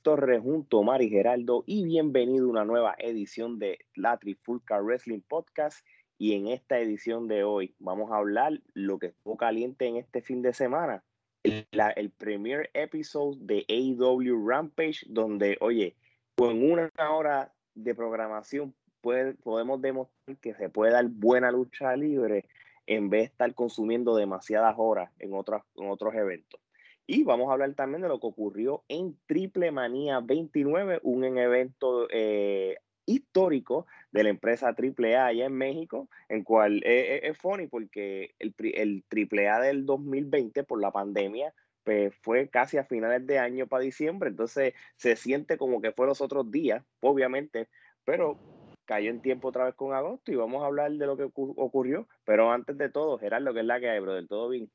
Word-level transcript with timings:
Alex 0.00 0.02
Torres 0.02 0.40
junto 0.42 0.80
a 0.80 0.82
Mari 0.82 1.10
Geraldo 1.10 1.62
y 1.66 1.84
bienvenido 1.84 2.46
a 2.46 2.50
una 2.50 2.64
nueva 2.64 2.94
edición 2.98 3.58
de 3.58 3.80
la 3.94 4.16
Trifulca 4.16 4.80
Wrestling 4.80 5.20
Podcast. 5.20 5.86
Y 6.18 6.34
en 6.34 6.48
esta 6.48 6.78
edición 6.78 7.28
de 7.28 7.44
hoy 7.44 7.74
vamos 7.78 8.10
a 8.10 8.16
hablar 8.16 8.60
lo 8.72 8.98
que 8.98 9.08
estuvo 9.08 9.36
caliente 9.36 9.86
en 9.86 9.96
este 9.96 10.22
fin 10.22 10.42
de 10.42 10.54
semana, 10.54 11.02
el, 11.42 11.66
el 11.96 12.10
premier 12.10 12.70
episode 12.72 13.36
de 13.40 13.66
AEW 13.68 14.48
Rampage, 14.48 15.00
donde, 15.06 15.58
oye, 15.60 15.96
con 16.34 16.62
una 16.62 16.90
hora 17.10 17.52
de 17.74 17.94
programación 17.94 18.74
podemos 19.02 19.82
demostrar 19.82 20.38
que 20.38 20.54
se 20.54 20.68
puede 20.70 20.92
dar 20.92 21.06
buena 21.08 21.50
lucha 21.50 21.94
libre 21.96 22.46
en 22.86 23.10
vez 23.10 23.20
de 23.20 23.26
estar 23.26 23.54
consumiendo 23.54 24.16
demasiadas 24.16 24.74
horas 24.78 25.10
en, 25.18 25.34
otras, 25.34 25.62
en 25.76 25.90
otros 25.90 26.14
eventos. 26.14 26.60
Y 27.06 27.24
vamos 27.24 27.48
a 27.48 27.54
hablar 27.54 27.74
también 27.74 28.02
de 28.02 28.08
lo 28.08 28.20
que 28.20 28.26
ocurrió 28.26 28.84
en 28.88 29.18
Triple 29.26 29.72
Manía 29.72 30.20
29, 30.20 31.00
un 31.02 31.24
evento 31.24 32.06
eh, 32.10 32.76
histórico 33.04 33.86
de 34.12 34.24
la 34.24 34.30
empresa 34.30 34.68
AAA 34.68 35.26
allá 35.26 35.46
en 35.46 35.54
México, 35.54 36.08
en 36.28 36.44
cual 36.44 36.82
es 36.84 37.36
funny 37.38 37.66
porque 37.66 38.34
el, 38.38 38.54
el 38.58 39.04
AAA 39.10 39.60
del 39.60 39.86
2020 39.86 40.62
por 40.64 40.80
la 40.80 40.92
pandemia 40.92 41.52
pues 41.84 42.14
fue 42.22 42.48
casi 42.48 42.76
a 42.78 42.84
finales 42.84 43.26
de 43.26 43.38
año 43.38 43.66
para 43.66 43.82
diciembre, 43.82 44.30
entonces 44.30 44.74
se 44.96 45.16
siente 45.16 45.56
como 45.56 45.80
que 45.80 45.92
fue 45.92 46.06
los 46.06 46.20
otros 46.20 46.50
días, 46.50 46.84
obviamente, 47.00 47.68
pero 48.04 48.38
cayó 48.84 49.10
en 49.10 49.22
tiempo 49.22 49.48
otra 49.48 49.64
vez 49.64 49.74
con 49.74 49.92
agosto 49.94 50.32
y 50.32 50.36
vamos 50.36 50.62
a 50.62 50.66
hablar 50.66 50.92
de 50.92 51.06
lo 51.06 51.16
que 51.16 51.24
ocurrió, 51.32 52.08
pero 52.24 52.50
antes 52.50 52.76
de 52.76 52.90
todo, 52.90 53.18
Gerardo, 53.18 53.54
que 53.54 53.60
es 53.60 53.66
la 53.66 53.80
que 53.80 53.88
hay, 53.88 54.04
del 54.04 54.28
todo 54.28 54.48
bien. 54.48 54.70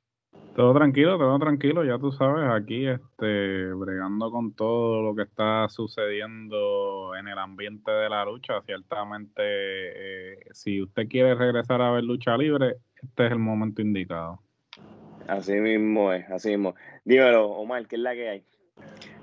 Todo 0.56 0.74
tranquilo, 0.74 1.18
todo 1.18 1.38
tranquilo, 1.38 1.84
ya 1.84 2.00
tú 2.00 2.14
sabes, 2.14 2.50
aquí 2.50 2.88
este, 2.88 3.74
bregando 3.74 4.32
con 4.32 4.54
todo 4.54 5.02
lo 5.02 5.14
que 5.14 5.24
está 5.24 5.68
sucediendo 5.68 7.14
en 7.20 7.28
el 7.28 7.38
ambiente 7.38 7.92
de 7.92 8.10
la 8.10 8.24
lucha, 8.24 8.62
ciertamente 8.66 9.42
eh, 9.42 10.40
si 10.54 10.82
usted 10.82 11.10
quiere 11.10 11.36
regresar 11.36 11.82
a 11.82 11.92
ver 11.92 12.06
lucha 12.06 12.38
libre, 12.38 12.78
este 12.96 13.26
es 13.26 13.32
el 13.34 13.40
momento 13.40 13.82
indicado. 13.82 14.40
Así 15.28 15.54
mismo 15.54 16.14
es, 16.14 16.30
así 16.30 16.52
mismo. 16.52 16.76
Dímelo, 17.04 17.48
Omar, 17.48 17.86
¿qué 17.88 17.98
es 17.98 18.02
la 18.02 18.14
que 18.14 18.30
hay? 18.30 18.44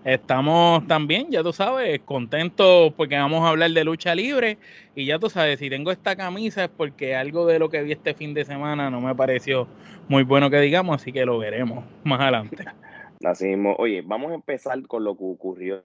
Estamos 0.04 0.84
también, 0.88 1.30
ya 1.30 1.44
tú 1.44 1.52
sabes, 1.52 2.00
contentos 2.00 2.92
porque 2.94 3.16
vamos 3.16 3.44
a 3.44 3.50
hablar 3.50 3.70
de 3.70 3.84
lucha 3.84 4.14
libre. 4.14 4.58
Y 4.96 5.06
ya 5.06 5.18
tú 5.20 5.30
sabes, 5.30 5.60
si 5.60 5.70
tengo 5.70 5.92
esta 5.92 6.16
camisa 6.16 6.64
es 6.64 6.70
porque 6.70 7.14
algo 7.14 7.46
de 7.46 7.60
lo 7.60 7.68
que 7.68 7.82
vi 7.82 7.92
este 7.92 8.14
fin 8.14 8.34
de 8.34 8.44
semana 8.44 8.90
no 8.90 9.00
me 9.00 9.14
pareció 9.14 9.68
muy 10.08 10.24
bueno 10.24 10.50
que 10.50 10.60
digamos, 10.60 11.00
así 11.00 11.12
que 11.12 11.24
lo 11.24 11.38
veremos 11.38 11.84
más 12.04 12.20
adelante. 12.20 12.64
Así 13.24 13.54
oye, 13.78 14.02
vamos 14.02 14.32
a 14.32 14.34
empezar 14.34 14.84
con 14.88 15.04
lo 15.04 15.16
que 15.16 15.24
ocurrió 15.24 15.84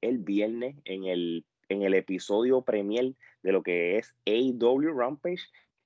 el 0.00 0.18
viernes 0.18 0.76
en 0.84 1.04
el, 1.04 1.44
en 1.68 1.82
el 1.82 1.94
episodio 1.94 2.62
premier 2.62 3.14
de 3.42 3.52
lo 3.52 3.62
que 3.62 3.96
es 3.96 4.14
AW 4.26 4.96
Rampage, 4.96 5.42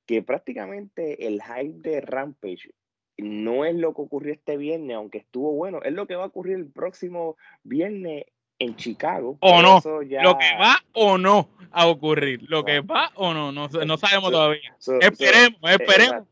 que 0.06 0.22
prácticamente 0.22 1.26
el 1.26 1.40
hype 1.42 1.88
de 1.88 2.00
Rampage 2.00 2.70
no 3.18 3.64
es 3.64 3.74
lo 3.74 3.94
que 3.94 4.02
ocurrió 4.02 4.32
este 4.32 4.56
viernes, 4.56 4.96
aunque 4.96 5.18
estuvo 5.18 5.52
bueno, 5.52 5.80
es 5.82 5.92
lo 5.92 6.06
que 6.06 6.16
va 6.16 6.24
a 6.24 6.28
ocurrir 6.28 6.56
el 6.56 6.66
próximo 6.66 7.36
viernes 7.62 8.24
en 8.58 8.76
Chicago. 8.76 9.36
O 9.40 9.62
no, 9.62 9.80
lo 9.84 10.38
que 10.38 10.56
va 10.58 10.76
o 10.92 11.18
no 11.18 11.48
a 11.70 11.86
ocurrir, 11.86 12.42
lo 12.48 12.64
que 12.64 12.80
va 12.80 13.10
o 13.14 13.32
no, 13.32 13.52
no, 13.52 13.68
no 13.68 13.96
sabemos 13.96 14.30
todavía. 14.30 14.76
esperemos, 15.00 15.60
eh, 15.62 15.76
esperemos 15.80 16.26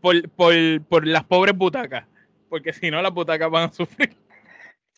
por, 0.00 0.28
por, 0.30 0.54
por 0.88 1.06
las 1.06 1.24
pobres 1.24 1.56
butacas, 1.56 2.06
porque 2.48 2.72
si 2.72 2.90
no 2.90 3.00
las 3.02 3.12
butacas 3.12 3.50
van 3.50 3.70
a 3.70 3.72
sufrir. 3.72 4.16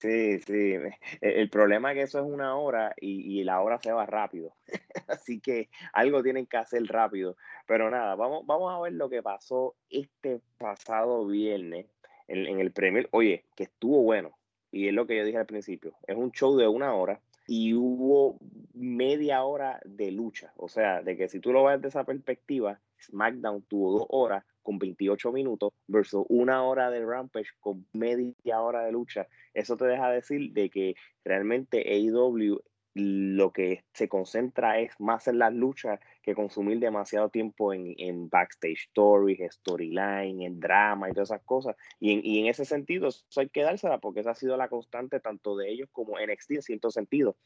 Sí, 0.01 0.39
sí. 0.41 0.75
E, 1.21 1.41
el 1.41 1.51
problema 1.51 1.93
es 1.93 1.97
que 1.97 2.03
eso 2.03 2.21
es 2.21 2.25
una 2.25 2.57
hora 2.57 2.95
y, 2.99 3.45
la 3.45 3.61
hora 3.61 3.79
se 3.79 3.93
va 3.93 4.07
rápido. 4.07 4.55
Así 5.09 5.41
que 5.41 5.69
algo 5.93 6.23
tienen 6.23 6.47
que 6.47 6.57
hacer 6.57 6.83
rápido. 6.85 7.37
Pero 7.67 7.91
nada, 7.91 8.15
vamos, 8.15 8.47
vamos 8.47 8.73
a 8.73 8.81
ver 8.81 8.95
lo 8.95 9.11
que 9.11 9.23
pasó 9.23 9.77
este 9.91 10.41
pasado 10.59 11.27
viernes 11.27 11.87
en, 12.29 12.61
el 12.61 12.73
premio. 12.73 13.07
Oye, 13.11 13.45
que 13.55 13.65
estuvo 13.65 14.03
bueno. 14.03 14.37
Y 14.73 14.89
es 14.89 14.95
lo 14.95 15.07
que 15.07 15.17
yo 15.17 15.25
dije 15.25 15.39
al 15.39 15.47
principio. 15.47 15.95
Es 16.07 16.17
un 16.17 16.33
show 16.33 16.57
de 16.57 16.69
una 16.69 16.95
hora 16.95 17.21
y 17.47 17.75
hubo 17.75 18.39
media 18.73 19.43
hora 19.43 19.81
de 19.85 20.13
lucha. 20.13 20.53
O 20.57 20.69
sea, 20.69 21.03
de 21.03 21.17
que 21.17 21.29
si 21.29 21.41
tú 21.41 21.53
lo 21.53 21.65
ves 21.65 21.79
desde 21.79 21.89
esa 21.89 22.05
perspectiva, 22.05 22.81
SmackDown 23.01 23.63
tuvo 23.63 23.99
dos 23.99 24.07
horas 24.09 24.45
con 24.63 24.79
28 24.79 25.33
minutos 25.33 25.73
versus 25.87 26.25
una 26.29 26.65
hora 26.65 26.91
de 26.91 27.05
Rampage 27.05 27.51
con 27.61 27.87
media 27.93 28.61
hora 28.61 28.85
de 28.85 28.93
lucha. 28.93 29.27
Eso 29.55 29.77
te 29.77 29.87
deja 29.87 30.11
decir 30.11 30.53
de 30.53 30.71
que 30.71 30.95
realmente 31.25 31.79
AEW 31.79 32.61
lo 32.95 33.53
que 33.53 33.85
se 33.95 34.09
concentra 34.09 34.81
es 34.81 34.99
más 34.99 35.29
en 35.29 35.39
las 35.39 35.55
luchas 35.55 36.01
que 36.23 36.35
consumir 36.35 36.81
demasiado 36.81 37.29
tiempo 37.29 37.73
en, 37.73 38.29
backstage 38.29 38.89
stories, 38.89 39.41
storyline, 39.53 40.43
en 40.43 40.59
drama 40.59 41.09
y 41.09 41.13
todas 41.13 41.31
esas 41.31 41.43
cosas. 41.45 41.77
Y 42.01 42.13
en, 42.13 42.21
y 42.25 42.41
en, 42.41 42.47
ese 42.47 42.65
sentido, 42.65 43.09
hay 43.37 43.49
que 43.49 43.63
dársela 43.63 43.99
porque 43.99 44.21
esa 44.21 44.33
ha 44.33 44.35
sido 44.35 44.57
la 44.57 44.69
constante 44.69 45.21
tanto 45.21 45.57
de 45.57 45.71
ellos 45.71 45.89
como 45.93 46.19
NXT 46.19 46.51
en 46.51 46.63
cierto 46.63 46.91
sentido. 46.91 47.37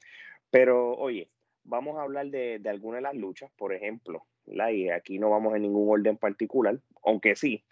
Pero 0.50 0.96
oye, 0.96 1.30
vamos 1.62 1.98
a 1.98 2.02
hablar 2.02 2.28
de, 2.28 2.58
de 2.58 2.70
algunas 2.70 2.98
de 2.98 3.02
las 3.02 3.14
luchas, 3.14 3.50
por 3.56 3.74
ejemplo, 3.74 4.26
y 4.46 4.90
aquí 4.90 5.18
no 5.18 5.30
vamos 5.30 5.54
en 5.54 5.62
ningún 5.62 5.90
orden 5.90 6.16
particular, 6.16 6.78
aunque 7.02 7.36
sí, 7.36 7.64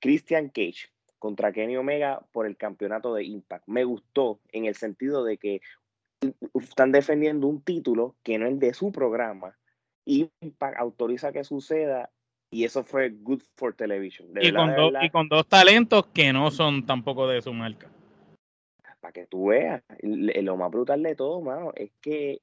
Christian 0.00 0.48
Cage 0.48 0.90
contra 1.18 1.52
Kenny 1.52 1.76
Omega 1.76 2.20
por 2.32 2.46
el 2.46 2.56
campeonato 2.56 3.14
de 3.14 3.24
Impact. 3.24 3.64
Me 3.68 3.84
gustó 3.84 4.40
en 4.50 4.66
el 4.66 4.74
sentido 4.74 5.24
de 5.24 5.38
que 5.38 5.60
están 6.54 6.92
defendiendo 6.92 7.46
un 7.46 7.62
título 7.62 8.16
que 8.22 8.38
no 8.38 8.46
es 8.46 8.58
de 8.58 8.74
su 8.74 8.92
programa. 8.92 9.56
Impact 10.04 10.78
autoriza 10.78 11.32
que 11.32 11.44
suceda 11.44 12.10
y 12.50 12.64
eso 12.64 12.84
fue 12.84 13.10
good 13.10 13.40
for 13.56 13.74
television. 13.74 14.28
y, 14.40 14.52
con 14.52 14.74
y, 15.00 15.10
con 15.10 15.28
dos 15.28 15.46
talentos 15.46 16.06
que 16.08 16.32
no 16.32 16.50
son 16.50 16.84
tampoco 16.84 17.26
de 17.28 17.40
su 17.40 17.52
marca. 17.52 17.88
Para 19.00 19.12
que 19.12 19.26
tú 19.26 19.46
veas, 19.46 19.82
lo 20.02 20.56
más 20.56 20.70
brutal 20.70 21.02
de 21.02 21.16
todo, 21.16 21.40
mano, 21.40 21.72
es 21.74 21.90
que 22.00 22.40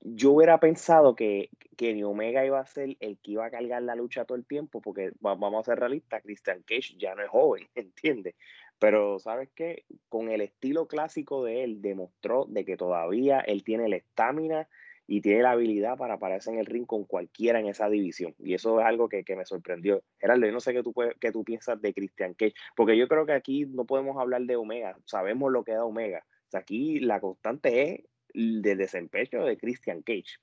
yo 0.00 0.32
hubiera 0.32 0.58
pensado 0.58 1.14
que, 1.14 1.50
que 1.76 2.04
Omega 2.04 2.44
iba 2.44 2.60
a 2.60 2.66
ser 2.66 2.96
el 3.00 3.18
que 3.18 3.32
iba 3.32 3.46
a 3.46 3.50
cargar 3.50 3.82
la 3.82 3.94
lucha 3.94 4.24
todo 4.24 4.36
el 4.36 4.46
tiempo, 4.46 4.80
porque 4.80 5.12
vamos 5.20 5.54
a 5.54 5.70
ser 5.70 5.80
realistas, 5.80 6.22
Christian 6.22 6.62
Cage 6.62 6.94
ya 6.98 7.14
no 7.14 7.22
es 7.22 7.28
joven, 7.28 7.66
¿entiendes? 7.74 8.34
Pero, 8.78 9.18
¿sabes 9.18 9.50
qué? 9.54 9.84
Con 10.08 10.30
el 10.30 10.40
estilo 10.40 10.86
clásico 10.86 11.44
de 11.44 11.64
él, 11.64 11.80
demostró 11.82 12.44
de 12.48 12.64
que 12.64 12.76
todavía 12.76 13.40
él 13.40 13.64
tiene 13.64 13.88
la 13.88 13.96
estamina 13.96 14.68
y 15.06 15.20
tiene 15.20 15.42
la 15.42 15.52
habilidad 15.52 15.96
para 15.96 16.18
pararse 16.18 16.50
en 16.50 16.58
el 16.58 16.66
ring 16.66 16.86
con 16.86 17.04
cualquiera 17.04 17.60
en 17.60 17.66
esa 17.66 17.88
división. 17.88 18.34
Y 18.38 18.54
eso 18.54 18.80
es 18.80 18.86
algo 18.86 19.08
que, 19.08 19.24
me 19.36 19.44
sorprendió. 19.44 20.02
Gerardo, 20.18 20.46
yo 20.46 20.52
no 20.52 20.60
sé 20.60 20.72
qué 20.72 20.82
tú, 20.82 20.94
qué 21.20 21.30
tú 21.30 21.44
piensas 21.44 21.80
de 21.80 21.92
Christian 21.92 22.34
Cage, 22.34 22.54
porque 22.74 22.96
yo 22.96 23.06
creo 23.06 23.26
que 23.26 23.32
aquí 23.32 23.66
no 23.66 23.84
podemos 23.84 24.16
hablar 24.18 24.42
de 24.42 24.56
Omega, 24.56 24.96
sabemos 25.04 25.52
lo 25.52 25.64
que 25.64 25.72
da 25.72 25.84
Omega. 25.84 26.24
aquí 26.52 27.00
la 27.00 27.20
constante 27.20 27.82
es 27.82 28.04
de 28.34 28.76
desempeño 28.76 29.44
de 29.44 29.56
Christian 29.56 30.02
Cage. 30.02 30.38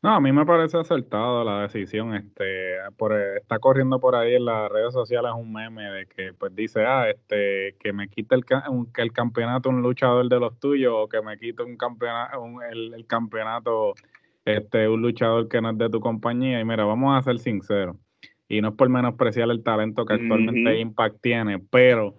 No, 0.00 0.10
a 0.10 0.20
mí 0.20 0.30
me 0.30 0.46
parece 0.46 0.78
acertado 0.78 1.42
la 1.42 1.62
decisión. 1.62 2.14
Este, 2.14 2.76
por, 2.96 3.12
está 3.36 3.58
corriendo 3.58 3.98
por 3.98 4.14
ahí 4.14 4.34
en 4.34 4.44
las 4.44 4.70
redes 4.70 4.92
sociales 4.92 5.32
un 5.36 5.52
meme 5.52 5.90
de 5.90 6.06
que 6.06 6.32
pues 6.34 6.54
dice, 6.54 6.84
ah, 6.84 7.10
este, 7.10 7.74
que 7.80 7.92
me 7.92 8.08
quite 8.08 8.36
el, 8.36 8.44
que 8.44 9.02
el 9.02 9.12
campeonato 9.12 9.70
un 9.70 9.82
luchador 9.82 10.28
de 10.28 10.38
los 10.38 10.58
tuyos 10.60 10.92
o 10.94 11.08
que 11.08 11.20
me 11.20 11.36
quite 11.36 11.64
un 11.64 11.76
campeonato, 11.76 12.38
el, 12.70 13.06
campeonato 13.08 13.94
este, 14.44 14.88
un 14.88 15.02
luchador 15.02 15.48
que 15.48 15.60
no 15.60 15.70
es 15.70 15.78
de 15.78 15.90
tu 15.90 15.98
compañía. 15.98 16.60
Y 16.60 16.64
mira, 16.64 16.84
vamos 16.84 17.18
a 17.18 17.22
ser 17.22 17.40
sinceros. 17.40 17.96
Y 18.48 18.60
no 18.60 18.68
es 18.68 18.74
por 18.74 18.88
menospreciar 18.88 19.50
el 19.50 19.64
talento 19.64 20.06
que 20.06 20.14
actualmente 20.14 20.78
Impact 20.78 21.20
tiene, 21.20 21.58
pero 21.58 22.14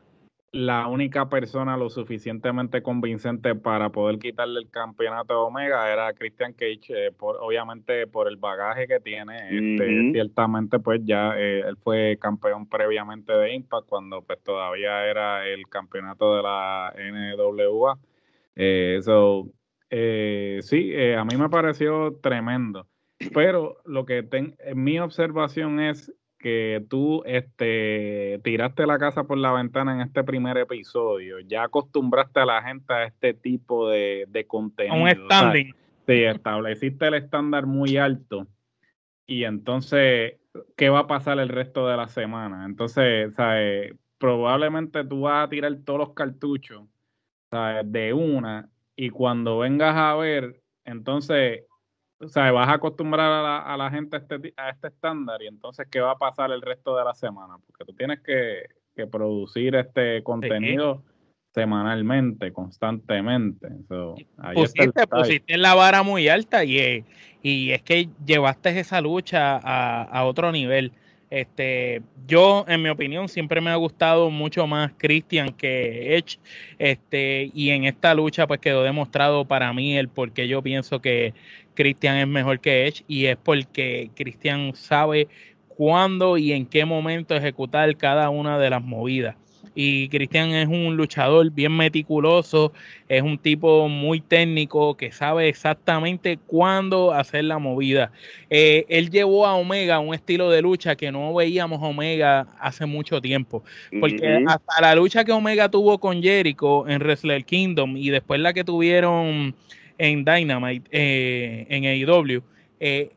la 0.52 0.88
única 0.88 1.30
persona 1.30 1.78
lo 1.78 1.90
suficientemente 1.90 2.82
convincente 2.82 3.54
para 3.54 3.90
poder 3.90 4.18
quitarle 4.18 4.60
el 4.60 4.70
campeonato 4.70 5.34
de 5.34 5.40
Omega 5.40 5.92
era 5.92 6.14
Christian 6.14 6.54
Cage, 6.54 7.08
eh, 7.08 7.12
por, 7.12 7.38
obviamente 7.40 8.08
por 8.08 8.28
el 8.28 8.38
bagaje 8.38 8.88
que 8.88 9.00
tiene. 9.00 9.38
Este, 9.50 10.12
ciertamente, 10.12 10.80
pues 10.80 11.02
ya 11.04 11.38
eh, 11.38 11.60
él 11.68 11.78
fue 11.78 12.18
campeón 12.20 12.68
previamente 12.68 13.32
de 13.32 13.54
Impact 13.54 13.88
cuando 13.88 14.24
pues 14.24 14.40
todavía 14.42 15.06
era 15.06 15.48
el 15.48 15.68
campeonato 15.68 16.36
de 16.36 16.44
la 16.44 16.94
NWA. 16.98 18.00
Eh, 18.56 19.00
sí, 20.64 20.96
a 21.16 21.24
mí 21.26 21.38
me 21.38 21.50
pareció 21.50 22.18
tremendo. 22.22 22.88
Pero 23.34 23.78
lo 23.86 24.06
que 24.06 24.24
ten, 24.24 24.56
mi 24.74 25.00
observación 25.00 25.80
es 25.80 26.12
que 26.40 26.84
tú 26.90 27.22
este, 27.26 28.40
tiraste 28.44 28.88
la 28.88 28.98
casa 28.98 29.26
por 29.26 29.38
la 29.38 29.52
ventana 29.52 29.94
en 29.94 30.02
este 30.02 30.24
primer 30.24 30.58
episodio. 30.58 31.40
Ya 31.42 31.64
acostumbraste 31.64 32.40
a 32.40 32.46
la 32.46 32.64
gente 32.64 32.94
a 32.94 33.04
este 33.04 33.34
tipo 33.34 33.90
de, 33.90 34.26
de 34.30 34.48
contenido. 34.48 34.96
Un 34.96 35.10
standing. 35.10 35.76
sí, 36.08 36.24
estableciste 36.24 37.08
el 37.08 37.16
estándar 37.16 37.66
muy 37.66 37.98
alto. 37.98 38.48
Y 39.28 39.44
entonces, 39.44 40.38
¿qué 40.76 40.90
va 40.90 41.00
a 41.00 41.08
pasar 41.08 41.38
el 41.40 41.50
resto 41.50 41.88
de 41.88 41.98
la 41.98 42.08
semana? 42.08 42.66
Entonces, 42.66 43.34
¿sabes? 43.36 43.94
probablemente 44.20 45.04
tú 45.06 45.22
vas 45.22 45.46
a 45.46 45.50
tirar 45.50 45.74
todos 45.86 46.00
los 46.00 46.14
cartuchos 46.14 46.84
de 47.86 48.14
una, 48.14 48.70
y 48.96 49.10
cuando 49.10 49.60
vengas 49.60 49.96
a 49.96 50.14
ver, 50.16 50.62
entonces, 50.84 51.64
o 52.22 52.28
sea, 52.28 52.52
vas 52.52 52.68
a 52.68 52.74
acostumbrar 52.74 53.32
a 53.32 53.42
la, 53.42 53.58
a 53.60 53.78
la 53.78 53.90
gente 53.90 54.18
a 54.18 54.20
este, 54.20 54.54
a 54.58 54.70
este 54.70 54.88
estándar 54.90 55.42
y 55.42 55.48
entonces, 55.48 55.88
¿qué 55.90 56.00
va 56.00 56.12
a 56.12 56.18
pasar 56.18 56.52
el 56.52 56.62
resto 56.62 56.96
de 56.98 57.04
la 57.06 57.14
semana? 57.14 57.56
Porque 57.66 57.86
tú 57.86 57.94
tienes 57.94 58.20
que, 58.22 58.64
que 58.96 59.08
producir 59.08 59.76
este 59.76 60.22
contenido 60.24 61.04
semanalmente, 61.54 62.52
constantemente. 62.54 63.70
pusiste, 64.54 65.08
pusiste 65.08 65.58
la 65.58 65.74
vara 65.76 66.04
muy 66.04 66.28
alta 66.28 66.64
y, 66.64 67.04
y 67.42 67.72
es 67.72 67.82
que 67.82 68.10
llevaste 68.26 68.78
esa 68.80 69.02
lucha 69.02 69.58
a, 69.58 70.04
a 70.04 70.26
otro 70.26 70.52
nivel. 70.52 70.92
Este, 71.30 72.02
yo, 72.26 72.66
en 72.68 72.82
mi 72.82 72.90
opinión, 72.90 73.30
siempre 73.30 73.62
me 73.62 73.70
ha 73.70 73.76
gustado 73.76 74.32
mucho 74.32 74.66
más 74.66 74.94
Christian 74.98 75.54
que 75.54 76.18
Edge. 76.18 76.40
Este, 76.80 77.52
y 77.54 77.70
en 77.70 77.84
esta 77.84 78.14
lucha, 78.16 78.48
pues 78.48 78.60
quedó 78.60 78.84
demostrado 78.84 79.46
para 79.46 79.72
mí 79.74 79.98
el 79.98 80.10
por 80.10 80.32
qué 80.32 80.48
yo 80.48 80.64
pienso 80.64 81.02
que 81.02 81.34
Christian 81.80 82.18
es 82.18 82.28
mejor 82.28 82.60
que 82.60 82.88
Edge. 82.88 83.04
Y 83.08 83.26
es 83.28 83.38
porque 83.38 84.12
Christian 84.16 84.76
sabe 84.76 85.30
cuándo 85.70 86.38
y 86.38 86.52
en 86.52 86.66
qué 86.66 86.84
momento 86.84 87.36
ejecutar 87.36 87.96
cada 87.96 88.30
una 88.30 88.60
de 88.60 88.70
las 88.70 88.84
movidas 88.84 89.36
y 89.82 90.10
Cristian 90.10 90.50
es 90.50 90.68
un 90.68 90.98
luchador 90.98 91.50
bien 91.52 91.72
meticuloso, 91.72 92.74
es 93.08 93.22
un 93.22 93.38
tipo 93.38 93.88
muy 93.88 94.20
técnico 94.20 94.98
que 94.98 95.14
sabe 95.14 95.48
exactamente 95.48 96.38
cuándo 96.48 97.14
hacer 97.14 97.46
la 97.46 97.60
movida. 97.60 98.12
Eh, 98.50 98.86
él 98.90 99.10
llevó 99.10 99.46
a 99.46 99.56
Omega 99.56 100.00
un 100.00 100.14
estilo 100.14 100.50
de 100.50 100.62
lucha 100.62 100.98
que 100.98 101.14
no 101.14 101.34
veíamos 101.34 101.82
a 101.82 101.86
Omega 101.86 102.48
hace 102.60 102.86
mucho 102.86 103.22
tiempo, 103.22 103.64
porque 104.02 104.44
hasta 104.46 104.82
la 104.82 104.96
lucha 104.96 105.24
que 105.24 105.32
Omega 105.32 105.70
tuvo 105.70 105.98
con 105.98 106.22
Jericho 106.22 106.86
en 106.86 107.02
Wrestle 107.02 107.44
Kingdom 107.44 107.96
y 107.96 108.10
después 108.10 108.42
la 108.42 108.52
que 108.52 108.66
tuvieron 108.66 109.56
en 110.00 110.26
Dynamite, 110.26 110.90
eh, 110.92 111.68
en 111.70 111.86
AEW, 111.86 112.42
eh, 112.80 113.12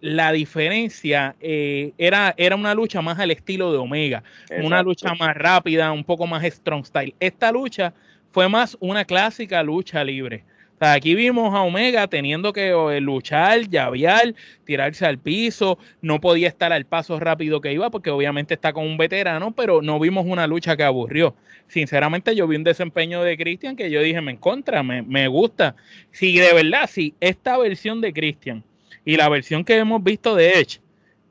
la 0.00 0.32
diferencia 0.32 1.34
eh, 1.40 1.92
era, 1.98 2.32
era 2.38 2.54
una 2.54 2.72
lucha 2.72 3.02
más 3.02 3.18
al 3.18 3.32
estilo 3.32 3.72
de 3.72 3.78
Omega, 3.78 4.22
una 4.62 4.80
lucha 4.82 5.12
más 5.14 5.36
rápida, 5.36 5.90
un 5.90 6.04
poco 6.04 6.26
más 6.26 6.44
strong 6.44 6.86
style. 6.86 7.14
Esta 7.18 7.50
lucha 7.50 7.92
fue 8.30 8.48
más 8.48 8.76
una 8.80 9.04
clásica 9.04 9.62
lucha 9.62 10.04
libre. 10.04 10.44
Aquí 10.80 11.14
vimos 11.14 11.54
a 11.54 11.62
Omega 11.62 12.06
teniendo 12.08 12.52
que 12.52 12.68
eh, 12.70 13.00
luchar, 13.00 13.68
llavear, 13.68 14.34
tirarse 14.64 15.06
al 15.06 15.18
piso, 15.18 15.78
no 16.00 16.20
podía 16.20 16.48
estar 16.48 16.72
al 16.72 16.84
paso 16.84 17.18
rápido 17.18 17.60
que 17.60 17.72
iba 17.72 17.90
porque 17.90 18.10
obviamente 18.10 18.54
está 18.54 18.72
con 18.72 18.86
un 18.86 18.96
veterano, 18.96 19.52
pero 19.52 19.82
no 19.82 19.98
vimos 19.98 20.26
una 20.26 20.46
lucha 20.46 20.76
que 20.76 20.84
aburrió. 20.84 21.34
Sinceramente 21.66 22.34
yo 22.34 22.46
vi 22.48 22.56
un 22.56 22.64
desempeño 22.64 23.22
de 23.22 23.36
Christian 23.36 23.76
que 23.76 23.90
yo 23.90 24.00
dije 24.02 24.20
me 24.20 24.32
encontra, 24.32 24.82
me, 24.82 25.02
me 25.02 25.28
gusta. 25.28 25.76
Si 26.10 26.36
de 26.36 26.52
verdad, 26.52 26.88
si 26.88 27.14
esta 27.20 27.58
versión 27.58 28.00
de 28.00 28.12
Christian 28.12 28.64
y 29.04 29.16
la 29.16 29.28
versión 29.28 29.64
que 29.64 29.76
hemos 29.76 30.02
visto 30.02 30.34
de 30.34 30.50
Edge 30.50 30.80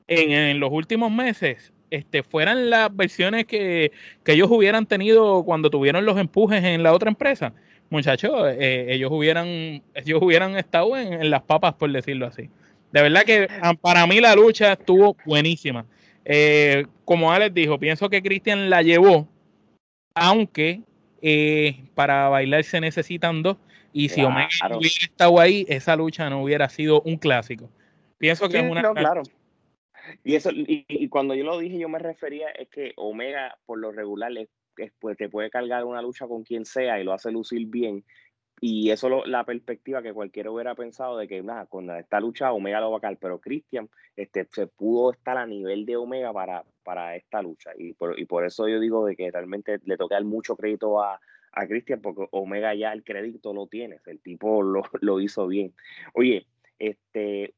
en, 0.07 0.59
los 0.59 0.71
últimos 0.71 1.11
meses 1.11 1.73
este, 1.91 2.23
fueran 2.23 2.69
las 2.69 2.95
versiones 2.95 3.45
que, 3.45 3.91
ellos 4.25 4.49
hubieran 4.49 4.85
tenido 4.85 5.43
cuando 5.43 5.69
tuvieron 5.69 6.05
los 6.05 6.17
empujes 6.17 6.63
en 6.63 6.83
la 6.83 6.93
otra 6.93 7.09
empresa, 7.09 7.53
muchachos, 7.89 8.31
eh, 8.57 8.87
ellos 8.89 9.11
hubieran 9.11 9.47
ellos 9.93 10.21
hubieran 10.21 10.57
estado 10.57 10.97
en, 10.97 11.29
las 11.29 11.43
papas, 11.43 11.73
por 11.75 11.91
decirlo 11.91 12.27
así. 12.27 12.49
De 12.91 13.01
verdad 13.01 13.23
que 13.23 13.47
ah, 13.61 13.73
para 13.73 14.05
mí 14.07 14.19
la 14.19 14.35
lucha 14.35 14.73
estuvo 14.73 15.15
buenísima. 15.25 15.85
Eh, 16.25 16.85
como 17.05 17.31
Alex 17.31 17.53
dijo, 17.53 17.79
pienso 17.79 18.09
que 18.09 18.21
Christian 18.21 18.69
la 18.69 18.81
llevó, 18.81 19.27
aunque 20.13 20.81
eh, 21.21 21.83
para 21.95 22.29
bailar 22.29 22.63
se 22.63 22.81
necesitan 22.81 23.43
dos. 23.43 23.57
Y 23.93 24.09
si 24.09 24.21
Omega 24.23 24.49
hubiera 24.75 25.05
estado 25.05 25.39
ahí, 25.39 25.65
esa 25.69 25.95
lucha 25.95 26.29
no 26.29 26.43
hubiera 26.43 26.69
sido 26.69 27.01
un 27.01 27.17
clásico. 27.17 27.69
Pienso 28.17 28.47
que 28.49 28.59
es 28.59 28.69
una. 28.69 28.81
claro. 28.93 29.23
Y 30.23 30.35
eso, 30.35 30.51
y, 30.53 31.07
cuando 31.09 31.35
yo 31.35 31.43
lo 31.43 31.57
dije, 31.59 31.79
yo 31.79 31.89
me 31.89 31.99
refería 31.99 32.49
es 32.49 32.69
que 32.69 32.93
Omega, 32.95 33.57
por 33.65 33.79
lo 33.79 33.91
regular, 33.91 34.31
pues, 34.99 35.17
te 35.17 35.29
puede 35.29 35.49
cargar 35.49 35.85
una 35.85 36.01
lucha 36.01 36.27
con 36.27 36.43
quien 36.43 36.65
sea 36.65 36.99
y 36.99 37.03
lo 37.03 37.13
hace 37.13 37.31
lucir 37.31 37.67
bien. 37.67 38.03
Y 38.59 38.89
eso 38.89 39.23
es 39.23 39.27
la 39.27 39.43
perspectiva 39.43 40.01
que 40.01 40.13
cualquiera 40.13 40.49
hubiera 40.49 40.73
pensado 40.73 41.17
de 41.17 41.27
que 41.27 41.43
nada, 41.43 41.67
con 41.67 41.89
esta 41.91 42.19
lucha 42.19 42.51
Omega 42.51 42.79
lo 42.79 42.89
va 42.89 42.97
a 42.97 43.01
caer, 43.01 43.17
pero 43.21 43.39
Christian 43.39 43.87
este, 44.15 44.47
se 44.51 44.65
pudo 44.65 45.11
estar 45.11 45.37
a 45.37 45.45
nivel 45.45 45.85
de 45.85 45.95
Omega 45.95 46.33
para, 46.33 46.63
para 46.83 47.15
esta 47.15 47.41
lucha. 47.43 47.71
Y 47.77 47.93
por, 47.93 48.19
y 48.19 48.25
por 48.25 48.45
eso 48.45 48.67
yo 48.67 48.79
digo 48.79 49.05
de 49.05 49.15
que 49.15 49.29
realmente 49.29 49.79
le 49.85 49.97
toca 49.97 50.15
dar 50.15 50.23
mucho 50.23 50.55
crédito 50.55 51.01
a, 51.01 51.19
a 51.51 51.67
Cristian 51.67 52.01
porque 52.01 52.27
Omega 52.31 52.73
ya 52.73 52.93
el 52.93 53.03
crédito 53.03 53.53
lo 53.53 53.67
tienes, 53.67 54.05
el 54.07 54.19
tipo 54.19 54.63
lo, 54.63 54.81
lo 55.01 55.19
hizo 55.19 55.47
bien. 55.47 55.73
Oye, 56.13 56.47
este, 56.79 57.55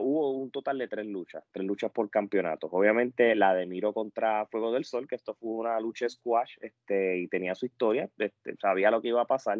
hubo 0.00 0.32
un 0.32 0.50
total 0.50 0.78
de 0.78 0.88
tres 0.88 1.06
luchas, 1.06 1.44
tres 1.52 1.66
luchas 1.66 1.90
por 1.92 2.10
campeonato. 2.10 2.68
Obviamente 2.70 3.34
la 3.34 3.54
de 3.54 3.66
Miro 3.66 3.92
contra 3.92 4.46
Fuego 4.46 4.72
del 4.72 4.84
Sol, 4.84 5.06
que 5.06 5.14
esto 5.14 5.34
fue 5.34 5.50
una 5.50 5.78
lucha 5.80 6.08
squash, 6.08 6.56
este, 6.60 7.18
y 7.18 7.28
tenía 7.28 7.54
su 7.54 7.66
historia, 7.66 8.10
este, 8.18 8.56
sabía 8.56 8.90
lo 8.90 9.00
que 9.00 9.08
iba 9.08 9.22
a 9.22 9.26
pasar. 9.26 9.58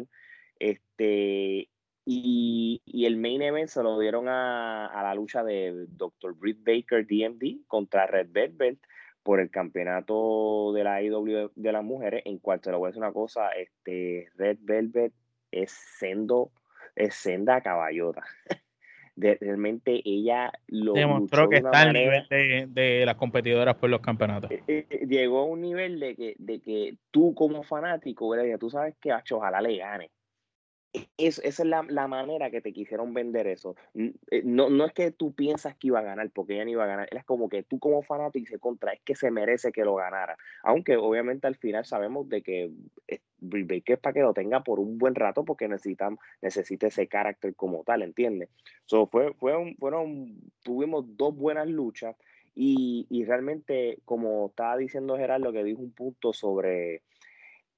Este, 0.59 1.69
y, 2.05 2.81
y, 2.85 3.05
el 3.05 3.17
main 3.17 3.41
event 3.41 3.69
se 3.69 3.83
lo 3.83 3.99
dieron 3.99 4.27
a, 4.27 4.87
a 4.87 5.03
la 5.03 5.15
lucha 5.15 5.43
de 5.43 5.85
Dr. 5.89 6.33
Britt 6.35 6.63
Baker 6.63 7.05
DMD 7.05 7.65
contra 7.67 8.07
Red 8.07 8.29
Velvet 8.31 8.79
por 9.23 9.39
el 9.39 9.51
campeonato 9.51 10.73
de 10.73 10.83
la 10.83 11.01
IW 11.01 11.51
de 11.55 11.71
las 11.71 11.83
mujeres, 11.83 12.23
en 12.25 12.39
cual 12.39 12.59
te 12.59 12.71
lo 12.71 12.79
voy 12.79 12.87
a 12.87 12.89
decir 12.89 13.03
una 13.03 13.13
cosa, 13.13 13.49
este 13.49 14.29
Red 14.35 14.57
Velvet 14.61 15.13
es 15.51 15.71
sendo, 15.71 16.51
es 16.95 17.15
senda 17.15 17.61
caballota. 17.61 18.23
realmente 19.15 20.01
ella 20.05 20.51
lo 20.67 20.93
demostró 20.93 21.49
que 21.49 21.57
está 21.57 21.81
al 21.81 21.93
nivel 21.93 22.25
de, 22.29 23.03
las 23.05 23.15
competidoras 23.15 23.75
por 23.75 23.89
los 23.89 24.01
campeonatos. 24.01 24.51
Eh, 24.51 24.61
eh, 24.67 25.07
llegó 25.07 25.39
a 25.39 25.45
un 25.45 25.61
nivel 25.61 25.99
de 25.99 26.15
que, 26.15 26.35
de 26.37 26.59
que 26.59 26.95
tú 27.11 27.33
como 27.33 27.63
fanático, 27.63 28.33
tú 28.59 28.69
sabes 28.69 28.95
que 28.99 29.11
ojalá 29.33 29.61
le 29.61 29.77
gane 29.77 30.11
esa 31.17 31.41
es 31.43 31.59
la, 31.59 32.07
manera 32.07 32.51
que 32.51 32.61
te 32.61 32.73
quisieron 32.73 33.13
vender 33.13 33.47
eso. 33.47 33.75
Eh, 33.93 34.41
no, 34.43 34.69
no 34.69 34.85
es 34.85 34.93
que 34.93 35.11
tú 35.11 35.33
piensas 35.33 35.75
que 35.75 35.87
iba 35.87 35.99
a 35.99 36.03
ganar, 36.03 36.29
porque 36.31 36.53
ella 36.53 36.65
no 36.65 36.71
iba 36.71 36.83
a 36.83 36.87
ganar. 36.87 37.07
Es 37.11 37.23
como 37.23 37.47
que 37.47 37.63
tú 37.63 37.79
como 37.79 38.01
fanático 38.01 38.43
dices 38.43 38.59
contra, 38.59 38.91
es 38.93 39.01
que 39.01 39.15
se 39.15 39.31
merece 39.31 39.71
que 39.71 39.85
lo 39.85 39.95
ganara. 39.95 40.37
Aunque 40.63 40.97
obviamente 40.97 41.47
al 41.47 41.55
final 41.55 41.85
sabemos 41.85 42.27
de 42.27 42.41
que 42.41 42.71
eh, 43.07 43.21
Baker 43.39 43.95
es 43.95 43.99
para 43.99 44.13
que 44.13 44.21
lo 44.21 44.33
tenga 44.33 44.63
por 44.63 44.79
un 44.79 44.97
buen 44.97 45.15
rato 45.15 45.45
porque 45.45 45.67
necesita, 45.67 46.09
necesita 46.41 46.87
ese 46.87 47.07
carácter 47.07 47.55
como 47.55 47.83
tal, 47.83 48.01
¿entiendes? 48.01 48.49
So, 48.85 49.07
fue, 49.07 49.33
fue 49.35 49.75
fueron, 49.79 50.41
tuvimos 50.63 51.05
dos 51.15 51.35
buenas 51.35 51.67
luchas 51.67 52.15
y, 52.53 53.07
y 53.09 53.23
realmente, 53.23 53.99
como 54.03 54.47
estaba 54.47 54.75
diciendo 54.77 55.17
Gerardo, 55.17 55.53
que 55.53 55.63
dijo 55.63 55.81
un 55.81 55.91
punto 55.91 56.33
sobre 56.33 57.01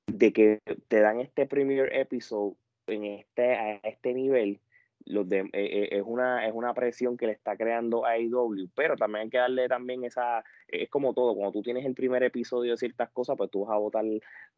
de 0.08 0.34
que 0.34 0.60
te 0.88 1.00
dan 1.00 1.22
este 1.22 1.46
premier 1.46 1.96
episode 1.96 2.56
en 2.88 3.06
este, 3.06 3.56
a 3.56 3.76
este 3.84 4.14
nivel, 4.14 4.60
los 5.06 5.28
de, 5.28 5.40
eh, 5.40 5.50
eh, 5.54 5.90
es, 5.92 6.04
una, 6.06 6.46
es 6.48 6.54
una 6.54 6.74
presión 6.74 7.18
que 7.18 7.28
le 7.28 7.34
está 7.34 7.58
creando 7.58 8.06
a 8.06 8.12
AEW, 8.12 8.70
pero 8.74 8.96
también 8.96 9.24
hay 9.24 9.30
que 9.30 9.38
darle 9.38 9.68
también 9.68 10.04
esa, 10.04 10.44
es 10.68 10.90
como 10.90 11.14
todo, 11.14 11.36
cuando 11.36 11.52
tú 11.52 11.62
tienes 11.62 11.86
el 11.86 11.94
primer 11.94 12.24
episodio 12.24 12.72
de 12.72 12.78
ciertas 12.78 13.10
cosas, 13.10 13.36
pues 13.38 13.52
tú 13.52 13.66
vas 13.66 13.76
a 13.76 13.80
botar 13.80 14.06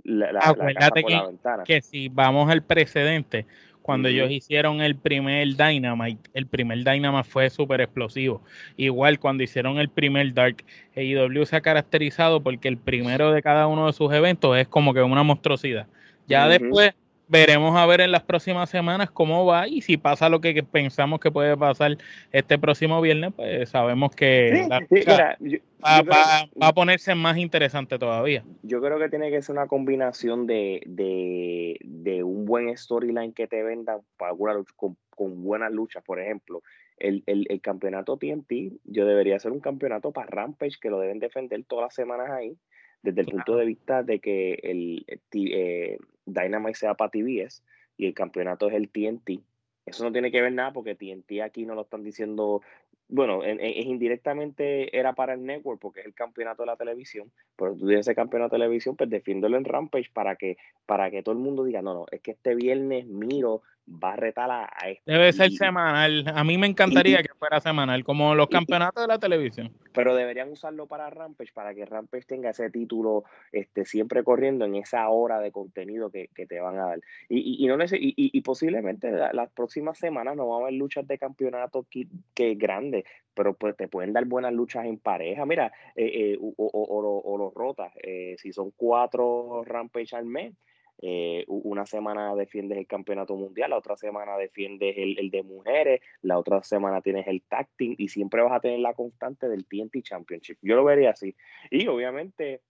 la, 0.04 0.32
la, 0.32 0.42
por 0.42 0.58
la 0.74 1.26
ventana. 1.26 1.64
Que 1.64 1.82
si 1.82 2.10
vamos 2.10 2.50
al 2.50 2.64
precedente, 2.64 3.46
cuando 3.82 4.08
ellos 4.08 4.32
hicieron 4.32 4.82
el 4.82 4.96
primer 4.96 5.48
Dynamite, 5.56 6.32
el 6.34 6.48
primer 6.48 6.80
Dynamite 6.80 7.24
fue 7.24 7.52
súper 7.52 7.82
explosivo. 7.82 8.42
Igual 8.78 9.20
cuando 9.20 9.44
hicieron 9.44 9.78
el 9.78 9.90
primer 9.90 10.34
Dark, 10.34 10.64
AEW 10.96 11.46
se 11.46 11.56
ha 11.56 11.62
caracterizado 11.62 12.42
porque 12.42 12.68
el 12.68 12.78
primero 12.78 13.32
de 13.32 13.44
cada 13.44 13.68
uno 13.68 13.86
de 13.86 13.94
sus 13.94 14.12
eventos 14.12 14.58
es 14.58 14.68
como 14.68 14.92
que 14.92 15.04
una 15.04 15.22
monstruosidad. 15.22 15.86
Ya 16.28 16.48
después 16.48 16.96
veremos 17.28 17.76
a 17.76 17.86
ver 17.86 18.02
en 18.02 18.12
las 18.12 18.24
próximas 18.24 18.70
semanas 18.70 19.10
cómo 19.12 19.46
va 19.46 19.68
y 19.68 19.82
si 19.82 19.98
pasa 19.98 20.30
lo 20.30 20.42
que 20.42 20.64
pensamos 20.64 21.20
que 21.20 21.32
puede 21.32 21.58
pasar 21.58 21.98
este 22.32 22.58
próximo 22.58 23.02
viernes, 23.02 23.34
pues 23.36 23.70
sabemos 23.70 24.16
que 24.16 24.68
va, 24.70 26.48
a 26.62 26.74
ponerse 26.74 27.16
más 27.16 27.38
interesante 27.38 27.98
todavía. 27.98 28.44
Yo 28.64 28.82
creo 28.82 29.00
que 29.00 29.10
tiene 29.10 29.32
que 29.32 29.42
ser 29.42 29.54
una 29.54 29.68
combinación 29.68 30.48
de, 30.48 30.82
de, 30.86 32.24
un 32.24 32.46
buen 32.46 32.76
storyline 32.76 33.34
que 33.34 33.48
te 33.48 33.64
venda 33.64 34.00
para 34.18 34.34
con, 34.76 34.98
con 35.10 35.44
buenas 35.44 35.72
luchas, 35.72 36.04
por 36.04 36.20
ejemplo. 36.20 36.62
El, 36.98 37.24
el, 37.26 37.46
el, 37.50 37.60
campeonato 37.60 38.16
TNT, 38.16 38.80
yo 38.86 39.06
debería 39.06 39.38
ser 39.38 39.52
un 39.52 39.60
campeonato 39.60 40.14
para 40.14 40.28
Rampage 40.28 40.78
que 40.80 40.90
lo 40.90 41.00
deben 41.00 41.20
defender 41.20 41.62
todas 41.66 41.88
las 41.88 41.94
semanas 41.94 42.30
ahí 42.30 42.58
desde 43.06 43.22
el 43.22 43.28
punto 43.28 43.56
de 43.56 43.66
vista 43.66 44.04
de 44.04 44.20
que 44.20 44.54
el 44.64 45.06
eh, 45.08 45.20
eh, 45.34 45.98
Dynamite 46.26 46.76
sea 46.76 46.94
para 46.96 47.12
TBS 47.12 47.64
y 47.98 48.08
el 48.08 48.14
campeonato 48.14 48.68
es 48.68 48.74
el 48.74 48.90
TNT. 48.90 49.42
Eso 49.86 50.04
no 50.04 50.12
tiene 50.12 50.32
que 50.32 50.42
ver 50.42 50.52
nada 50.52 50.74
porque 50.74 50.96
TNT 50.96 51.42
aquí 51.44 51.66
no 51.66 51.76
lo 51.76 51.84
están 51.84 52.04
diciendo 52.04 52.62
bueno, 53.08 53.44
es 53.44 53.86
indirectamente 53.86 54.98
era 54.98 55.14
para 55.14 55.34
el 55.34 55.46
network 55.46 55.80
porque 55.80 56.00
es 56.00 56.06
el 56.08 56.16
campeonato 56.16 56.64
de 56.64 56.68
la 56.68 56.76
televisión, 56.76 57.32
pero 57.56 57.76
tú 57.76 57.86
tienes 57.86 58.08
ese 58.08 58.16
campeonato 58.16 58.56
de 58.56 58.62
televisión, 58.62 58.96
pues 58.96 59.10
defiéndolo 59.10 59.58
en 59.58 59.66
Rampage 59.66 60.10
para 60.12 60.36
que, 60.36 60.58
para 60.86 61.12
que 61.12 61.22
todo 61.22 61.34
el 61.34 61.42
mundo 61.42 61.64
diga, 61.64 61.82
no, 61.82 61.94
no, 61.94 62.06
es 62.12 62.22
que 62.22 62.32
este 62.32 62.56
viernes 62.56 63.06
miro 63.06 63.62
va 63.88 64.14
a 64.14 64.16
retar 64.16 64.50
a, 64.50 64.68
este. 64.88 65.12
Debe 65.12 65.32
ser 65.34 65.52
semanal. 65.52 66.26
A 66.34 66.44
mí 66.44 66.58
me 66.58 66.68
encantaría 66.68 67.22
que 67.24 67.34
fuera 67.38 67.60
semanal, 67.60 68.04
como 68.04 68.36
los 68.36 68.48
campeonatos 68.48 69.04
de 69.04 69.08
la 69.08 69.20
televisión. 69.20 69.72
Pero 69.94 70.16
deberían 70.16 70.52
usarlo 70.52 70.88
para 70.88 71.10
Rampage, 71.10 71.54
para 71.54 71.74
que 71.74 71.86
Rampage 71.86 72.26
tenga 72.26 72.50
ese 72.50 72.70
título 72.70 73.24
este, 73.52 73.86
siempre 73.86 74.24
corriendo 74.24 74.66
en 74.66 74.76
esa 74.76 75.08
hora 75.10 75.40
de 75.40 75.52
contenido 75.52 76.10
que, 76.10 76.30
te 76.48 76.60
van 76.60 76.78
a 76.78 76.86
dar. 76.86 77.00
Y, 77.30 77.64
y, 77.64 77.68
no 77.68 77.76
y, 77.84 78.14
y, 78.16 78.42
posiblemente 78.42 79.12
las 79.12 79.50
próximas 79.52 79.98
semanas 79.98 80.36
no 80.36 80.48
vamos 80.48 80.64
a 80.64 80.66
ver 80.66 80.74
luchas 80.74 81.08
de 81.08 81.18
campeonato 81.18 81.86
que, 81.90 82.08
que 82.34 82.56
grandes, 82.56 83.06
pero 83.34 83.54
pues 83.54 83.76
te 83.76 83.88
pueden 83.88 84.14
dar 84.14 84.26
buenas 84.26 84.54
luchas 84.54 84.86
en 84.86 84.98
pareja. 84.98 85.46
Mira, 85.46 85.72
eh, 85.96 86.34
eh, 86.34 86.38
o, 86.40 86.54
o, 86.58 87.22
o, 87.24 87.38
los 87.38 87.54
rotas, 87.54 87.92
eh, 88.04 88.36
si 88.38 88.52
son 88.52 88.72
cuatro 88.76 89.64
Rampage 89.66 90.16
al 90.16 90.26
mes 90.26 90.54
eh, 91.02 91.44
una 91.48 91.86
semana 91.86 92.34
defiendes 92.36 92.78
el 92.78 92.88
campeonato 92.88 93.36
mundial, 93.36 93.72
la 93.72 93.78
otra 93.78 93.98
semana 93.98 94.38
defiendes 94.38 94.96
el, 94.98 95.30
de 95.30 95.44
mujeres, 95.44 96.02
la 96.22 96.40
otra 96.40 96.64
semana 96.64 97.02
tienes 97.02 97.28
el 97.28 97.42
tag 97.44 97.68
y 97.78 98.08
siempre 98.08 98.42
vas 98.42 98.54
a 98.54 98.60
tener 98.60 98.80
la 98.80 98.94
constante 98.94 99.50
del 99.50 99.66
TNT 99.66 100.02
Championship. 100.02 100.58
Yo 100.62 100.76
lo 100.76 100.84
vería 100.84 101.12
así. 101.12 101.36
Y 101.70 101.88
obviamente 101.88 102.62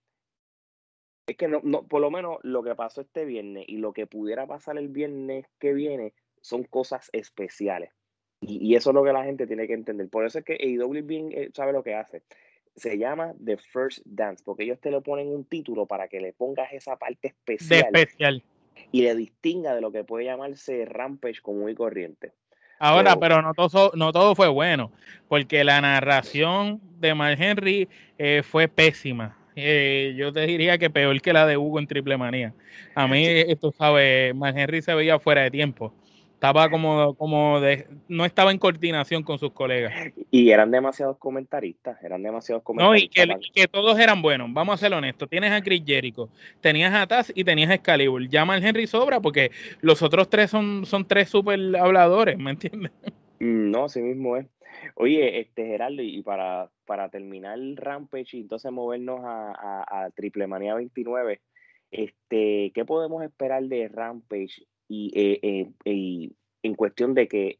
es 1.27 1.37
que 1.37 1.47
no, 1.47 1.59
no, 1.63 1.87
por 1.87 2.01
lo 2.01 2.11
menos 2.11 2.37
lo 2.43 2.63
que 2.63 2.75
pasó 2.75 3.01
este 3.01 3.25
viernes 3.25 3.65
y 3.67 3.77
lo 3.77 3.93
que 3.93 4.07
pudiera 4.07 4.45
pasar 4.45 4.77
el 4.77 4.89
viernes 4.89 5.45
que 5.59 5.73
viene 5.73 6.13
son 6.41 6.63
cosas 6.63 7.09
especiales. 7.13 7.91
Y, 8.41 8.75
eso 8.75 8.91
es 8.91 8.93
lo 8.93 9.03
que 9.03 9.13
la 9.13 9.23
gente 9.23 9.47
tiene 9.47 9.65
que 9.65 9.73
entender. 9.73 10.09
Por 10.09 10.25
eso 10.25 10.39
es 10.39 10.45
que 10.45 10.53
AEW 10.53 11.03
bien 11.03 11.31
eh, 11.31 11.49
sabe 11.53 11.73
lo 11.73 11.83
que 11.83 11.95
hace 11.95 12.23
se 12.75 12.97
llama 12.97 13.33
The 13.43 13.57
First 13.57 13.99
Dance, 14.05 14.43
porque 14.43 14.63
ellos 14.63 14.79
te 14.79 14.91
le 14.91 15.01
ponen 15.01 15.27
un 15.27 15.45
título 15.45 15.85
para 15.85 16.07
que 16.07 16.19
le 16.19 16.33
pongas 16.33 16.71
esa 16.73 16.97
parte 16.97 17.29
especial, 17.29 17.85
especial. 17.93 18.43
y 18.91 19.01
le 19.01 19.15
distinga 19.15 19.73
de 19.73 19.81
lo 19.81 19.91
que 19.91 20.03
puede 20.03 20.25
llamarse 20.25 20.85
Rampage 20.85 21.41
común 21.41 21.69
y 21.69 21.75
corriente. 21.75 22.33
Ahora, 22.77 23.15
pero, 23.15 23.41
no, 23.41 23.53
todo, 23.53 23.91
no 23.95 24.11
todo 24.11 24.35
fue 24.35 24.49
bueno, 24.49 24.91
porque 25.29 25.63
la 25.63 25.79
narración 25.79 26.81
de 26.99 27.15
Mark 27.15 27.37
Henry 27.39 27.87
eh, 28.17 28.43
fue 28.43 28.67
pésima. 28.67 29.37
Eh, 29.55 30.13
yo 30.17 30.33
te 30.33 30.45
diría 30.45 30.77
que 30.77 30.89
peor 30.89 31.21
que 31.21 31.31
la 31.31 31.45
de 31.45 31.55
Hugo 31.55 31.79
en 31.79 31.87
Triple 31.87 32.17
Manía. 32.17 32.53
A 32.93 33.07
mí, 33.07 33.25
tú 33.61 33.71
sabes, 33.71 34.35
Mark 34.35 34.57
Henry 34.57 34.81
se 34.81 34.93
veía 34.93 35.17
fuera 35.19 35.43
de 35.43 35.51
tiempo 35.51 35.93
estaba 36.45 36.69
como, 36.69 37.15
como 37.15 37.59
de, 37.59 37.87
no 38.07 38.23
estaba 38.23 38.51
en 38.51 38.59
coordinación 38.59 39.23
con 39.23 39.39
sus 39.39 39.51
colegas. 39.51 39.93
Y 40.29 40.51
eran 40.51 40.69
demasiados 40.69 41.17
comentaristas, 41.17 42.01
eran 42.03 42.21
demasiados 42.21 42.63
comentaristas. 42.63 43.27
No, 43.27 43.35
y 43.35 43.51
que, 43.51 43.67
todos 43.67 43.97
eran 43.99 44.21
buenos, 44.21 44.53
vamos 44.53 44.75
a 44.75 44.77
ser 44.77 44.93
honestos. 44.93 45.27
Tienes 45.27 45.51
a 45.51 45.61
Chris 45.61 45.83
Jericho, 45.85 46.29
tenías 46.61 46.93
a 46.93 47.07
Taz 47.07 47.31
y 47.33 47.43
tenías 47.43 47.71
a 47.71 47.75
Excalibur. 47.75 48.27
Llama 48.29 48.53
al 48.53 48.63
Henry 48.63 48.85
Sobra 48.85 49.19
porque 49.19 49.51
los 49.81 50.01
otros 50.03 50.29
tres 50.29 50.51
son, 50.51 50.85
son 50.85 51.07
tres 51.07 51.29
super 51.29 51.59
habladores, 51.77 52.37
¿me 52.37 52.51
entiendes? 52.51 52.91
Mm, 53.39 53.71
no, 53.71 53.85
así 53.85 54.01
mismo 54.01 54.37
es. 54.37 54.45
Oye, 54.95 55.39
este 55.39 55.65
Gerardo, 55.65 56.01
y 56.01 56.21
para, 56.21 56.69
para 56.85 57.09
terminar 57.09 57.57
el 57.57 57.75
Rampage 57.75 58.37
y 58.37 58.41
entonces 58.41 58.71
movernos 58.71 59.21
a, 59.23 59.83
a, 59.87 60.09
Triple 60.11 60.47
Manía 60.47 60.75
29, 60.75 61.41
este, 61.91 62.71
¿qué 62.73 62.85
podemos 62.85 63.23
esperar 63.23 63.63
de 63.63 63.87
Rampage 63.87 64.65
y, 64.87 65.11
eh, 65.15 65.71
eh, 65.85 66.31
en 66.63 66.75
cuestión 66.75 67.13
de 67.13 67.27
que 67.27 67.59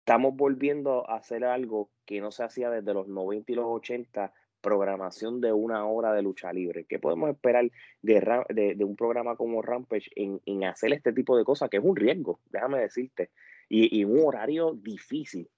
estamos 0.00 0.36
volviendo 0.36 1.08
a 1.08 1.16
hacer 1.16 1.44
algo 1.44 1.90
que 2.04 2.20
no 2.20 2.30
se 2.30 2.44
hacía 2.44 2.70
desde 2.70 2.94
los 2.94 3.08
90 3.08 3.52
y 3.52 3.54
los 3.54 3.66
80, 3.66 4.32
programación 4.60 5.40
de 5.42 5.52
una 5.52 5.86
hora 5.86 6.12
de 6.14 6.22
lucha 6.22 6.52
libre. 6.52 6.86
¿Qué 6.88 6.98
podemos 6.98 7.30
esperar 7.30 7.70
de, 8.00 8.74
de, 8.74 8.84
un 8.84 8.96
programa 8.96 9.36
como 9.36 9.60
Rampage 9.60 10.10
en, 10.16 10.40
en, 10.46 10.64
hacer 10.64 10.94
este 10.94 11.12
tipo 11.12 11.36
de 11.36 11.44
cosas? 11.44 11.68
Que 11.68 11.76
es 11.76 11.84
un 11.84 11.94
riesgo, 11.94 12.40
déjame 12.50 12.80
decirte, 12.80 13.30
y, 13.68 14.00
y 14.00 14.04
un 14.04 14.20
horario 14.24 14.72
difícil. 14.72 15.50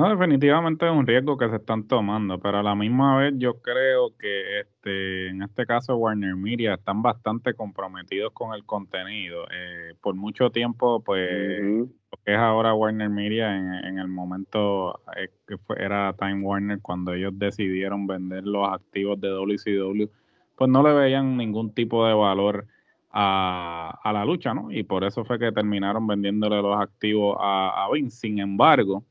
No, 0.00 0.08
definitivamente 0.08 0.86
es 0.86 0.92
un 0.92 1.06
riesgo 1.06 1.36
que 1.36 1.50
se 1.50 1.56
están 1.56 1.86
tomando, 1.86 2.38
pero 2.40 2.56
a 2.60 2.62
la 2.62 2.74
misma 2.74 3.18
vez 3.18 3.34
yo 3.36 3.60
creo 3.60 4.16
que 4.16 4.60
este, 4.60 5.28
en 5.28 5.42
este 5.42 5.66
caso 5.66 5.94
Warner 5.96 6.36
Media 6.36 6.72
están 6.72 7.02
bastante 7.02 7.52
comprometidos 7.52 8.32
con 8.32 8.54
el 8.54 8.64
contenido. 8.64 9.44
Eh, 9.52 9.92
por 10.00 10.14
mucho 10.14 10.48
tiempo, 10.48 11.04
pues, 11.04 11.60
lo 11.60 12.18
que 12.24 12.32
es 12.32 12.38
ahora 12.38 12.72
Warner 12.72 13.10
Media, 13.10 13.54
en, 13.54 13.98
el 13.98 14.08
momento 14.08 15.02
eh, 15.18 15.28
que 15.46 15.56
era 15.76 16.14
Time 16.14 16.46
Warner, 16.46 16.80
cuando 16.80 17.12
ellos 17.12 17.38
decidieron 17.38 18.06
vender 18.06 18.44
los 18.44 18.72
activos 18.72 19.20
de 19.20 19.28
WCW, 19.28 20.10
pues 20.56 20.70
no 20.70 20.82
le 20.82 20.94
veían 20.94 21.36
ningún 21.36 21.74
tipo 21.74 22.06
de 22.06 22.14
valor 22.14 22.66
a, 23.10 24.00
a 24.02 24.12
la 24.14 24.24
lucha, 24.24 24.54
¿no? 24.54 24.72
Y 24.72 24.82
por 24.82 25.04
eso 25.04 25.26
fue 25.26 25.38
que 25.38 25.52
terminaron 25.52 26.06
vendiéndole 26.06 26.62
los 26.62 26.80
activos 26.80 27.36
a, 27.38 27.84
a 27.84 27.92
Vince. 27.92 28.16
Sin 28.16 28.38
embargo, 28.38 29.04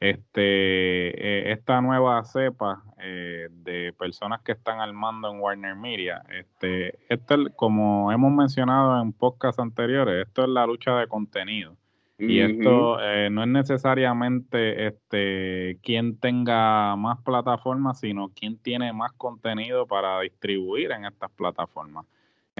este, 0.00 1.10
eh, 1.10 1.52
esta 1.52 1.82
nueva 1.82 2.24
cepa 2.24 2.82
eh, 2.98 3.48
de 3.50 3.92
personas 3.98 4.40
que 4.40 4.52
están 4.52 4.80
al 4.80 4.94
mando 4.94 5.30
en 5.30 5.40
Warner 5.40 5.76
Media, 5.76 6.22
este, 6.30 6.98
esto 7.12 7.36
como 7.54 8.10
hemos 8.10 8.32
mencionado 8.32 9.00
en 9.02 9.12
podcasts 9.12 9.60
anteriores, 9.60 10.26
esto 10.26 10.42
es 10.42 10.48
la 10.48 10.66
lucha 10.66 10.96
de 10.96 11.06
contenido. 11.06 11.76
Y 12.22 12.40
esto 12.40 13.00
eh, 13.00 13.30
no 13.30 13.42
es 13.42 13.48
necesariamente 13.48 14.88
este, 14.88 15.78
quien 15.82 16.18
tenga 16.18 16.94
más 16.96 17.18
plataformas, 17.22 18.00
sino 18.00 18.28
quien 18.28 18.58
tiene 18.58 18.92
más 18.92 19.12
contenido 19.12 19.86
para 19.86 20.20
distribuir 20.20 20.90
en 20.92 21.06
estas 21.06 21.30
plataformas. 21.30 22.04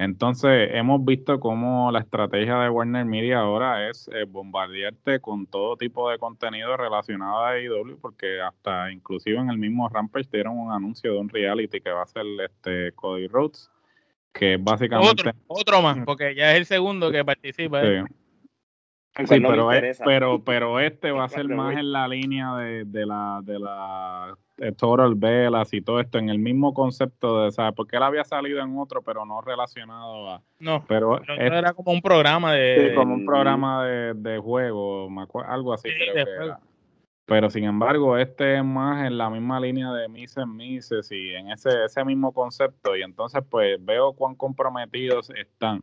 Entonces, 0.01 0.71
hemos 0.73 1.05
visto 1.05 1.39
cómo 1.39 1.91
la 1.91 1.99
estrategia 1.99 2.57
de 2.57 2.69
Warner 2.69 3.05
Media 3.05 3.41
ahora 3.41 3.87
es 3.87 4.09
eh, 4.11 4.25
bombardearte 4.27 5.19
con 5.19 5.45
todo 5.45 5.77
tipo 5.77 6.09
de 6.09 6.17
contenido 6.17 6.75
relacionado 6.75 7.37
a 7.37 7.51
AEW, 7.51 7.99
porque 8.01 8.41
hasta 8.41 8.91
inclusive 8.91 9.37
en 9.37 9.51
el 9.51 9.59
mismo 9.59 9.87
Rampage 9.89 10.27
dieron 10.31 10.57
un 10.57 10.71
anuncio 10.71 11.13
de 11.13 11.19
un 11.19 11.29
reality 11.29 11.81
que 11.81 11.91
va 11.91 12.01
a 12.01 12.07
ser 12.07 12.25
este 12.43 12.93
Cody 12.93 13.27
Rhodes, 13.27 13.69
que 14.33 14.57
básicamente... 14.57 15.33
Otro, 15.45 15.83
más, 15.83 15.99
porque 16.03 16.33
ya 16.33 16.51
es 16.53 16.57
el 16.57 16.65
segundo 16.65 17.11
que 17.11 17.23
participa. 17.23 17.83
Sí. 17.83 18.13
Sí, 19.17 19.41
pero, 19.41 19.69
pero, 20.05 20.43
pero 20.43 20.79
este 20.79 21.11
va 21.11 21.25
a 21.25 21.29
ser 21.29 21.47
más 21.49 21.75
en 21.75 21.91
la 21.91 22.07
línea 22.07 22.55
de, 22.55 22.85
de 22.85 23.05
la, 23.05 23.41
de 23.43 23.59
la 23.59 24.37
Total 24.77 25.15
Velas 25.15 25.73
y 25.73 25.81
todo 25.81 25.99
esto, 25.99 26.17
en 26.17 26.29
el 26.29 26.39
mismo 26.39 26.73
concepto 26.73 27.43
de, 27.43 27.51
¿sabes? 27.51 27.73
Porque 27.75 27.97
él 27.97 28.03
había 28.03 28.23
salido 28.23 28.61
en 28.61 28.77
otro, 28.77 29.01
pero 29.01 29.25
no 29.25 29.41
relacionado 29.41 30.29
a... 30.29 30.41
No, 30.59 30.85
pero, 30.87 31.21
era 31.27 31.73
como 31.73 31.91
un 31.91 32.01
programa 32.01 32.53
de... 32.53 32.89
Sí, 32.89 32.95
como 32.95 33.15
un 33.15 33.25
programa 33.25 33.85
de, 33.85 34.13
de 34.13 34.37
juego, 34.39 35.09
algo 35.45 35.73
así 35.73 35.89
creo 35.89 36.25
que 36.25 36.31
era. 36.31 36.59
Pero 37.25 37.49
sin 37.49 37.63
embargo, 37.63 38.17
este 38.17 38.57
es 38.57 38.63
más 38.63 39.05
en 39.05 39.17
la 39.17 39.29
misma 39.29 39.59
línea 39.59 39.91
de 39.93 40.09
Mises 40.09 40.45
Mises 40.45 41.11
y 41.11 41.29
en 41.29 41.49
ese, 41.49 41.85
ese 41.85 42.03
mismo 42.03 42.33
concepto. 42.33 42.95
Y 42.95 43.03
entonces, 43.03 43.41
pues 43.49 43.77
veo 43.79 44.13
cuán 44.13 44.35
comprometidos 44.35 45.29
están. 45.29 45.81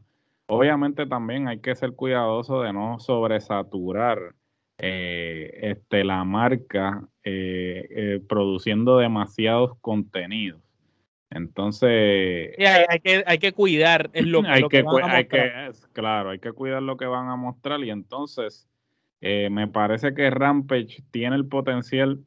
Obviamente 0.51 1.05
también 1.05 1.47
hay 1.47 1.61
que 1.61 1.77
ser 1.77 1.93
cuidadoso 1.93 2.63
de 2.63 2.73
no 2.73 2.99
sobresaturar 3.01 4.35
eh, 4.79 5.51
este, 5.61 6.05
la 6.05 6.25
marca 6.25 7.07
eh, 7.23 7.87
eh, 7.91 8.23
produciendo 8.27 8.97
demasiados 8.97 9.77
contenidos. 9.83 10.63
Entonces... 11.29 12.57
hay, 12.89 13.01
que, 13.01 13.25
hay 13.27 13.39
que 13.39 13.53
cuidar 13.53 14.11
lo, 14.15 14.41
hay 14.47 14.63
que, 14.69 14.85
hay 15.03 15.27
que, 15.27 15.71
Claro, 15.93 16.31
hay 16.31 16.39
que 16.39 16.53
cuidar 16.53 16.83
lo 16.83 16.97
que 16.97 17.05
van 17.05 17.29
a 17.29 17.37
mostrar 17.37 17.81
y 17.85 17.91
entonces 17.91 18.67
me 19.21 19.67
parece 19.67 20.15
que 20.15 20.31
Rampage 20.31 21.03
tiene 21.11 21.37
el 21.37 21.45
potencial 21.45 22.21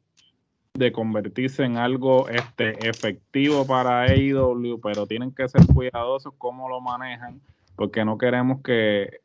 de 0.74 0.92
convertirse 0.92 1.64
en 1.64 1.76
algo 1.76 2.28
este, 2.28 2.88
efectivo 2.88 3.66
para 3.66 4.02
AEW, 4.02 4.78
pero 4.80 5.06
tienen 5.06 5.34
que 5.34 5.48
ser 5.48 5.66
cuidadosos 5.74 6.34
cómo 6.38 6.68
lo 6.68 6.80
manejan 6.80 7.40
porque 7.76 8.04
no 8.04 8.18
queremos 8.18 8.62
que 8.62 9.20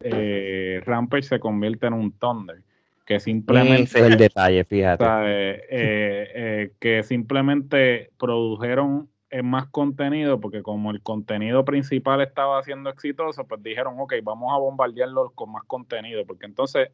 eh, 0.00 0.82
Rampage 0.84 1.24
se 1.24 1.40
convierta 1.40 1.86
en 1.88 1.94
un 1.94 2.12
Thunder. 2.12 2.62
Que 3.04 3.20
simplemente. 3.20 3.84
Ese 3.84 4.00
es 4.00 4.04
el 4.06 4.16
detalle, 4.16 4.64
fíjate. 4.64 5.04
Eh, 5.04 5.62
eh, 5.70 6.72
que 6.80 7.02
simplemente 7.04 8.10
produjeron 8.18 9.08
más 9.42 9.66
contenido, 9.66 10.40
porque 10.40 10.62
como 10.62 10.90
el 10.90 11.02
contenido 11.02 11.64
principal 11.64 12.20
estaba 12.20 12.62
siendo 12.62 12.90
exitoso, 12.90 13.46
pues 13.46 13.62
dijeron, 13.62 13.94
ok, 13.98 14.14
vamos 14.22 14.52
a 14.52 14.58
bombardearlo 14.58 15.30
con 15.34 15.52
más 15.52 15.64
contenido, 15.64 16.24
porque 16.24 16.46
entonces 16.46 16.88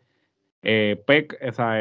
PEC, 0.61 1.38
o 1.49 1.52
sea, 1.52 1.78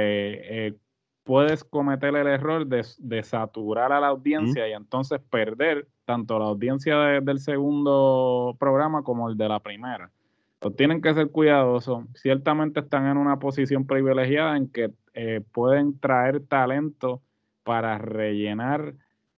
puedes 1.24 1.63
cometer 1.63 2.16
el 2.16 2.28
error 2.28 2.66
de, 2.66 3.24
saturar 3.24 3.92
a 3.92 4.00
la 4.00 4.08
audiencia 4.08 4.68
y 4.68 4.74
entonces 4.74 5.20
perder 5.30 5.88
tanto 6.06 6.40
la 6.40 6.46
audiencia 6.46 6.98
del 7.22 7.40
segundo 7.40 8.56
programa 8.60 9.04
como 9.04 9.30
el 9.30 9.38
de 9.38 9.48
la 9.48 9.60
primera. 9.60 10.12
Entonces, 10.56 10.78
tienen 10.78 11.01
que 11.01 11.13
ser 11.13 11.32
cuidadosos. 11.32 12.06
Ciertamente 12.13 12.82
están 12.82 13.08
en 13.08 13.18
una 13.18 13.40
posición 13.40 13.88
privilegiada 13.88 14.58
en 14.58 14.70
que 14.70 14.92
eh, 15.13 15.42
pueden 15.51 16.00
traer 16.00 16.46
talento 16.46 17.22
para 17.63 17.98
rellenar 17.98 18.94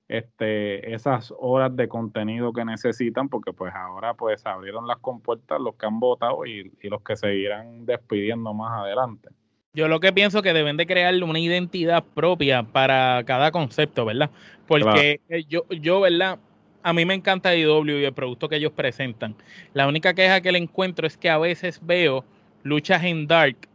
este, 0.08 0.94
esas 0.94 1.34
horas 1.38 1.76
de 1.76 1.88
contenido 1.88 2.54
que 2.54 2.66
necesitan, 2.66 3.30
porque 3.30 3.54
pues 3.54 3.74
ahora 3.74 4.14
pues 4.14 4.46
abrieron 4.46 4.86
las 4.86 4.98
compuertas 4.98 5.60
los 5.60 5.76
que 5.76 5.86
han 5.86 6.00
votado 6.00 6.46
y, 6.46 6.72
los 6.84 7.02
que 7.02 7.16
seguirán 7.16 7.86
despidiendo 7.86 8.54
más 8.54 8.80
adelante. 8.80 9.30
Yo 9.76 9.88
lo 9.88 10.00
que 10.00 10.14
pienso 10.14 10.44
que 10.44 10.54
deben 10.54 10.78
de 10.78 10.86
crear 10.86 11.16
una 11.24 11.40
identidad 11.40 12.04
propia 12.04 12.62
para 12.62 13.24
cada 13.26 13.52
concepto, 13.52 14.06
¿verdad? 14.06 14.30
Porque 14.68 15.20
eh, 15.30 15.46
yo, 15.50 15.66
yo, 15.70 16.00
¿verdad? 16.02 16.38
A 16.84 16.94
mí 16.94 17.06
me 17.06 17.16
encanta 17.16 17.56
IW 17.56 18.00
y 18.00 18.06
el 18.06 18.14
producto 18.14 18.48
que 18.48 18.58
ellos 18.58 18.72
presentan. 18.72 19.36
La 19.74 19.88
única 19.88 20.14
queja 20.14 20.42
que 20.42 20.52
le 20.52 20.60
encuentro 20.60 21.08
es 21.08 21.18
que 21.18 21.30
a 21.30 21.40
veces 21.40 21.80
veo 21.82 22.24
luchas 22.62 23.04
en 23.04 23.26
Dark 23.26 23.68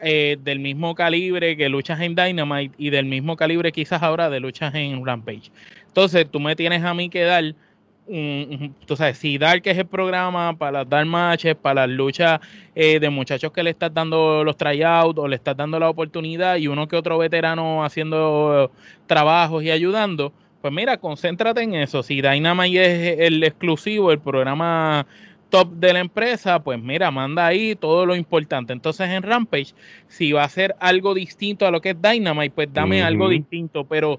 eh, 0.00 0.38
del 0.42 0.58
mismo 0.58 0.96
calibre 0.96 1.56
que 1.56 1.68
luchas 1.68 2.00
en 2.00 2.16
Dynamite 2.16 2.74
y 2.76 2.90
del 2.90 3.04
mismo 3.04 3.36
calibre 3.36 3.70
quizás 3.70 4.02
ahora 4.02 4.28
de 4.28 4.40
luchas 4.40 4.74
en 4.74 5.06
Rampage. 5.06 5.52
Entonces 5.86 6.28
tú 6.28 6.40
me 6.40 6.56
tienes 6.56 6.82
a 6.82 6.94
mí 6.94 7.08
que 7.08 7.22
dar, 7.22 7.54
tú 8.06 8.96
sabes, 8.96 9.18
si 9.18 9.38
Dark 9.38 9.62
es 9.64 9.78
el 9.78 9.86
programa 9.86 10.56
para 10.56 10.84
dar 10.84 11.06
matches, 11.06 11.54
para 11.54 11.86
las 11.86 11.96
luchas 11.96 12.40
eh, 12.74 12.98
de 12.98 13.10
muchachos 13.10 13.52
que 13.52 13.62
le 13.62 13.70
estás 13.70 13.94
dando 13.94 14.42
los 14.44 14.56
tryouts 14.56 15.18
o 15.18 15.28
le 15.28 15.36
estás 15.36 15.56
dando 15.56 15.78
la 15.78 15.88
oportunidad 15.88 16.56
y 16.56 16.66
uno 16.66 16.88
que 16.88 16.96
otro 16.96 17.18
veterano 17.18 17.84
haciendo 17.84 18.70
trabajos 19.06 19.62
y 19.62 19.70
ayudando, 19.70 20.32
pues 20.60 20.72
mira, 20.72 20.96
concéntrate 20.96 21.62
en 21.62 21.74
eso. 21.74 22.02
Si 22.02 22.20
Dynamite 22.20 23.12
es 23.12 23.20
el 23.20 23.42
exclusivo, 23.44 24.10
el 24.12 24.18
programa 24.18 25.06
top 25.50 25.70
de 25.72 25.92
la 25.92 26.00
empresa, 26.00 26.62
pues 26.62 26.82
mira, 26.82 27.10
manda 27.10 27.46
ahí 27.46 27.76
todo 27.76 28.06
lo 28.06 28.16
importante. 28.16 28.72
Entonces 28.72 29.10
en 29.10 29.22
Rampage, 29.22 29.74
si 30.08 30.32
va 30.32 30.44
a 30.44 30.48
ser 30.48 30.74
algo 30.80 31.14
distinto 31.14 31.66
a 31.66 31.70
lo 31.70 31.80
que 31.80 31.90
es 31.90 31.96
Dynamite, 32.00 32.54
pues 32.54 32.68
dame 32.72 33.02
algo 33.02 33.28
distinto, 33.28 33.84
pero 33.84 34.18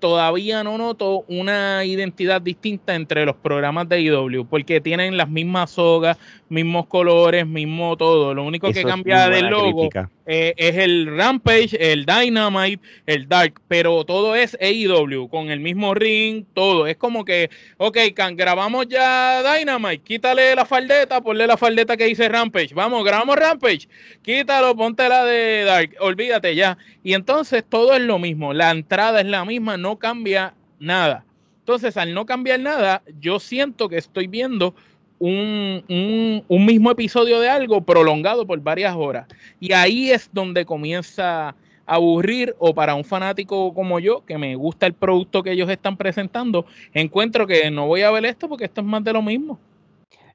todavía 0.00 0.64
no 0.64 0.78
noto 0.78 1.24
una 1.28 1.84
identidad 1.84 2.42
distinta 2.42 2.94
entre 2.94 3.24
los 3.24 3.36
programas 3.36 3.88
de 3.88 4.00
IW, 4.00 4.46
porque 4.46 4.80
tienen 4.80 5.16
las 5.16 5.28
mismas 5.28 5.70
sogas, 5.70 6.18
mismos 6.48 6.86
colores, 6.86 7.46
mismo 7.46 7.96
todo. 7.96 8.34
Lo 8.34 8.44
único 8.44 8.72
que 8.72 8.82
cambia 8.82 9.28
del 9.28 9.46
logo 9.46 9.88
eh, 10.32 10.54
es 10.58 10.76
el 10.76 11.08
Rampage, 11.16 11.76
el 11.92 12.06
Dynamite, 12.06 12.80
el 13.06 13.28
Dark, 13.28 13.60
pero 13.66 14.04
todo 14.04 14.36
es 14.36 14.56
AEW, 14.60 15.28
con 15.28 15.50
el 15.50 15.58
mismo 15.58 15.92
ring, 15.92 16.44
todo. 16.54 16.86
Es 16.86 16.96
como 16.96 17.24
que, 17.24 17.50
ok, 17.78 17.98
grabamos 18.34 18.86
ya 18.86 19.42
Dynamite, 19.42 20.04
quítale 20.04 20.54
la 20.54 20.64
faldeta, 20.64 21.20
ponle 21.20 21.48
la 21.48 21.56
faldeta 21.56 21.96
que 21.96 22.04
dice 22.04 22.28
Rampage. 22.28 22.72
Vamos, 22.74 23.04
grabamos 23.04 23.34
Rampage, 23.34 23.88
quítalo, 24.22 24.76
ponte 24.76 25.08
la 25.08 25.24
de 25.24 25.64
Dark, 25.64 25.96
olvídate 25.98 26.54
ya. 26.54 26.78
Y 27.02 27.14
entonces 27.14 27.64
todo 27.68 27.96
es 27.96 28.02
lo 28.02 28.20
mismo, 28.20 28.54
la 28.54 28.70
entrada 28.70 29.22
es 29.22 29.26
la 29.26 29.44
misma, 29.44 29.78
no 29.78 29.98
cambia 29.98 30.54
nada. 30.78 31.24
Entonces, 31.58 31.96
al 31.96 32.14
no 32.14 32.24
cambiar 32.24 32.60
nada, 32.60 33.02
yo 33.18 33.40
siento 33.40 33.88
que 33.88 33.96
estoy 33.96 34.28
viendo 34.28 34.76
un, 35.20 36.44
mismo 36.48 36.90
episodio 36.90 37.40
de 37.40 37.48
algo 37.48 37.82
prolongado 37.82 38.46
por 38.46 38.60
varias 38.60 38.96
horas. 38.96 39.26
Y 39.60 39.72
ahí 39.72 40.10
es 40.10 40.30
donde 40.32 40.64
comienza 40.64 41.50
a 41.50 41.54
aburrir 41.86 42.54
o 42.58 42.74
para 42.74 42.94
un 42.94 43.04
fanático 43.04 43.74
como 43.74 44.00
yo, 44.00 44.24
que 44.24 44.38
me 44.38 44.54
gusta 44.54 44.86
el 44.86 44.94
producto 44.94 45.42
que 45.42 45.52
ellos 45.52 45.68
están 45.68 45.96
presentando, 45.96 46.64
encuentro 46.94 47.46
que 47.46 47.70
no 47.70 47.86
voy 47.86 48.02
a 48.02 48.10
ver 48.10 48.24
esto 48.24 48.48
porque 48.48 48.64
esto 48.64 48.80
es 48.80 48.86
más 48.86 49.04
de 49.04 49.12
lo 49.12 49.22
mismo. 49.22 49.58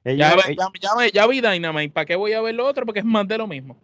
ya, 0.04 0.36
ya, 1.12 1.26
vi 1.26 1.40
Dynamite, 1.40 1.92
¿para 1.92 2.04
qué 2.04 2.14
voy 2.14 2.32
a 2.34 2.40
ver 2.40 2.54
lo 2.54 2.66
otro? 2.66 2.86
Porque 2.86 3.00
es 3.00 3.06
más 3.06 3.26
de 3.26 3.38
lo 3.38 3.46
mismo. 3.46 3.76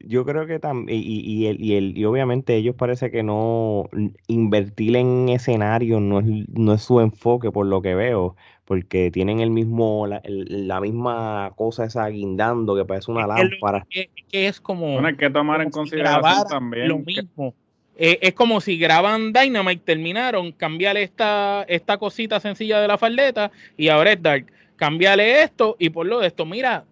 Yo 0.00 0.24
creo 0.24 0.46
que 0.46 0.60
también, 0.60 0.96
y, 0.96 1.20
y, 1.20 1.46
el, 1.46 1.60
y, 1.60 1.74
el, 1.74 1.98
y 1.98 2.04
obviamente 2.04 2.54
ellos 2.54 2.76
parece 2.76 3.10
que 3.10 3.24
no 3.24 3.88
invertir 4.28 4.96
en 4.96 5.28
escenario 5.28 5.98
no 5.98 6.20
es, 6.20 6.26
no 6.50 6.74
es 6.74 6.82
su 6.82 7.00
enfoque 7.00 7.50
por 7.50 7.66
lo 7.66 7.82
que 7.82 7.96
veo, 7.96 8.36
porque 8.68 9.10
tienen 9.10 9.40
el 9.40 9.48
mismo, 9.48 10.06
la, 10.06 10.20
la 10.26 10.78
misma 10.78 11.52
cosa 11.56 11.86
esa 11.86 12.06
guindando 12.08 12.76
que 12.76 12.84
parece 12.84 13.10
una 13.10 13.26
lámpara. 13.26 13.86
Que, 13.88 14.10
es 14.30 14.60
como. 14.60 14.92
Bueno, 14.92 15.08
hay 15.08 15.16
que 15.16 15.30
tomar 15.30 15.62
en 15.62 15.70
consideración 15.70 16.46
también. 16.46 16.88
Lo 16.88 16.98
mismo. 16.98 17.54
Eh, 17.96 18.18
es 18.20 18.34
como 18.34 18.60
si 18.60 18.76
graban 18.76 19.32
Dynamite, 19.32 19.82
terminaron, 19.86 20.52
cambiarle 20.52 21.02
esta, 21.02 21.64
esta 21.66 21.96
cosita 21.96 22.40
sencilla 22.40 22.78
de 22.78 22.88
la 22.88 22.98
faldeta 22.98 23.50
y 23.78 23.88
ahora 23.88 24.12
es 24.12 24.22
Dark. 24.22 24.52
Cambiale 24.76 25.42
esto 25.42 25.74
y 25.78 25.88
por 25.88 26.04
lo 26.06 26.20
de 26.20 26.26
esto. 26.26 26.44
Mira, 26.44 26.84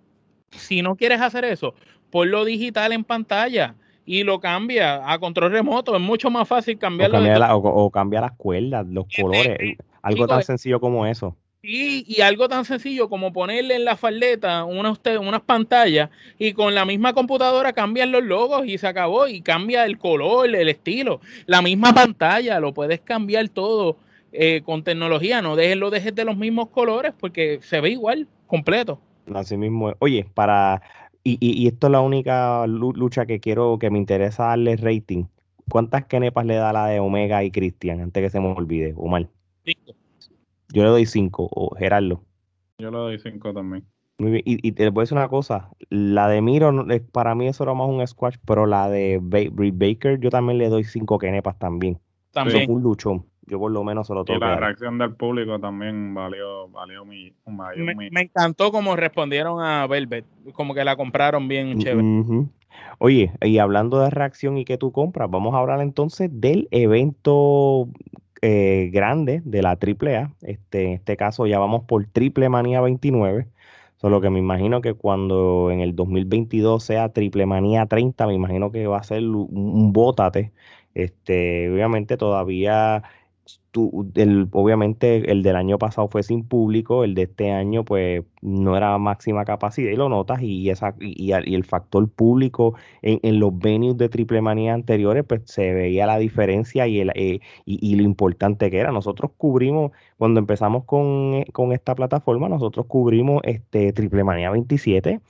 si 0.53 0.81
no 0.81 0.97
quieres 0.97 1.21
hacer 1.21 1.45
eso, 1.45 1.75
ponlo 2.11 2.47
digital 2.47 2.93
en 2.93 3.05
pantalla 3.05 3.75
y 4.07 4.23
lo 4.23 4.41
cambia 4.41 5.13
a 5.13 5.19
control 5.19 5.53
remoto. 5.53 5.95
Es 5.95 6.01
mucho 6.01 6.31
más 6.31 6.49
fácil 6.49 6.79
cambiarlo. 6.79 7.19
O, 7.55 7.91
cambiar 7.91 8.23
las 8.23 8.33
cuerdas, 8.33 8.87
los 8.87 9.05
colores, 9.15 9.77
algo 10.01 10.27
tan 10.27 10.43
sencillo 10.43 10.81
como 10.81 11.07
eso. 11.07 11.37
Y, 11.69 12.21
algo 12.21 12.49
tan 12.49 12.65
sencillo 12.65 13.09
como 13.09 13.33
ponerle 13.33 13.75
en 13.75 13.85
la 13.85 13.97
faldeta 13.97 14.65
unas, 14.65 15.01
unas 15.21 15.41
pantallas 15.41 16.11
y 16.39 16.53
con 16.53 16.77
la 16.77 16.85
misma 16.85 17.13
computadora 17.13 17.73
cambian 17.73 18.13
los 18.13 18.23
logos 18.23 18.67
y 18.67 18.79
se 18.79 18.87
acabó 18.87 19.27
y 19.27 19.41
cambia 19.41 19.85
el 19.85 19.99
color, 19.99 20.55
el 20.55 20.69
estilo. 20.69 21.21
La 21.47 21.63
misma 21.63 21.93
pantalla, 21.93 22.61
lo 22.61 22.73
puedes 22.73 23.01
cambiar 23.01 23.49
todo 23.49 23.97
eh, 24.31 24.63
con 24.65 24.85
tecnología. 24.85 25.43
No 25.43 25.57
dejes, 25.57 25.77
lo 25.77 25.91
dejes 25.91 26.15
de 26.15 26.25
los 26.25 26.37
mismos 26.37 26.69
colores 26.69 27.13
porque 27.19 27.59
se 27.63 27.81
ve 27.81 27.91
igual, 27.91 28.29
completo. 28.47 29.01
Así 29.35 29.57
mismo. 29.57 29.93
Oye, 29.99 30.25
para. 30.35 30.83
Y, 31.25 31.39
y, 31.41 31.67
esto 31.67 31.89
es 31.89 31.91
la 31.91 32.01
única 32.01 32.65
lucha 32.69 33.27
que 33.27 33.41
quiero, 33.41 33.81
que 33.81 33.91
me 33.91 33.99
interesa 33.99 34.45
darle 34.45 34.77
rating. 34.77 35.25
¿Cuántas 35.69 36.05
kenepas 36.05 36.47
le 36.47 36.55
da 36.55 36.73
la 36.73 36.87
de 36.87 37.01
Omega 37.01 37.43
y 37.43 37.51
Cristian? 37.51 38.01
Antes 38.01 38.23
que 38.23 38.31
se 38.31 38.39
me 38.39 38.47
olvide, 38.53 38.95
Omar. 38.97 39.27
Yo 40.77 40.83
le 40.83 40.91
doy 40.91 41.07
5, 41.07 41.49
o 41.51 41.75
Gerardo. 41.75 42.23
Yo 42.77 42.91
le 42.91 42.99
doy 42.99 43.19
5 43.19 43.55
también. 43.55 43.87
Muy 44.19 44.31
bien. 44.31 44.43
Y, 44.45 44.73
te 44.73 44.91
voy 44.91 45.01
a 45.01 45.05
decir 45.05 45.17
una 45.17 45.29
cosa, 45.29 45.71
la 45.89 46.29
de 46.29 46.43
Miro, 46.43 46.71
para 47.13 47.35
mí 47.35 47.49
eso 47.49 47.65
era 47.65 47.73
más 47.73 47.89
un 47.89 48.07
squash, 48.07 48.37
pero 48.45 48.67
la 48.67 48.91
de 48.91 49.19
Baker 49.23 50.21
yo 50.21 50.29
también 50.29 50.59
le 50.59 50.69
doy 50.69 50.85
5 50.85 51.17
kenepas 51.17 51.59
también. 51.59 51.99
También. 52.31 52.71
un 52.71 52.83
luchón. 52.83 53.25
Yo 53.47 53.59
por 53.59 53.73
lo 53.73 53.85
menos 53.85 54.07
se 54.07 54.13
lo 54.13 54.27
toco. 54.27 54.37
Y 54.37 54.41
la 54.41 54.57
reacción 54.57 54.99
del 54.99 55.15
público 55.15 55.59
también 55.59 56.13
valió, 56.13 56.69
valió 56.69 57.07
mi, 57.07 57.33
me, 57.47 58.11
me, 58.11 58.21
encantó 58.21 58.71
cómo 58.71 58.97
respondieron 58.97 59.63
a 59.63 59.87
Velvet, 59.87 60.27
como 60.53 60.75
que 60.75 60.85
la 60.85 60.97
compraron 60.97 61.49
bien 61.49 61.79
chévere. 61.79 62.49
Oye, 62.99 63.33
y 63.41 63.57
hablando 63.57 63.99
de 64.01 64.11
reacción 64.11 64.59
y 64.59 64.67
que 64.67 64.77
tú 64.77 64.93
compras, 64.93 65.31
vamos 65.31 65.55
a 65.55 65.59
hablar 65.59 65.81
entonces 65.81 66.29
del 66.31 66.69
evento 66.71 67.89
eh, 68.43 68.91
grande 68.93 69.43
de 69.45 69.63
la 69.63 69.71
AAA. 69.73 70.35
Este, 70.43 70.85
en 70.85 70.93
este 70.93 71.17
caso 71.17 71.47
ya 71.47 71.59
vamos 71.59 71.85
por 71.85 72.07
Triple 72.07 72.49
Manía 72.49 72.81
29. 72.81 73.49
Solo 73.97 74.21
que 74.21 74.31
me 74.31 74.39
imagino 74.39 74.81
que 74.83 74.95
cuando 74.95 75.71
en 75.71 75.81
el 75.81 75.97
2022 75.97 76.83
sea 76.85 77.09
Triple 77.13 77.47
Manía 77.47 77.87
30, 77.87 78.27
me 78.27 78.35
imagino 78.35 78.71
que 78.71 78.87
va 78.87 78.99
a 78.99 79.03
ser 79.03 79.23
un, 79.23 79.49
un 79.51 79.93
bótate. 79.93 80.53
Este, 80.95 81.71
obviamente 81.71 82.17
todavía 82.17 83.03
el, 84.15 84.49
obviamente 84.53 85.31
el 85.31 85.43
del 85.43 85.57
año 85.57 85.79
pasado 85.79 86.09
fue 86.09 86.23
sin 86.23 86.45
público, 86.45 87.05
el 87.05 87.15
de 87.15 87.23
este 87.23 87.53
año 87.53 87.85
pues 87.85 88.25
no 88.43 88.77
era 88.77 88.97
máxima 88.99 89.45
capacidad 89.45 89.91
y 89.91 89.97
lo 89.97 90.09
notas 90.09 90.43
y, 90.43 90.71
esa, 90.71 90.95
y, 91.01 91.33
el 91.33 91.65
factor 91.65 92.09
público 92.09 92.75
en, 93.03 93.41
los 93.41 93.57
venues 93.59 93.97
de 93.99 94.09
triple 94.09 94.41
manía 94.41 94.75
anteriores 94.75 95.25
pues 95.25 95.43
se 95.45 95.73
veía 95.75 96.07
la 96.07 96.19
diferencia 96.19 96.87
y, 96.87 97.01
el, 97.01 97.13
eh, 97.15 97.41
y, 97.65 97.95
lo 97.97 98.03
importante 98.03 98.71
que 98.71 98.79
era. 98.79 98.93
Nosotros 98.93 99.33
cubrimos, 99.37 99.93
cuando 100.17 100.41
empezamos 100.41 100.85
con, 100.85 101.35
eh, 101.35 101.47
con 101.53 101.73
esta 101.73 101.95
plataforma, 101.95 102.49
nosotros 102.49 102.87
cubrimos 102.87 103.43
este 103.45 103.93
triple 103.93 104.25
manía 104.25 104.51
27 104.51 105.21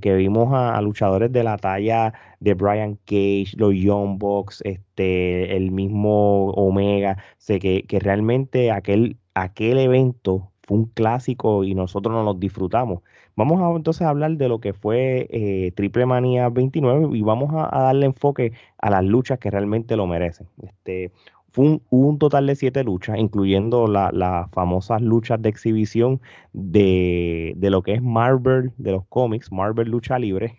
que, 0.00 0.14
vimos 0.16 0.52
a, 0.52 0.80
luchadores 0.82 1.30
de 1.32 1.44
la 1.44 1.56
talla 1.56 2.12
de 2.40 2.54
Brian 2.54 2.96
Cage, 3.04 3.52
los 3.56 3.74
Young 3.74 4.18
Bucks, 4.18 4.60
este, 4.64 5.56
el 5.56 5.70
mismo 5.70 6.50
Omega, 6.50 7.18
sé 7.38 7.58
que, 7.60 7.84
que 7.84 8.00
realmente 8.00 8.72
aquel, 8.72 9.18
aquel 9.34 9.78
evento 9.78 10.50
fue 10.62 10.78
un 10.78 10.86
clásico 10.86 11.64
y 11.64 11.74
nosotros 11.74 12.12
nos 12.14 12.24
lo 12.24 12.34
disfrutamos. 12.34 13.02
Vamos 13.36 13.62
a, 13.62 13.76
entonces 13.76 14.02
a 14.02 14.10
hablar 14.10 14.32
de 14.36 14.48
lo 14.48 14.60
que 14.60 14.72
fue 14.72 15.28
eh, 15.30 15.72
Triple 15.76 16.06
Manía 16.06 16.48
29 16.48 17.16
y 17.16 17.22
vamos 17.22 17.54
a, 17.54 17.68
a, 17.72 17.82
darle 17.84 18.06
enfoque 18.06 18.52
a 18.78 18.90
las 18.90 19.04
luchas 19.04 19.38
que 19.38 19.50
realmente 19.50 19.96
lo 19.96 20.08
merecen. 20.08 20.48
Este, 20.60 21.12
hubo 21.56 22.08
un 22.08 22.18
total 22.18 22.46
de 22.46 22.56
siete 22.56 22.84
luchas, 22.84 23.18
incluyendo 23.18 23.86
las 23.88 24.50
famosas 24.50 25.02
luchas 25.02 25.40
de 25.42 25.48
exhibición 25.48 26.20
de, 26.52 27.56
lo 27.60 27.82
que 27.82 27.94
es 27.94 28.02
Marvel, 28.02 28.72
de 28.78 28.92
los 28.92 29.06
cómics, 29.08 29.52
Marvel 29.52 29.88
Lucha 29.88 30.18
Libre. 30.18 30.58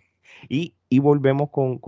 Y, 0.49 0.73
volvemos 0.99 1.49
con, 1.52 1.80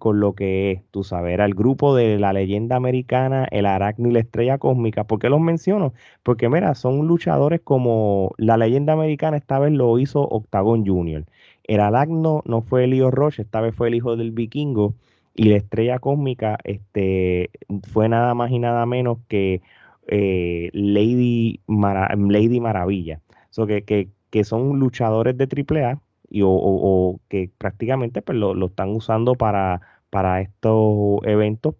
lo 0.00 0.34
que 0.34 0.72
es, 0.72 0.82
tú 0.90 1.04
sabes, 1.04 1.34
era 1.34 1.44
el 1.44 1.54
grupo 1.54 1.94
de 1.94 2.18
la 2.18 2.32
leyenda 2.32 2.76
americana, 2.76 3.46
el 3.50 3.66
Aracni 3.66 4.10
y 4.10 4.12
la 4.12 4.20
estrella 4.20 4.58
cósmica. 4.58 5.04
¿Por 5.04 5.18
qué 5.18 5.28
los 5.28 5.40
menciono? 5.40 5.92
Porque, 6.22 6.48
mira, 6.48 6.74
son 6.74 7.06
luchadores 7.06 7.60
como 7.62 8.34
la 8.38 8.56
leyenda 8.56 8.92
americana, 8.92 9.36
esta 9.36 9.58
vez 9.58 9.72
lo 9.72 9.98
hizo 9.98 10.22
Octagon 10.28 10.86
Jr. 10.86 11.24
El 11.64 11.80
Aracno 11.80 12.42
no 12.46 12.62
fue 12.62 12.84
Elio 12.84 13.10
Roche, 13.10 13.42
esta 13.42 13.60
vez 13.60 13.74
fue 13.74 13.88
el 13.88 13.94
hijo 13.94 14.16
del 14.16 14.32
vikingo 14.32 14.94
y 15.38 15.44
la 15.44 15.56
estrella 15.56 16.00
cósmica 16.00 16.58
este, 16.64 17.50
fue 17.92 18.08
nada 18.08 18.34
más 18.34 18.50
y 18.50 18.58
nada 18.58 18.84
menos 18.86 19.18
que 19.28 19.62
eh, 20.08 20.68
Lady, 20.72 21.60
Lady 21.68 22.60
Maravilla. 22.60 23.20
que, 23.54 24.08
que, 24.30 24.44
son 24.44 24.80
luchadores 24.80 25.38
de 25.38 25.44
AAA 25.44 26.00
y, 26.28 26.40
o, 26.44 27.20
que 27.28 27.50
prácticamente 27.56 28.20
pues, 28.20 28.36
lo, 28.36 28.66
están 28.66 28.88
usando 28.90 29.36
para, 29.36 29.80
para 30.10 30.40
estos 30.40 31.20
eventos. 31.22 31.72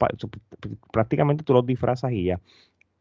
prácticamente 0.93 1.43
tú 1.43 1.53
los 1.53 1.67
disfrazas 1.67 2.13
y 2.13 2.25
ya. 2.27 2.41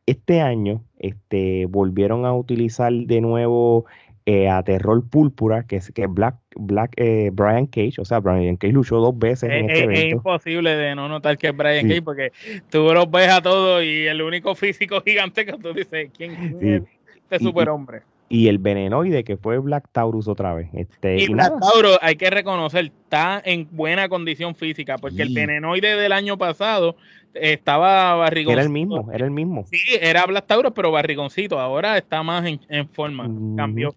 Este 0.08 0.41
año 0.41 0.82
este, 0.98 1.67
volvieron 1.67 2.26
a 2.26 2.34
utilizar 2.34 2.91
de 2.91 3.22
nuevo 3.22 3.86
eh, 4.30 4.50
a 4.50 4.62
Terror 4.62 5.08
Púrpura, 5.10 5.63
que 5.63 5.78
es, 5.78 5.90
que 5.94 6.06
Black, 6.06 6.36
Black 6.58 6.92
eh, 6.98 7.30
Brian 7.32 7.66
Cage, 7.66 7.94
o 8.00 8.04
sea, 8.04 8.20
Brian 8.20 8.58
Cage 8.58 8.74
luchó 8.74 8.98
dos 8.98 9.18
veces 9.18 9.50
en 9.50 9.70
este 9.70 9.86
evento. 9.86 10.02
Es 10.06 10.12
imposible 10.12 10.76
de 10.76 10.96
no 10.96 11.08
notar 11.08 11.38
que 11.38 11.48
es 11.48 11.56
Brian 11.56 11.88
Cage, 11.88 12.02
porque 12.02 12.34
tú 12.70 12.94
los 12.94 13.10
ves 13.10 13.30
a 13.30 13.42
todos 13.42 13.86
y 13.86 14.06
el 14.06 14.22
único 14.22 14.54
físico 14.54 15.02
gigante 15.06 15.46
que 15.46 15.54
tú 15.54 15.72
dices, 15.72 16.10
¿quién, 16.13 16.58
es 16.62 16.84
este 17.16 17.40
superhombre? 17.40 18.02
Y, 18.28 18.50
el 18.50 18.58
venenoide 18.58 19.24
que 19.24 19.38
fue 19.38 19.60
Black 19.60 19.88
Taurus 19.94 20.28
otra 20.28 20.54
vez. 20.54 20.68
Este, 20.74 21.20
y, 21.24 21.28
Black 21.30 21.54
Taurus, 21.62 21.98
hay 22.02 22.18
que 22.18 22.30
reconocer, 22.30 22.84
está 22.84 23.42
en 23.46 23.70
buena 23.72 24.10
condición 24.10 24.56
física, 24.56 24.98
porque 24.98 25.22
el 25.22 25.34
venenoide 25.34 25.96
del 25.96 26.12
año 26.12 26.38
pasado 26.38 26.98
estaba 27.34 28.13
barrigoncito. 28.16 28.60
Era 28.60 28.63
el 28.63 28.74
mismo, 28.74 29.10
era 29.10 29.24
el 29.24 29.32
mismo. 29.32 29.66
Sí, 29.72 29.80
era 30.02 30.26
Black 30.26 30.48
Taurus, 30.48 30.74
pero 30.76 30.92
barrigoncito, 30.92 31.62
ahora 31.62 31.98
está 31.98 32.24
más 32.24 32.44
en, 32.46 32.90
forma, 32.90 33.24
cambió. 33.56 33.96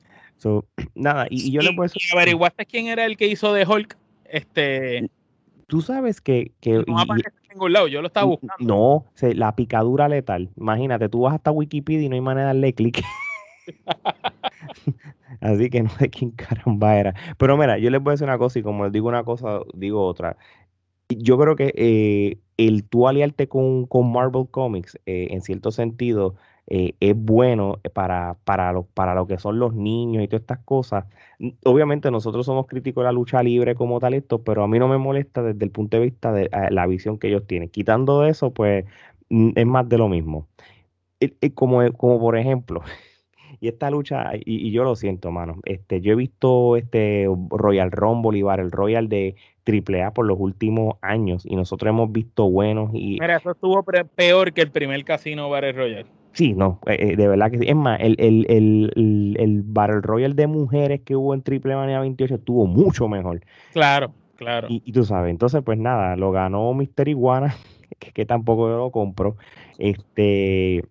nada, 0.95 1.27
y, 1.31 1.51
yo 1.51 1.61
le 1.61 1.73
puedo 1.73 1.89
decir. 1.89 2.03
¿Averiguaste 2.13 2.67
quién 2.67 2.89
era 2.89 3.05
el 3.05 3.17
que 3.17 3.27
hizo 3.27 3.53
de 3.53 3.67
Hulk? 3.67 3.97
Este. 4.25 5.11
Tú 5.67 5.81
sabes 5.81 6.21
que. 6.21 6.53
que 6.61 6.85
no 6.87 6.99
aparece 6.99 7.29
en 7.29 7.49
ningún 7.51 7.73
lado, 7.73 7.89
yo 7.89 8.01
lo 8.01 8.09
estaba 8.09 8.27
buscando. 8.27 8.57
No, 8.61 9.07
la 9.35 9.55
picadura 9.55 10.09
letal. 10.09 10.51
Imagínate, 10.57 11.09
tú 11.09 11.23
vas 11.23 11.35
hasta 11.35 11.51
Wikipedia 11.51 12.07
y 12.07 12.09
no 12.09 12.15
hay 12.15 12.21
manera 12.21 12.49
de 12.49 12.55
darle 12.55 12.73
clic. 12.75 13.03
Así 15.41 15.71
que 15.71 15.83
no 15.83 15.91
sé 15.91 16.11
quién 16.11 16.33
caramba 16.33 16.97
era. 16.97 17.15
Pero 17.39 17.57
mira, 17.57 17.79
yo 17.79 17.91
les 17.91 18.03
voy 18.03 18.11
a 18.11 18.15
decir 18.15 18.27
una 18.27 18.39
cosa 18.39 18.59
y 18.59 18.63
como 18.63 18.85
les 18.85 18.93
digo 18.93 19.09
una 19.09 19.25
cosa, 19.25 19.61
digo 19.75 20.05
otra. 20.05 20.37
Yo 21.09 21.39
creo 21.39 21.57
que 21.57 21.73
eh, 21.77 22.39
el 22.57 22.85
tú 22.85 23.09
aliarte 23.09 23.49
con, 23.49 23.87
con 23.87 24.13
Marvel 24.13 24.47
Comics, 24.51 24.97
eh, 25.07 25.29
en 25.31 25.41
cierto 25.41 25.71
sentido, 25.71 26.37
eh, 26.73 26.95
es 27.01 27.17
bueno 27.17 27.81
para, 27.93 28.37
para, 28.45 28.73
lo, 28.73 28.85
para 28.85 29.13
lo 29.17 29.27
que 29.27 29.39
son 29.39 29.59
los 29.59 29.75
niños 29.75 30.23
y 30.23 30.29
todas 30.29 30.43
estas 30.43 30.61
cosas. 30.61 31.05
Obviamente 31.65 32.13
nosotros 32.13 32.47
somos 32.47 32.69
críticos 32.69 33.03
de 33.03 33.07
la 33.07 33.13
lucha 33.13 33.43
libre 33.43 33.75
como 33.75 33.99
tal 33.99 34.15
esto, 34.15 34.45
pero 34.45 34.63
a 34.63 34.69
mí 34.69 34.79
no 34.79 34.87
me 34.87 34.97
molesta 34.97 35.43
desde 35.43 35.65
el 35.65 35.73
punto 35.73 35.97
de 35.97 36.05
vista 36.05 36.33
de 36.33 36.45
eh, 36.45 36.71
la 36.71 36.87
visión 36.87 37.19
que 37.19 37.27
ellos 37.27 37.45
tienen. 37.49 37.71
Quitando 37.71 38.25
eso, 38.25 38.53
pues 38.53 38.85
es 39.31 39.67
más 39.67 39.89
de 39.89 39.99
lo 39.99 40.09
mismo. 40.09 40.47
como, 41.55 41.81
como 41.95 42.21
por 42.21 42.39
ejemplo, 42.39 42.83
y 43.61 43.67
esta 43.67 43.91
lucha, 43.91 44.31
y, 44.35 44.71
yo 44.71 44.85
lo 44.85 44.95
siento, 44.95 45.33
mano, 45.33 45.57
este, 45.65 46.01
yo 46.01 46.13
he 46.13 46.17
visto 46.17 46.77
este 46.77 47.27
Royal 47.51 47.91
Rumble 47.91 48.39
y 48.39 48.43
el 48.43 48.71
Royal 48.71 49.09
de 49.09 49.35
AAA 49.67 50.13
por 50.13 50.25
los 50.25 50.39
últimos 50.39 50.99
años 51.03 51.45
y 51.45 51.57
nosotros 51.57 51.91
hemos 51.91 52.13
visto 52.13 52.49
buenos 52.49 52.91
y... 52.95 53.19
Mira, 53.21 53.39
eso 53.39 53.51
estuvo 53.51 53.85
peor 54.15 54.53
que 54.53 54.63
el 54.63 54.71
primer 54.71 55.05
casino 55.05 55.51
Battle 55.51 55.73
Royal. 55.73 56.20
Sí, 56.33 56.53
no, 56.53 56.81
eh, 56.87 56.97
eh, 56.99 57.17
de 57.17 57.29
verdad 57.29 57.51
que 57.51 57.59
sí. 57.59 57.67
Es 57.69 57.75
más, 57.75 57.99
el, 58.01 58.15
el, 58.19 58.47
el, 58.49 59.37
el, 59.39 59.63
Battle 59.65 60.01
Royale 60.01 60.35
de 60.35 60.47
mujeres 60.47 61.01
que 61.05 61.17
hubo 61.17 61.35
en 61.35 61.43
Triple 61.43 61.75
Manía 61.75 62.01
28 62.01 62.37
estuvo 62.37 62.67
mucho 62.67 63.09
mejor. 63.09 63.41
Claro, 63.73 64.15
claro. 64.37 64.69
Y, 64.71 64.93
tú 64.93 65.05
sabes, 65.05 65.31
entonces 65.31 65.63
pues 65.65 65.79
nada, 65.79 66.17
lo 66.17 66.31
ganó 66.31 66.73
Mister 66.73 67.09
Iguana, 67.09 67.55
que, 68.15 68.25
tampoco 68.27 68.69
yo 68.69 68.79
lo 68.79 68.91
compro. 68.91 69.37
Este, 69.79 70.85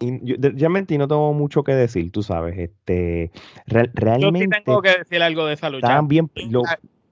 y 0.00 0.24
yo, 0.24 0.36
realmente 0.40 0.98
no 0.98 1.06
tengo 1.06 1.32
mucho 1.32 1.62
que 1.62 1.72
decir, 1.72 2.10
tú 2.10 2.22
sabes, 2.22 2.58
este, 2.58 3.30
realmente. 3.66 4.20
Yo 4.20 4.56
sí 4.56 4.62
tengo 4.64 4.82
que 4.82 4.98
decir 4.98 5.22
algo 5.22 5.46
de 5.46 5.54
esa 5.54 5.70
lucha. 5.70 5.86
También 5.86 6.28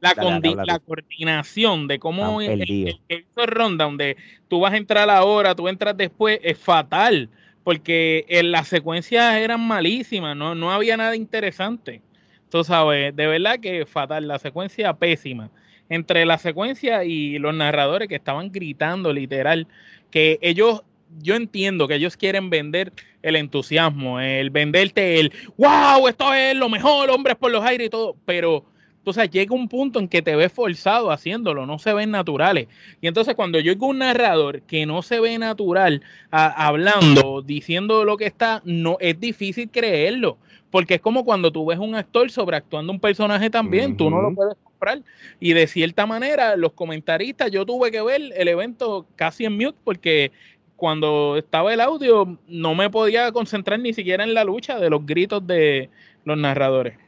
la, 0.00 0.18
la, 0.66 0.78
coordinación 0.80 1.86
de 1.88 1.98
cómo 1.98 2.42
el, 2.42 2.60
el, 2.60 3.00
el, 3.08 3.46
ronda, 3.46 3.86
donde 3.86 4.18
tú 4.48 4.60
vas 4.60 4.74
a 4.74 4.76
entrar 4.76 5.08
ahora, 5.08 5.54
tú 5.54 5.68
entras 5.68 5.96
después, 5.96 6.40
es 6.42 6.58
fatal 6.58 7.30
porque 7.64 8.26
en 8.28 8.52
las 8.52 8.68
secuencias 8.68 9.36
eran 9.36 9.66
malísimas, 9.66 10.36
no, 10.36 10.54
no 10.54 10.70
había 10.70 10.96
nada 10.96 11.16
interesante. 11.16 12.02
Tú 12.50 12.62
sabes, 12.62 13.16
de 13.16 13.26
verdad 13.26 13.58
que 13.58 13.86
fatal, 13.86 14.28
la 14.28 14.38
secuencia 14.38 14.92
pésima. 14.92 15.50
Entre 15.88 16.24
la 16.24 16.38
secuencia 16.38 17.04
y 17.04 17.38
los 17.38 17.54
narradores 17.54 18.08
que 18.08 18.14
estaban 18.14 18.52
gritando 18.52 19.12
literal, 19.12 19.66
que 20.10 20.38
ellos, 20.40 20.82
yo 21.20 21.34
entiendo 21.34 21.88
que 21.88 21.96
ellos 21.96 22.16
quieren 22.16 22.50
vender 22.50 22.92
el 23.22 23.36
entusiasmo, 23.36 24.20
el 24.20 24.50
venderte 24.50 25.18
el, 25.18 25.32
wow, 25.56 26.06
esto 26.06 26.32
es 26.32 26.54
lo 26.54 26.68
mejor, 26.68 27.10
hombres 27.10 27.36
por 27.36 27.50
los 27.50 27.64
aires 27.64 27.86
y 27.86 27.90
todo, 27.90 28.16
pero 28.24 28.66
entonces 29.04 29.28
llega 29.28 29.54
un 29.54 29.68
punto 29.68 29.98
en 29.98 30.08
que 30.08 30.22
te 30.22 30.34
ves 30.34 30.50
forzado 30.50 31.10
haciéndolo, 31.10 31.66
no 31.66 31.78
se 31.78 31.92
ven 31.92 32.10
naturales. 32.10 32.68
Y 33.02 33.06
entonces 33.06 33.34
cuando 33.34 33.60
yo 33.60 33.72
oigo 33.72 33.88
un 33.88 33.98
narrador 33.98 34.62
que 34.62 34.86
no 34.86 35.02
se 35.02 35.20
ve 35.20 35.36
natural 35.36 36.00
hablando, 36.30 37.42
diciendo 37.42 38.06
lo 38.06 38.16
que 38.16 38.24
está, 38.24 38.62
no 38.64 38.96
es 39.00 39.20
difícil 39.20 39.68
creerlo. 39.70 40.38
Porque 40.70 40.94
es 40.94 41.02
como 41.02 41.22
cuando 41.22 41.52
tú 41.52 41.66
ves 41.66 41.78
un 41.78 41.94
actor 41.94 42.30
sobreactuando 42.30 42.94
un 42.94 42.98
personaje 42.98 43.50
también, 43.50 43.94
tú 43.94 44.08
no 44.08 44.22
lo 44.22 44.34
puedes 44.34 44.56
comprar. 44.64 45.02
Y 45.38 45.52
de 45.52 45.66
cierta 45.66 46.06
manera, 46.06 46.56
los 46.56 46.72
comentaristas, 46.72 47.50
yo 47.50 47.66
tuve 47.66 47.90
que 47.90 48.00
ver 48.00 48.22
el 48.34 48.48
evento 48.48 49.04
casi 49.16 49.44
en 49.44 49.58
mute 49.58 49.76
porque 49.84 50.32
cuando 50.76 51.36
estaba 51.36 51.74
el 51.74 51.80
audio 51.82 52.38
no 52.48 52.74
me 52.74 52.88
podía 52.88 53.30
concentrar 53.32 53.78
ni 53.80 53.92
siquiera 53.92 54.24
en 54.24 54.32
la 54.32 54.44
lucha 54.44 54.78
de 54.78 54.88
los 54.88 55.04
gritos 55.04 55.46
de 55.46 55.90
los 56.24 56.38
narradores. 56.38 57.03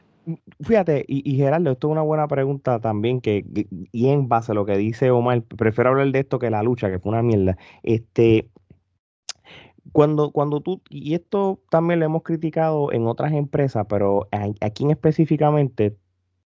Fíjate, 0.61 1.05
y, 1.07 1.37
Gerardo, 1.37 1.71
esto 1.71 1.87
es 1.87 1.91
una 1.91 2.01
buena 2.01 2.27
pregunta 2.27 2.79
también, 2.79 3.21
que, 3.21 3.45
y 3.91 4.07
en 4.09 4.27
base 4.27 4.51
a 4.51 4.55
lo 4.55 4.65
que 4.65 4.75
dice 4.77 5.09
Omar, 5.11 5.43
prefiero 5.43 5.91
hablar 5.91 6.11
de 6.11 6.19
esto 6.19 6.39
que 6.39 6.49
la 6.49 6.63
lucha, 6.63 6.89
que 6.89 6.99
fue 6.99 7.11
una 7.11 7.23
mierda. 7.23 7.57
Este, 7.83 8.49
cuando, 9.93 10.31
cuando 10.31 10.61
tú, 10.61 10.81
y 10.89 11.13
esto 11.13 11.61
también 11.69 11.99
lo 11.99 12.05
hemos 12.05 12.23
criticado 12.23 12.91
en 12.91 13.07
otras 13.07 13.31
empresas, 13.33 13.85
pero 13.89 14.27
aquí 14.59 14.83
en 14.83 14.91
específicamente, 14.91 15.97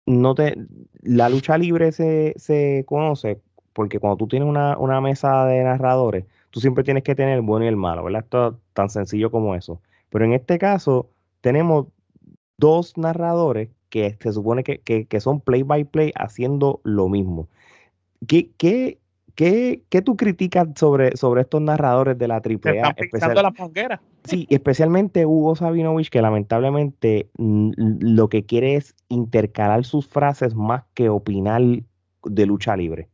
no 0.06 0.34
te, 0.34 0.56
la 1.02 1.28
lucha 1.28 1.58
libre 1.58 1.92
se, 1.92 2.34
se 2.36 2.84
conoce 2.86 3.40
porque 3.78 4.00
cuando 4.00 4.16
tú 4.16 4.26
tienes 4.26 4.48
una, 4.48 4.76
una, 4.76 5.00
mesa 5.00 5.44
de 5.46 5.62
narradores, 5.62 6.24
tú 6.50 6.58
siempre 6.58 6.82
tienes 6.82 7.04
que 7.04 7.14
tener 7.14 7.36
el 7.36 7.42
bueno 7.42 7.64
y 7.64 7.68
el 7.68 7.76
malo, 7.76 8.02
¿verdad? 8.02 8.24
Esto 8.24 8.60
tan 8.72 8.90
sencillo 8.90 9.30
como 9.30 9.54
eso. 9.54 9.80
Pero 10.10 10.24
en 10.24 10.32
este 10.32 10.58
caso, 10.58 11.10
tenemos 11.40 11.86
dos 12.58 12.98
narradores 12.98 13.70
que 13.88 14.16
se 14.20 14.32
supone 14.32 14.64
que, 14.64 14.80
que, 15.06 15.20
son 15.20 15.40
play 15.40 15.62
by 15.62 15.84
play 15.84 16.12
haciendo 16.16 16.80
lo 16.84 17.08
mismo. 17.08 17.48
¿Qué, 18.26 18.50
qué, 18.58 18.98
qué, 19.34 19.82
qué 19.88 20.02
tú 20.02 20.16
criticas 20.16 20.68
sobre, 20.76 21.16
sobre 21.16 21.42
estos 21.42 21.62
narradores 21.62 22.18
de 22.18 22.28
la 22.28 22.36
AAA? 22.36 22.94
Especial, 22.96 23.34
la 23.34 24.00
Sí, 24.24 24.46
especialmente 24.50 25.24
Hugo 25.24 25.56
Sabinovich, 25.56 26.10
que 26.10 26.20
lamentablemente 26.20 27.30
lo 27.38 28.28
que 28.28 28.44
quiere 28.44 28.74
es 28.74 28.94
intercalar 29.08 29.84
sus 29.84 30.06
frases 30.06 30.54
más 30.54 30.84
que 30.92 31.08
opinar 31.08 31.62
de 32.24 32.46
lucha 32.46 32.76
libre. 32.76 33.08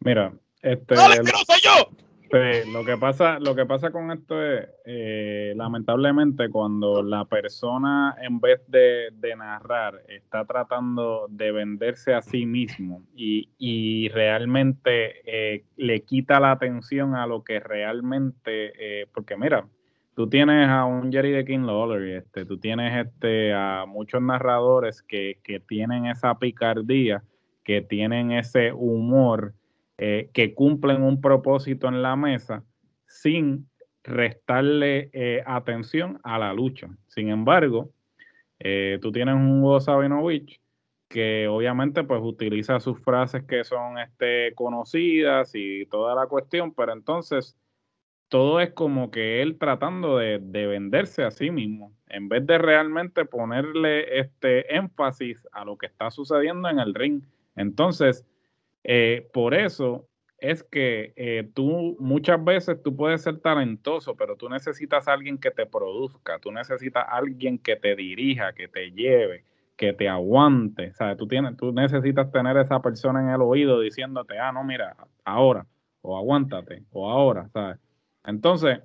Mira, 0.00 0.32
este. 0.62 0.94
¡No, 0.94 1.02
soy 1.02 1.60
yo! 1.62 2.07
Lo 2.30 2.84
que 2.84 2.96
pasa, 2.96 3.38
lo 3.38 3.54
que 3.54 3.64
pasa 3.64 3.90
con 3.90 4.10
esto 4.10 4.42
es, 4.42 4.68
eh, 4.84 5.52
lamentablemente, 5.56 6.48
cuando 6.50 7.02
la 7.02 7.24
persona 7.24 8.16
en 8.20 8.40
vez 8.40 8.60
de, 8.68 9.08
narrar 9.36 10.02
está 10.08 10.44
tratando 10.46 11.26
de 11.28 11.52
venderse 11.52 12.12
a 12.14 12.22
sí 12.22 12.44
mismo 12.44 13.02
y, 13.14 14.08
realmente 14.08 15.20
eh, 15.24 15.64
le 15.76 16.00
quita 16.00 16.40
la 16.40 16.52
atención 16.52 17.14
a 17.14 17.26
lo 17.26 17.44
que 17.44 17.60
realmente, 17.60 18.72
eh, 18.78 19.06
porque 19.12 19.36
mira, 19.36 19.66
tú 20.14 20.28
tienes 20.28 20.68
a 20.68 20.86
un 20.86 21.12
Jerry 21.12 21.30
de 21.30 21.44
King 21.44 21.66
Lawler, 21.66 22.02
este, 22.16 22.44
tú 22.44 22.58
tienes 22.58 23.06
este 23.06 23.52
a 23.52 23.84
muchos 23.86 24.22
narradores 24.22 25.02
que, 25.02 25.38
que 25.44 25.60
tienen 25.60 26.06
esa 26.06 26.38
picardía, 26.38 27.22
que 27.62 27.82
tienen 27.82 28.32
ese 28.32 28.72
humor 28.72 29.54
eh, 29.98 30.30
que 30.32 30.54
cumplen 30.54 31.02
un 31.02 31.20
propósito 31.20 31.88
en 31.88 32.02
la 32.02 32.14
mesa 32.14 32.64
sin 33.06 33.68
restarle 34.04 35.10
eh, 35.12 35.42
atención 35.44 36.20
a 36.22 36.38
la 36.38 36.52
lucha. 36.52 36.88
Sin 37.08 37.30
embargo, 37.30 37.90
eh, 38.60 38.98
tú 39.02 39.10
tienes 39.10 39.34
un 39.34 39.60
Hugo 39.60 39.80
Sabinovich 39.80 40.60
que 41.08 41.48
obviamente 41.48 42.04
pues 42.04 42.20
utiliza 42.22 42.78
sus 42.78 43.00
frases 43.00 43.42
que 43.44 43.64
son 43.64 43.98
este, 43.98 44.54
conocidas 44.54 45.50
y 45.54 45.86
toda 45.86 46.14
la 46.14 46.26
cuestión, 46.26 46.72
pero 46.74 46.92
entonces 46.92 47.56
todo 48.28 48.60
es 48.60 48.70
como 48.74 49.10
que 49.10 49.42
él 49.42 49.58
tratando 49.58 50.18
de, 50.18 50.38
de, 50.38 50.66
venderse 50.66 51.24
a 51.24 51.30
sí 51.32 51.50
mismo, 51.50 51.92
en 52.08 52.28
vez 52.28 52.46
de 52.46 52.58
realmente 52.58 53.24
ponerle 53.24 54.20
este 54.20 54.76
énfasis 54.76 55.48
a 55.50 55.64
lo 55.64 55.76
que 55.76 55.86
está 55.86 56.10
sucediendo 56.10 56.68
en 56.68 56.78
el 56.78 56.94
ring. 56.94 57.22
Entonces, 57.56 58.26
Eh, 58.90 59.28
por 59.34 59.52
eso 59.52 60.08
es 60.38 60.62
que 60.62 61.12
eh, 61.14 61.50
tú 61.54 61.94
muchas 62.00 62.42
veces 62.42 62.82
tú 62.82 62.96
puedes 62.96 63.20
ser 63.22 63.38
talentoso, 63.38 64.16
pero 64.16 64.34
tú 64.34 64.48
necesitas 64.48 65.06
a 65.06 65.12
alguien 65.12 65.36
que 65.36 65.50
te 65.50 65.66
produzca, 65.66 66.38
tú 66.38 66.50
necesitas 66.50 67.04
a 67.06 67.16
alguien 67.18 67.58
que 67.58 67.76
te 67.76 67.94
dirija, 67.94 68.54
que 68.54 68.66
te 68.66 68.90
lleve, 68.92 69.44
que 69.76 69.92
te 69.92 70.08
aguante. 70.08 70.94
O 70.98 71.16
tú, 71.16 71.28
tienes, 71.28 71.54
tú 71.58 71.70
necesitas 71.70 72.32
tener 72.32 72.56
esa 72.56 72.80
persona 72.80 73.20
en 73.20 73.28
el 73.28 73.42
oído 73.42 73.78
diciéndote, 73.80 74.38
ah, 74.38 74.52
no, 74.52 74.64
mira, 74.64 74.96
ahora, 75.22 75.66
o 76.00 76.16
aguántate, 76.16 76.84
o 76.90 77.10
ahora, 77.10 77.50
¿sabes? 77.52 77.76
Entonces, 78.24 78.80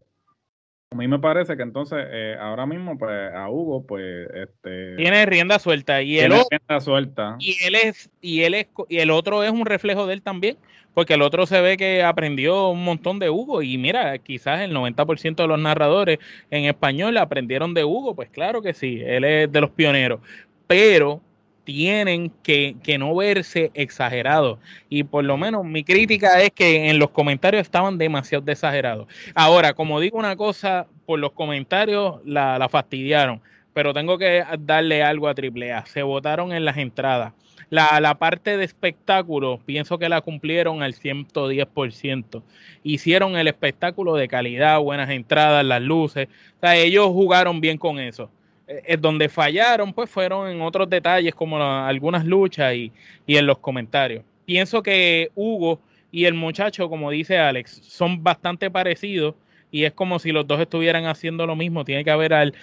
a 0.94 0.96
mí 0.96 1.08
me 1.08 1.18
parece 1.18 1.58
que 1.58 1.64
entonces 1.64 2.06
eh, 2.12 2.38
ahora 2.40 2.68
mismo 2.68 3.00
pues 3.00 3.34
a 3.34 3.50
Hugo 3.50 3.84
pues 3.86 4.30
este 4.36 4.96
tiene 4.96 5.26
rienda 5.26 5.58
suelta 5.58 6.04
y 6.04 6.20
el 6.20 6.32
rienda 6.32 6.80
suelta. 6.82 7.36
y 7.40 7.58
él 7.66 7.76
es 7.76 8.12
y 8.22 8.44
él 8.44 8.54
es 8.54 8.68
y 8.90 9.00
el 9.00 9.10
otro 9.10 9.44
es 9.44 9.52
un 9.52 9.66
reflejo 9.66 10.06
de 10.06 10.14
él 10.14 10.22
también 10.22 10.56
porque 10.94 11.16
el 11.16 11.24
otro 11.24 11.48
se 11.48 11.60
ve 11.62 11.78
que 11.78 12.04
aprendió 12.04 12.70
un 12.70 12.84
montón 12.84 13.18
de 13.18 13.32
Hugo 13.32 13.64
y 13.64 13.80
mira 13.80 14.20
quizás 14.20 14.62
el 14.62 14.72
90% 14.76 15.36
de 15.36 15.48
los 15.48 15.60
narradores 15.60 16.20
en 16.52 16.66
español 16.66 17.18
aprendieron 17.18 17.74
de 17.74 17.84
Hugo 17.84 18.16
pues 18.16 18.30
claro 18.30 18.62
que 18.62 18.76
sí 18.76 19.02
él 19.04 19.24
es 19.24 19.52
de 19.52 19.62
los 19.62 19.72
pioneros. 19.72 20.20
Pero 20.68 21.22
tienen 21.64 22.32
que, 22.44 22.76
no 23.00 23.16
verse 23.16 23.72
exagerados. 23.74 24.60
Y 24.90 25.04
por 25.04 25.24
lo 25.24 25.38
menos 25.38 25.66
mi 25.66 25.84
crítica 25.84 26.42
es 26.42 26.52
que 26.52 26.90
en 26.90 27.00
los 27.00 27.10
comentarios 27.10 27.62
estaban 27.62 27.98
demasiado 27.98 28.44
exagerados. 28.52 29.08
Ahora, 29.34 29.74
como 29.74 30.00
digo 30.00 30.18
una 30.18 30.36
cosa, 30.36 30.88
por 31.06 31.20
los 31.20 31.32
comentarios 31.32 32.20
la, 32.26 32.58
la 32.60 32.70
fastidiaron, 32.70 33.42
pero 33.74 33.94
tengo 33.94 34.18
que 34.18 34.44
darle 34.60 35.04
algo 35.04 35.28
a 35.28 35.32
AAA. 35.32 35.86
Se 35.86 36.04
votaron 36.04 36.54
en 36.54 36.66
las 36.66 36.78
entradas. 36.78 37.34
La, 37.70 38.00
la, 38.00 38.16
parte 38.16 38.56
de 38.56 38.66
espectáculo, 38.66 39.60
pienso 39.66 39.98
que 39.98 40.08
la 40.08 40.22
cumplieron 40.22 40.84
al 40.84 40.94
110%. 40.94 42.44
Hicieron 42.84 43.36
el 43.36 43.48
espectáculo 43.48 44.16
de 44.16 44.28
calidad, 44.28 44.80
buenas 44.80 45.10
entradas, 45.10 45.66
las 45.66 45.82
luces. 45.82 46.28
O 46.58 46.60
sea, 46.60 46.76
ellos 46.76 47.08
jugaron 47.08 47.62
bien 47.62 47.80
con 47.80 47.98
eso. 47.98 48.30
Eh, 48.68 48.98
donde 48.98 49.28
fallaron, 49.28 49.92
pues 49.92 50.10
fueron 50.10 50.50
en 50.50 50.62
otros 50.62 50.90
detalles 50.90 51.36
como 51.36 51.62
algunas 51.62 52.26
luchas 52.26 52.74
y, 52.74 52.92
y, 53.28 53.36
en 53.36 53.46
los 53.46 53.58
comentarios. 53.60 54.24
Pienso 54.46 54.82
que 54.82 55.32
Hugo 55.36 55.82
y 56.12 56.26
el 56.26 56.34
muchacho, 56.34 56.90
como 56.90 57.12
dice 57.12 57.38
Alex, 57.38 57.82
son 57.84 58.24
bastante 58.24 58.72
parecidos 58.72 59.36
y 59.74 59.86
es 59.86 59.94
como 59.94 60.20
si 60.20 60.32
los 60.32 60.46
dos 60.46 60.60
estuvieran 60.60 61.08
haciendo 61.08 61.48
lo 61.48 61.56
mismo. 61.56 61.84
Tiene 61.84 62.04
que 62.04 62.12
haber 62.12 62.32
al, 62.32 62.54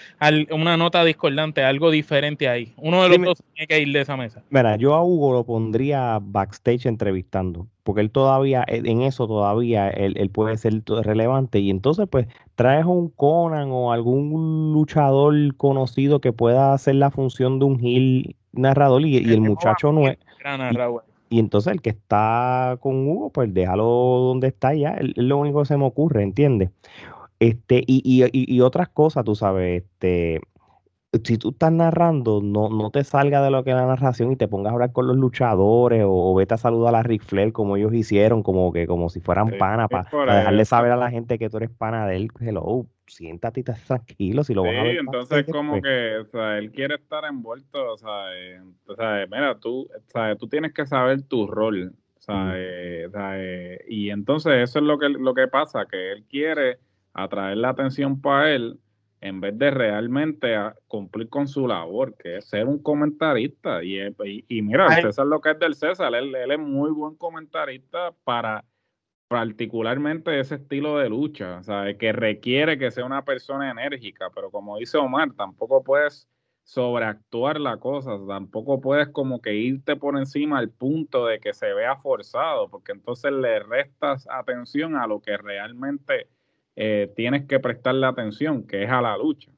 una 0.52 0.76
nota 0.76 1.04
discordante, 1.04 1.64
algo 1.64 1.90
diferente 1.90 2.48
ahí. 2.48 2.72
Uno 2.76 3.02
de 3.02 3.08
los 3.08 3.20
dos 3.20 3.42
tiene 3.52 3.66
que 3.66 3.80
ir 3.80 3.92
de 3.92 4.02
esa 4.02 4.16
mesa. 4.16 4.44
Mira, 4.48 4.76
yo 4.76 4.94
a 4.94 5.02
Hugo 5.02 5.32
lo 5.32 5.42
pondría 5.42 6.20
backstage 6.22 6.86
entrevistando, 6.86 7.66
porque 7.82 8.02
él 8.02 8.12
todavía, 8.12 8.64
eh, 8.68 8.82
en 8.84 9.02
eso 9.02 9.26
todavía, 9.26 9.88
él, 9.88 10.30
puede 10.30 10.56
ser 10.56 10.84
relevante. 11.02 11.58
Y 11.58 11.70
entonces, 11.70 12.06
pues, 12.08 12.28
traes 12.54 12.84
un 12.84 13.08
Conan 13.08 13.70
o 13.72 13.92
algún 13.92 14.72
luchador 14.72 15.34
conocido 15.56 16.20
que 16.20 16.32
pueda 16.32 16.72
hacer 16.74 16.94
la 16.94 17.10
función 17.10 17.58
de 17.58 17.64
un 17.64 17.84
heel 17.84 18.36
narrador 18.52 19.04
y, 19.04 19.16
el 19.16 19.40
muchacho 19.40 19.90
no 19.90 20.06
es. 20.06 20.16
Y, 21.30 21.38
entonces 21.38 21.72
el 21.72 21.80
que 21.82 21.90
está 21.90 22.78
con 22.80 23.08
Hugo, 23.08 23.30
pues 23.30 23.52
déjalo 23.54 23.84
donde 23.84 24.48
está 24.48 24.74
ya. 24.74 24.90
Es 24.94 25.16
lo 25.16 25.38
único 25.38 25.60
que 25.60 25.66
se 25.66 25.76
me 25.76 25.86
ocurre, 25.86 26.22
¿entiendes? 26.22 26.70
Este, 27.40 27.82
y, 27.86 28.02
y, 28.04 28.24
y, 28.32 28.60
otras 28.60 28.88
cosas, 28.90 29.24
tú 29.24 29.34
sabes, 29.34 29.82
este, 29.82 30.42
si 31.24 31.38
tú 31.38 31.50
estás 31.50 31.72
narrando, 31.72 32.40
no, 32.40 32.68
no 32.68 32.90
te 32.90 33.02
salga 33.02 33.42
de 33.42 33.50
lo 33.50 33.64
que 33.64 33.70
es 33.70 33.76
la 33.76 33.86
narración 33.86 34.30
y 34.30 34.36
te 34.36 34.46
pongas 34.46 34.70
a 34.70 34.74
hablar 34.74 34.92
con 34.92 35.08
los 35.08 35.16
luchadores 35.16 36.04
o, 36.06 36.34
vete 36.36 36.54
a 36.54 36.58
saludar 36.58 36.94
a 36.94 37.02
Ric 37.02 37.22
Flair 37.22 37.52
como 37.52 37.76
ellos 37.76 37.92
hicieron, 37.92 38.44
como 38.44 38.72
que 38.72 38.86
como 38.86 39.08
si 39.08 39.20
fueran 39.20 39.58
pana, 39.58 39.88
para 39.88 40.04
dejarle 40.36 40.64
saber 40.64 40.92
a 40.92 40.96
la 40.96 41.10
gente 41.10 41.38
que 41.38 41.50
tú 41.50 41.56
eres 41.56 41.70
pana 41.70 42.06
de 42.06 42.16
él. 42.16 42.28
Hello, 42.38 42.86
siéntate 43.08 43.60
y 43.60 43.62
estás 43.62 43.84
tranquilo 43.84 44.44
si 44.44 44.54
lo 44.54 44.62
vas 44.62 44.76
a 44.76 44.82
ver. 44.84 44.98
entonces 44.98 45.46
como 45.50 45.82
que, 45.82 46.18
o 46.18 46.26
sea, 46.26 46.58
él 46.58 46.70
quiere 46.70 46.94
estar 46.94 47.24
envuelto, 47.24 47.92
o 47.92 47.98
sea, 47.98 48.26
o 48.86 48.94
sea 48.94 49.26
mira, 49.28 49.58
tú, 49.58 49.82
o 49.82 50.10
sea, 50.12 50.36
tú 50.36 50.46
tienes 50.46 50.72
que 50.72 50.86
saber 50.86 51.22
tu 51.22 51.48
rol, 51.48 51.92
o 52.18 52.20
sea, 52.20 52.52
eh, 52.54 53.84
y 53.88 54.10
entonces 54.10 54.52
eso 54.62 54.78
es 54.78 54.84
lo 54.84 54.96
que, 54.96 55.08
lo 55.08 55.34
que 55.34 55.48
pasa, 55.48 55.86
que 55.90 56.12
él 56.12 56.24
quiere 56.28 56.78
atraer 57.12 57.56
la 57.56 57.70
atención 57.70 58.20
para 58.20 58.52
él 58.52 58.78
en 59.20 59.40
vez 59.40 59.58
de 59.58 59.70
realmente 59.70 60.56
cumplir 60.88 61.28
con 61.28 61.46
su 61.46 61.66
labor, 61.66 62.16
que 62.16 62.38
es 62.38 62.46
ser 62.46 62.66
un 62.66 62.82
comentarista. 62.82 63.82
Y, 63.84 63.98
y, 64.48 64.62
mira, 64.62 64.88
César 65.00 65.26
lo 65.26 65.40
que 65.40 65.50
es 65.50 65.58
del 65.58 65.74
César, 65.74 66.14
él, 66.14 66.34
él, 66.34 66.50
es 66.50 66.58
muy 66.58 66.90
buen 66.90 67.16
comentarista 67.16 68.12
para 68.24 68.64
particularmente 69.28 70.40
ese 70.40 70.56
estilo 70.56 70.98
de 70.98 71.08
lucha, 71.08 71.58
o 71.58 71.62
sea, 71.62 71.96
que 71.96 72.12
requiere 72.12 72.78
que 72.78 72.90
sea 72.90 73.04
una 73.04 73.24
persona 73.24 73.70
enérgica, 73.70 74.28
pero 74.34 74.50
como 74.50 74.78
dice 74.78 74.98
Omar, 74.98 75.32
tampoco 75.36 75.84
puedes 75.84 76.28
sobreactuar 76.64 77.60
la 77.60 77.76
cosa, 77.76 78.18
tampoco 78.26 78.80
puedes 78.80 79.08
como 79.08 79.40
que 79.40 79.54
irte 79.54 79.96
por 79.96 80.16
encima 80.16 80.58
al 80.58 80.70
punto 80.70 81.26
de 81.26 81.38
que 81.38 81.52
se 81.52 81.72
vea 81.72 81.96
forzado, 81.96 82.68
porque 82.68 82.92
entonces 82.92 83.32
le 83.32 83.60
restas 83.60 84.26
atención 84.30 84.96
a 84.96 85.06
lo 85.06 85.20
que 85.20 85.36
realmente 85.36 86.28
eh, 86.82 87.12
tienes 87.14 87.44
que 87.44 87.60
prestarle 87.60 88.06
atención, 88.06 88.66
que 88.66 88.84
es 88.84 88.90
a 88.90 89.02
la 89.02 89.14
lucha. 89.18 89.50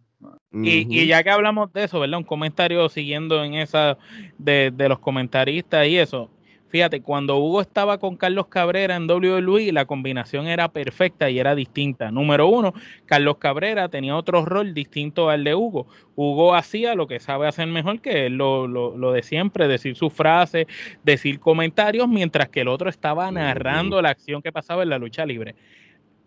Y, 0.53 0.87
y, 0.91 1.07
ya 1.07 1.23
que 1.23 1.31
hablamos 1.31 1.73
de 1.73 1.85
eso, 1.85 2.01
¿verdad? 2.01 2.19
Un 2.19 2.25
comentario 2.25 2.89
siguiendo 2.89 3.45
en 3.45 3.55
esa 3.55 3.97
de, 4.39 4.73
de 4.75 4.89
los 4.89 4.99
comentaristas 4.99 5.87
y 5.87 5.99
eso. 5.99 6.29
Fíjate, 6.69 7.01
cuando 7.01 7.37
Hugo 7.39 7.61
estaba 7.61 7.99
con 7.99 8.17
Carlos 8.17 8.49
Cabrera 8.49 8.97
en 8.97 9.09
WWE, 9.09 9.71
la 9.71 9.85
combinación 9.85 10.49
era 10.49 10.69
perfecta 10.69 11.31
y 11.31 11.39
era 11.39 11.55
distinta. 11.55 12.11
Número 12.11 12.49
uno, 12.49 12.75
Carlos 13.07 13.37
Cabrera 13.37 13.89
tenía 13.89 14.17
otro 14.17 14.45
rol 14.45 14.75
distinto 14.75 15.31
al 15.31 15.45
de 15.45 15.55
Hugo. 15.55 15.87
Hugo 16.17 16.57
hacía 16.57 16.97
lo 16.97 17.07
que 17.07 17.21
sabe 17.21 17.47
hacer 17.47 17.69
mejor 17.69 18.01
que 18.01 18.27
él, 18.27 18.37
lo, 18.37 18.67
lo, 18.67 19.13
de 19.13 19.23
siempre, 19.23 19.69
decir 19.69 19.95
sus 19.95 20.13
frases, 20.13 20.67
decir 21.05 21.39
comentarios, 21.39 22.09
mientras 22.09 22.49
que 22.49 22.63
el 22.63 22.69
otro 22.69 22.91
estaba 22.91 23.31
narrando 23.31 24.03
la 24.03 24.09
acción 24.09 24.43
que 24.43 24.51
pasaba 24.51 24.83
en 24.83 24.89
la 24.89 24.99
lucha 24.99 25.25
libre. 25.25 25.55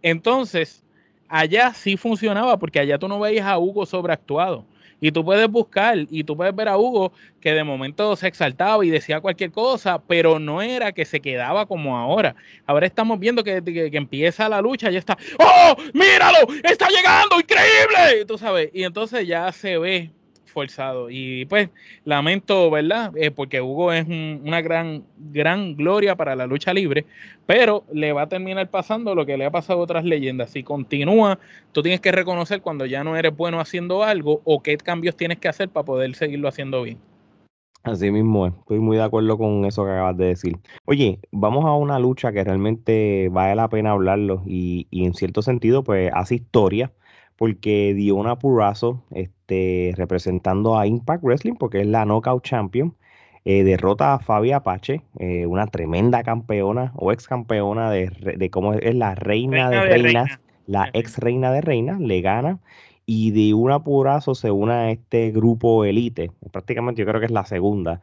Entonces, 0.03 0.84
allá 1.27 1.73
sí 1.73 1.97
funcionaba 1.97 2.57
porque 2.57 2.79
allá 2.79 2.97
tú 2.97 3.07
no 3.07 3.19
veías 3.19 3.45
a 3.45 3.57
Hugo 3.57 3.85
sobreactuado. 3.85 4.65
Y 5.01 5.11
tú 5.11 5.25
puedes 5.25 5.47
buscar 5.49 5.97
y 6.09 6.23
tú 6.23 6.37
puedes 6.37 6.55
ver 6.55 6.69
a 6.69 6.77
Hugo 6.77 7.11
que 7.41 7.53
de 7.53 7.63
momento 7.63 8.15
se 8.15 8.27
exaltaba 8.27 8.83
y 8.85 8.89
decía 8.89 9.19
cualquier 9.19 9.51
cosa, 9.51 10.01
pero 10.01 10.39
no 10.39 10.61
era 10.61 10.93
que 10.93 11.05
se 11.05 11.19
quedaba 11.19 11.65
como 11.65 11.97
ahora. 11.97 12.35
Ahora 12.65 12.87
estamos 12.87 13.19
viendo 13.19 13.43
que, 13.43 13.61
que, 13.63 13.97
empieza 13.97 14.49
la 14.49 14.61
lucha 14.61 14.89
y 14.89 14.95
está, 14.95 15.17
¡oh! 15.39 15.75
¡Míralo! 15.93 16.47
¡Está 16.63 16.87
llegando! 16.87 17.39
¡Increíble! 17.39 18.25
Tú 18.25 18.37
sabes, 18.37 18.69
y 18.73 18.83
entonces 18.83 19.27
ya 19.27 19.51
se 19.51 19.77
ve 19.77 20.11
forzado. 20.55 21.09
Y 21.11 21.45
pues 21.45 21.69
lamento, 22.05 22.71
¿verdad? 22.71 23.11
Eh, 23.17 23.29
porque 23.29 23.61
Hugo 23.61 23.91
es 23.91 24.07
una 24.07 24.61
gran, 24.61 25.03
gran 25.17 25.75
gloria 25.75 26.15
para 26.15 26.35
la 26.35 26.47
lucha 26.47 26.73
libre, 26.73 27.05
pero 27.45 27.83
le 27.91 28.13
va 28.13 28.23
a 28.23 28.29
terminar 28.29 28.69
pasando 28.69 29.13
lo 29.13 29.25
que 29.25 29.37
le 29.37 29.45
ha 29.45 29.51
pasado 29.51 29.81
a 29.81 29.83
otras 29.83 30.05
leyendas. 30.05 30.49
Si 30.49 30.63
continúa, 30.63 31.37
tú 31.73 31.83
tienes 31.83 31.99
que 31.99 32.13
reconocer 32.13 32.61
cuando 32.61 32.85
ya 32.85 33.03
no 33.03 33.17
eres 33.17 33.35
bueno 33.35 33.59
haciendo 33.59 34.01
algo 34.03 34.41
o 34.45 34.63
qué 34.63 34.77
cambios 34.77 35.17
tienes 35.17 35.37
que 35.39 35.49
hacer 35.49 35.69
para 35.69 35.85
poder 35.85 36.15
seguirlo 36.15 36.47
haciendo 36.47 36.81
bien. 36.81 36.97
Así 37.83 38.09
mismo 38.09 38.47
estoy 38.47 38.79
muy 38.79 38.97
de 38.97 39.03
acuerdo 39.03 39.37
con 39.37 39.63
eso 39.65 39.85
que 39.85 39.91
acabas 39.91 40.17
de 40.17 40.25
decir. 40.27 40.57
Oye, 40.85 41.19
vamos 41.31 41.65
a 41.65 41.73
una 41.73 41.99
lucha 41.99 42.31
que 42.31 42.43
realmente 42.43 43.29
vale 43.29 43.55
la 43.55 43.69
pena 43.69 43.91
hablarlo 43.91 44.41
y, 44.47 44.87
y 44.89 45.05
en 45.05 45.13
cierto 45.13 45.43
sentido 45.43 45.83
pues 45.83 46.09
hace 46.15 46.35
historia 46.35 46.91
porque 47.37 47.93
dio 47.93 48.15
una 48.15 48.37
Purrazzo 48.37 49.03
este, 49.11 49.93
representando 49.95 50.77
a 50.77 50.87
Impact 50.87 51.23
Wrestling, 51.23 51.55
porque 51.55 51.81
es 51.81 51.87
la 51.87 52.05
Knockout 52.05 52.43
Champion. 52.43 52.95
Eh, 53.47 53.63
derrota 53.63 54.15
a 54.15 54.19
Fabi 54.19 54.53
Apache, 54.53 55.03
eh, 55.19 55.45
una 55.45 55.67
tremenda 55.67 56.23
campeona 56.23 56.91
o 56.95 57.11
ex 57.11 57.27
campeona 57.27 57.91
de, 57.91 58.09
de 58.37 58.49
cómo 58.49 58.73
es 58.73 58.95
la 58.95 59.13
reina, 59.13 59.69
de, 59.69 59.81
reinas, 59.85 60.39
la 60.65 60.89
ex 60.93 61.19
reina 61.19 61.51
de 61.51 61.61
reinas, 61.61 61.99
le 61.99 62.21
gana 62.21 62.59
y 63.05 63.29
de 63.31 63.53
una 63.53 63.83
purazo 63.83 64.33
se 64.33 64.49
une 64.49 64.73
a 64.73 64.91
este 64.91 65.29
grupo 65.29 65.85
elite. 65.85 66.31
Prácticamente 66.51 67.01
yo 67.01 67.05
creo 67.05 67.19
que 67.19 67.27
es 67.27 67.31
la 67.31 67.45
segunda 67.45 68.01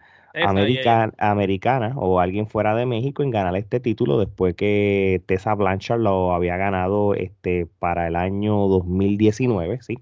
americana 1.18 1.92
o 1.96 2.20
alguien 2.20 2.46
fuera 2.46 2.74
de 2.74 2.86
México 2.86 3.22
en 3.22 3.30
ganar 3.30 3.56
este 3.56 3.80
título 3.80 4.18
después 4.18 4.54
que 4.54 5.22
Tessa 5.26 5.54
Blanchard 5.54 6.00
lo 6.00 6.34
había 6.34 6.56
ganado 6.56 7.14
este 7.14 7.66
para 7.78 8.06
el 8.08 8.16
año 8.16 8.68
2019, 8.68 9.80
¿sí? 9.82 9.98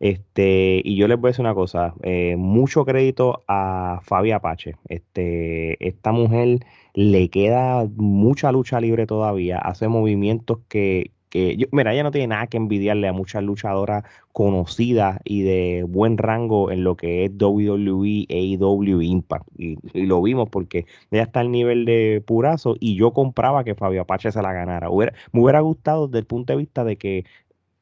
Este, 0.00 0.80
y 0.82 0.96
yo 0.96 1.08
les 1.08 1.18
voy 1.18 1.28
a 1.28 1.30
decir 1.30 1.44
una 1.44 1.54
cosa, 1.54 1.94
eh, 2.02 2.36
mucho 2.36 2.84
crédito 2.86 3.44
a 3.46 4.00
Fabi 4.02 4.32
Apache. 4.32 4.76
Este, 4.88 5.86
esta 5.86 6.12
mujer 6.12 6.60
le 6.94 7.28
queda 7.28 7.86
mucha 7.96 8.50
lucha 8.50 8.80
libre 8.80 9.06
todavía, 9.06 9.58
hace 9.58 9.88
movimientos 9.88 10.60
que, 10.68 11.12
que 11.30 11.56
yo, 11.56 11.66
mira, 11.72 11.92
ella 11.94 12.02
no 12.02 12.10
tiene 12.10 12.26
nada 12.28 12.48
que 12.48 12.56
envidiarle 12.56 13.08
a 13.08 13.12
muchas 13.12 13.42
luchadoras 13.42 14.04
conocidas 14.32 15.18
y 15.24 15.42
de 15.42 15.84
buen 15.88 16.18
rango 16.18 16.70
en 16.70 16.84
lo 16.84 16.96
que 16.96 17.24
es 17.24 17.32
WWE, 17.40 18.26
AEW, 18.28 19.00
Impact. 19.00 19.48
Y, 19.56 19.78
lo 20.06 20.20
vimos 20.22 20.48
porque 20.50 20.86
ella 21.10 21.22
está 21.22 21.40
al 21.40 21.50
nivel 21.50 21.84
de 21.84 22.22
purazo 22.26 22.76
y 22.80 22.96
yo 22.96 23.12
compraba 23.12 23.64
que 23.64 23.74
Fabio 23.74 24.02
Apache 24.02 24.32
se 24.32 24.42
la 24.42 24.52
ganara. 24.52 24.88
me 24.90 25.40
hubiera 25.40 25.60
gustado 25.60 26.08
desde 26.08 26.18
el 26.18 26.26
punto 26.26 26.52
de 26.52 26.58
vista 26.58 26.84
de 26.84 26.96
que 26.96 27.24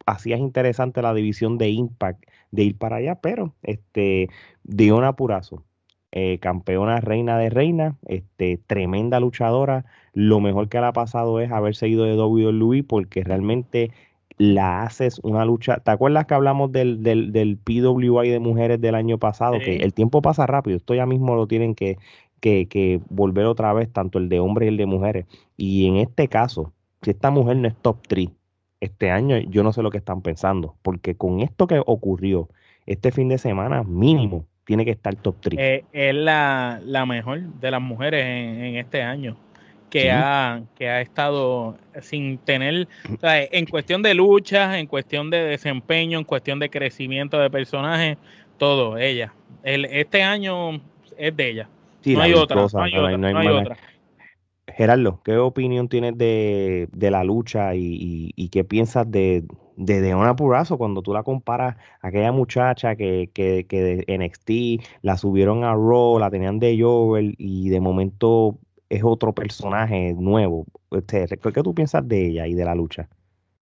hacías 0.07 0.41
interesante 0.41 1.03
la 1.03 1.15
división 1.15 1.59
de 1.59 1.71
Impact 1.71 2.25
de 2.51 2.65
ir 2.65 2.79
para 2.79 2.97
allá, 2.97 3.17
pero 3.17 3.55
este 3.63 4.29
Diona 4.65 5.15
Purazo, 5.15 5.65
eh, 6.13 6.39
campeona 6.41 7.01
reina 7.01 7.39
de 7.39 7.51
reina, 7.51 7.99
este, 8.07 8.59
tremenda 8.67 9.21
luchadora. 9.21 9.85
Lo 10.20 10.40
mejor 10.40 10.68
que 10.68 10.81
le 10.81 10.87
ha 10.87 10.92
pasado 10.92 11.38
es 11.38 11.52
haber 11.52 11.76
seguido 11.76 12.02
de 12.02 12.20
WWE 12.20 12.83
porque 12.83 13.22
realmente 13.22 13.92
la 14.37 14.83
haces 14.83 15.20
una 15.22 15.44
lucha. 15.44 15.76
¿Te 15.76 15.92
acuerdas 15.92 16.26
que 16.26 16.35
hablamos 16.35 16.72
del, 16.72 17.04
del, 17.04 17.31
del 17.31 17.57
PWI 17.57 18.28
de 18.28 18.40
mujeres 18.40 18.81
del 18.81 18.96
año 18.96 19.18
pasado? 19.18 19.61
Que 19.61 19.76
el 19.76 19.94
tiempo 19.94 20.20
pasa 20.20 20.44
rápido, 20.44 20.76
esto 20.76 20.92
ya 20.92 21.07
mismo 21.07 21.37
lo 21.37 21.46
tienen 21.46 21.76
que, 21.76 21.98
que, 22.40 22.66
que, 22.66 23.00
volver 23.11 23.46
otra 23.46 23.72
vez, 23.72 23.92
tanto 23.92 24.18
el 24.18 24.28
de 24.28 24.40
hombres 24.40 24.66
y 24.66 24.70
el 24.70 24.76
de 24.76 24.87
mujeres. 24.87 25.26
Y 25.57 25.87
en 25.87 25.98
este 25.98 26.26
caso, 26.26 26.72
si 27.02 27.11
esta 27.11 27.31
mujer 27.31 27.57
no 27.59 27.68
es 27.68 27.76
top 27.76 27.98
3 28.09 28.28
este 28.81 29.12
año, 29.12 29.38
yo 29.38 29.62
no 29.62 29.72
sé 29.72 29.83
lo 29.83 29.90
que 29.92 29.98
están 29.98 30.22
pensando, 30.22 30.74
porque 30.83 31.16
con 31.16 31.42
esto 31.42 31.68
que 31.68 31.81
ocurrió 31.87 32.48
este 32.87 33.12
fin 33.12 33.28
de 33.28 33.38
semana, 33.38 33.85
mínimo, 33.85 34.46
tiene 34.64 34.85
que 34.85 34.90
estar 34.90 35.14
top 35.14 35.37
3. 35.42 35.59
Eh, 35.61 35.85
es 35.92 36.14
la, 36.14 37.04
mejor 37.07 37.40
de 37.40 37.70
las 37.70 37.81
mujeres 37.81 38.24
en, 38.24 38.74
este 38.74 39.00
año. 39.00 39.37
Que, 39.90 40.11
ha, 40.11 40.62
que 40.77 40.88
ha 40.88 41.01
estado 41.01 41.79
sin 42.03 42.37
tener, 42.38 42.87
en 43.22 43.66
cuestión 43.66 44.03
de 44.03 44.12
luchas, 44.12 44.77
en 44.77 44.87
cuestión 44.87 45.31
de 45.31 45.38
desempeño, 45.38 46.18
en 46.18 46.24
cuestión 46.24 46.59
de 46.59 46.68
crecimiento 46.68 47.38
de 47.38 47.48
personaje, 47.48 48.18
todo, 48.59 48.98
ella. 48.98 49.33
El, 49.62 49.87
este 49.87 50.22
año 50.22 50.81
es 51.16 51.35
de 51.35 51.51
ella. 51.51 51.68
no, 52.05 52.20
hay 52.20 52.35
otra, 52.35 52.57
no, 52.57 53.38
hay 53.38 53.48
otra, 53.48 53.77
Gerardo, 54.79 55.20
¿qué 55.24 55.37
opinión 55.38 55.88
tienes 55.88 56.16
de, 56.16 56.88
la 56.92 57.24
lucha 57.24 57.74
y, 57.74 58.48
qué 58.53 58.64
piensas 58.64 59.11
de, 59.11 59.44
de 59.77 60.01
Deona 60.01 60.37
Purazo 60.37 60.79
cuando 60.79 61.03
tú 61.03 61.12
la 61.12 61.22
comparas 61.22 61.77
a 62.01 62.09
aquella 62.09 62.33
muchacha 62.33 62.94
que, 62.94 63.31
que, 63.33 63.66
que 63.68 63.83
de 63.83 64.18
NXT 64.18 64.87
la 65.03 65.16
subieron 65.16 65.64
a 65.64 65.72
Raw, 65.72 66.18
la 66.18 66.31
tenían 66.31 66.59
de 66.59 66.79
Joel 66.81 67.35
y 67.38 67.70
de 67.70 67.81
momento 67.81 68.59
es 68.88 69.03
otro 69.05 69.33
personaje 69.33 70.14
nuevo. 70.14 70.66
Este, 70.90 71.27
¿Qué 71.27 71.62
tú 71.62 71.74
piensas 71.74 72.07
de 72.07 72.29
ella 72.29 72.46
y 72.46 72.55
de 72.55 72.64
la 72.64 72.74
lucha? 72.74 73.09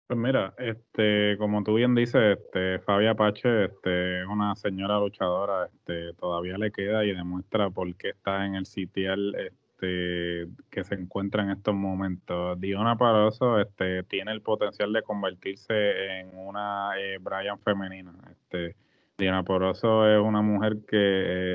Pues 0.08 0.18
mira, 0.20 0.56
este, 0.58 1.38
como 1.38 1.64
tú 1.64 1.76
bien 1.76 1.94
dices, 1.94 2.40
este, 2.40 2.80
Fabia 2.80 3.14
Pache, 3.14 3.66
este, 3.66 4.22
es 4.22 4.28
una 4.28 4.56
señora 4.56 4.98
luchadora, 4.98 5.68
este, 5.68 6.14
todavía 6.16 6.58
le 6.58 6.72
queda 6.72 7.06
y 7.06 7.14
demuestra 7.14 7.70
por 7.70 7.94
qué 7.96 8.10
está 8.10 8.44
en 8.46 8.56
el 8.56 8.66
sitial 8.66 9.36
este, 9.36 10.48
que 10.72 10.84
se 10.84 10.96
encuentra 10.96 11.44
en 11.44 11.52
estos 11.52 11.76
momentos. 11.76 12.60
Diona 12.60 12.98
Paroso 12.98 13.60
este, 13.60 14.02
tiene 14.04 14.32
el 14.32 14.42
potencial 14.42 14.92
de 14.94 15.04
convertirse 15.04 16.20
en 16.22 16.36
una 16.36 16.94
eh, 16.98 17.20
Brian 17.22 17.60
femenina. 17.60 18.12
Este, 18.32 18.76
Diona 19.20 19.44
Poroso 19.44 20.10
es 20.10 20.20
una 20.20 20.42
mujer 20.42 20.78
que 20.88 20.96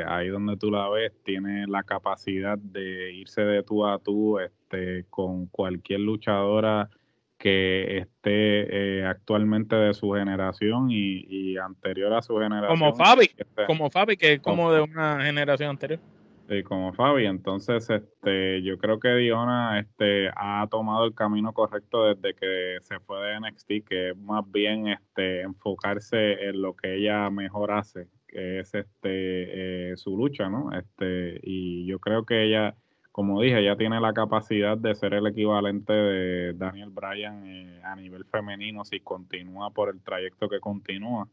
eh, 0.00 0.04
ahí 0.06 0.28
donde 0.28 0.56
tú 0.56 0.70
la 0.70 0.88
ves 0.90 1.12
tiene 1.24 1.66
la 1.66 1.82
capacidad 1.82 2.58
de 2.58 3.12
irse 3.12 3.40
de 3.40 3.62
tú 3.62 3.86
a 3.86 3.98
tú 3.98 4.38
este, 4.38 5.06
con 5.08 5.46
cualquier 5.46 6.00
luchadora 6.00 6.90
que 7.38 7.98
esté 7.98 9.00
eh, 9.00 9.06
actualmente 9.06 9.74
de 9.76 9.94
su 9.94 10.12
generación 10.12 10.88
y, 10.90 11.56
anterior 11.56 12.12
a 12.12 12.22
su 12.22 12.36
generación. 12.38 12.78
Como 12.78 12.94
Fabi, 12.94 13.30
como 13.66 13.90
Fabi, 13.90 14.16
que 14.16 14.34
es 14.34 14.40
como 14.40 14.72
de 14.72 14.80
una 14.80 15.22
generación 15.22 15.70
anterior. 15.70 16.00
Sí, 16.48 16.62
como 16.62 16.92
Fabi. 16.92 17.24
Entonces, 17.26 17.88
este, 17.88 18.62
yo 18.62 18.76
creo 18.76 19.00
que 19.00 19.08
Diona 19.14 19.78
este, 19.80 20.28
ha 20.36 20.66
tomado 20.70 21.06
el 21.06 21.14
camino 21.14 21.54
correcto 21.54 22.04
desde 22.04 22.34
que 22.34 22.76
se 22.82 23.00
fue 23.00 23.18
de 23.20 23.40
NXT, 23.40 23.68
que 23.88 24.10
es 24.10 24.16
más 24.16 24.44
bien 24.50 24.88
este, 24.88 25.40
enfocarse 25.40 26.48
en 26.48 26.60
lo 26.60 26.76
que 26.76 26.96
ella 26.96 27.30
mejor 27.30 27.72
hace, 27.72 28.08
que 28.28 28.60
es 28.60 28.74
este, 28.74 29.92
eh, 29.92 29.96
su 29.96 30.18
lucha, 30.18 30.50
¿no? 30.50 30.70
Este, 30.72 31.40
y 31.42 31.86
yo 31.86 31.98
creo 31.98 32.26
que 32.26 32.44
ella, 32.44 32.76
como 33.10 33.40
dije, 33.40 33.60
ella 33.60 33.76
tiene 33.76 33.98
la 33.98 34.12
capacidad 34.12 34.76
de 34.76 34.94
ser 34.94 35.14
el 35.14 35.26
equivalente 35.26 35.94
de 35.94 36.52
Daniel 36.52 36.90
Bryan 36.90 37.42
eh, 37.46 37.80
a 37.84 37.96
nivel 37.96 38.26
femenino 38.26 38.84
si 38.84 39.00
continúa 39.00 39.70
por 39.70 39.88
el 39.88 40.02
trayecto 40.02 40.50
que 40.50 40.60
continúa. 40.60 41.26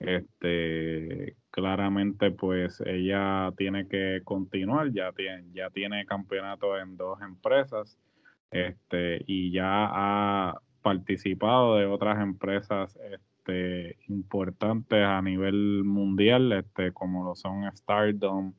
Este, 0.00 1.36
claramente, 1.50 2.30
pues 2.30 2.82
ella 2.86 3.52
tiene 3.56 3.86
que 3.86 4.22
continuar, 4.24 4.92
ya 4.92 5.12
tiene, 5.12 5.44
ya 5.52 5.70
tiene 5.70 6.06
campeonato 6.06 6.78
en 6.78 6.96
dos 6.96 7.20
empresas, 7.20 7.98
este, 8.50 9.22
y 9.26 9.52
ya 9.52 9.66
ha 9.68 10.60
participado 10.82 11.76
de 11.76 11.86
otras 11.86 12.20
empresas 12.22 12.98
este, 13.12 13.98
importantes 14.08 15.04
a 15.04 15.20
nivel 15.22 15.84
mundial, 15.84 16.52
este, 16.52 16.92
como 16.92 17.24
lo 17.24 17.34
son 17.34 17.64
Stardom, 17.76 18.54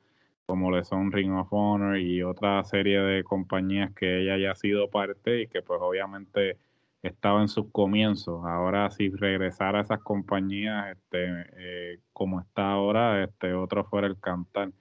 como 0.45 0.69
lo 0.69 0.84
son 0.84 1.12
Ring 1.12 1.34
of 1.34 1.47
Honor 1.51 1.97
y 1.97 2.21
otra 2.23 2.63
serie 2.65 2.99
de 2.99 3.23
compañías 3.23 3.91
que 3.93 4.21
ella 4.21 4.38
ya 4.38 4.51
ha 4.51 4.56
sido 4.56 4.89
parte 4.89 5.41
y 5.41 5.47
que 5.47 5.62
pues 5.62 5.80
obviamente 5.82 6.58
estaba 7.03 7.41
en 7.41 7.47
sus 7.47 7.71
comienzos. 7.71 8.45
Ahora 8.45 8.89
si 8.91 9.09
regresara 9.09 9.79
a 9.79 9.81
esas 9.83 9.99
compañías 10.01 10.95
este, 10.95 11.45
eh, 11.57 11.99
como 12.13 12.41
está 12.41 12.71
ahora, 12.71 13.23
este, 13.23 13.53
otro 13.53 13.83
fuera 13.85 14.07
el 14.07 14.19
cantar. 14.19 14.71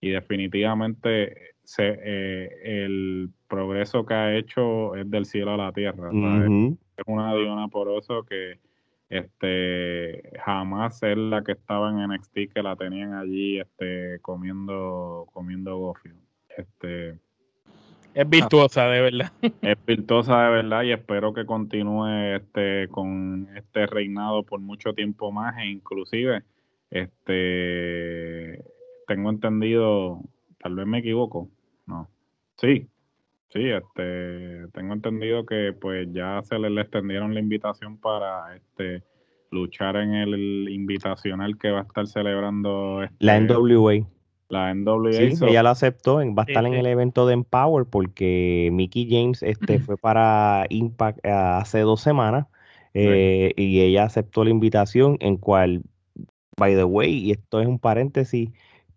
Y 0.00 0.10
definitivamente 0.10 1.54
se, 1.64 1.98
eh, 2.02 2.84
el 2.84 3.30
progreso 3.48 4.04
que 4.04 4.14
ha 4.14 4.36
hecho 4.36 4.94
es 4.96 5.10
del 5.10 5.26
cielo 5.26 5.52
a 5.52 5.56
la 5.56 5.72
tierra. 5.72 6.10
Es 6.10 7.04
una 7.06 7.34
Diona 7.34 7.68
Poroso 7.68 8.24
que 8.24 8.58
este 9.08 10.38
jamás 10.44 11.02
es 11.02 11.16
la 11.16 11.42
que 11.42 11.52
estaba 11.52 11.90
en 11.90 12.08
NXT 12.08 12.52
que 12.54 12.62
la 12.62 12.76
tenían 12.76 13.14
allí 13.14 13.58
este 13.58 14.20
comiendo 14.20 15.26
comiendo 15.32 15.76
gofio. 15.78 16.14
Este 16.48 17.18
es 18.14 18.28
virtuosa, 18.28 18.86
de 18.88 19.00
verdad. 19.00 19.32
Es 19.62 19.76
virtuosa 19.86 20.44
de 20.44 20.50
verdad 20.50 20.82
y 20.82 20.92
espero 20.92 21.32
que 21.32 21.46
continúe 21.46 22.36
este 22.36 22.88
con 22.88 23.48
este 23.56 23.86
reinado 23.86 24.42
por 24.42 24.60
mucho 24.60 24.92
tiempo 24.92 25.32
más 25.32 25.56
e 25.58 25.66
inclusive 25.66 26.42
este 26.90 28.64
tengo 29.06 29.30
entendido, 29.30 30.20
tal 30.58 30.76
vez 30.76 30.86
me 30.86 30.98
equivoco, 30.98 31.48
no. 31.86 32.08
Sí. 32.56 32.86
Sí, 33.52 33.68
este 33.68 34.68
tengo 34.72 34.94
entendido 34.94 35.44
que 35.44 35.72
pues 35.72 36.06
ya 36.12 36.40
se 36.44 36.56
le, 36.58 36.70
le 36.70 36.82
extendieron 36.82 37.34
la 37.34 37.40
invitación 37.40 37.96
para 37.96 38.54
este 38.54 39.02
luchar 39.50 39.96
en 39.96 40.14
el 40.14 40.68
invitacional 40.68 41.58
que 41.58 41.70
va 41.70 41.80
a 41.80 41.82
estar 41.82 42.06
celebrando 42.06 43.02
este, 43.02 43.16
la 43.18 43.40
NWA. 43.40 44.06
La 44.50 44.74
NWA. 44.74 45.12
Sí, 45.12 45.44
ella 45.46 45.62
lo 45.62 45.70
aceptó, 45.70 46.16
va 46.16 46.42
a 46.42 46.46
estar 46.46 46.66
en 46.66 46.74
el 46.74 46.86
evento 46.86 47.26
de 47.26 47.34
Empower 47.34 47.86
porque 47.86 48.68
Mickey 48.72 49.08
James 49.08 49.42
este, 49.42 49.78
fue 49.78 49.96
para 49.96 50.66
Impact 50.68 51.24
eh, 51.24 51.30
hace 51.30 51.80
dos 51.80 52.00
semanas 52.00 52.46
eh, 52.92 53.52
y 53.56 53.80
ella 53.80 54.04
aceptó 54.04 54.42
la 54.42 54.50
invitación 54.50 55.16
en 55.20 55.36
cual, 55.36 55.82
by 56.56 56.74
the 56.74 56.84
way, 56.84 57.12
y 57.12 57.30
esto 57.30 57.60
es 57.60 57.68
un 57.68 57.78
paréntesis, 57.78 58.50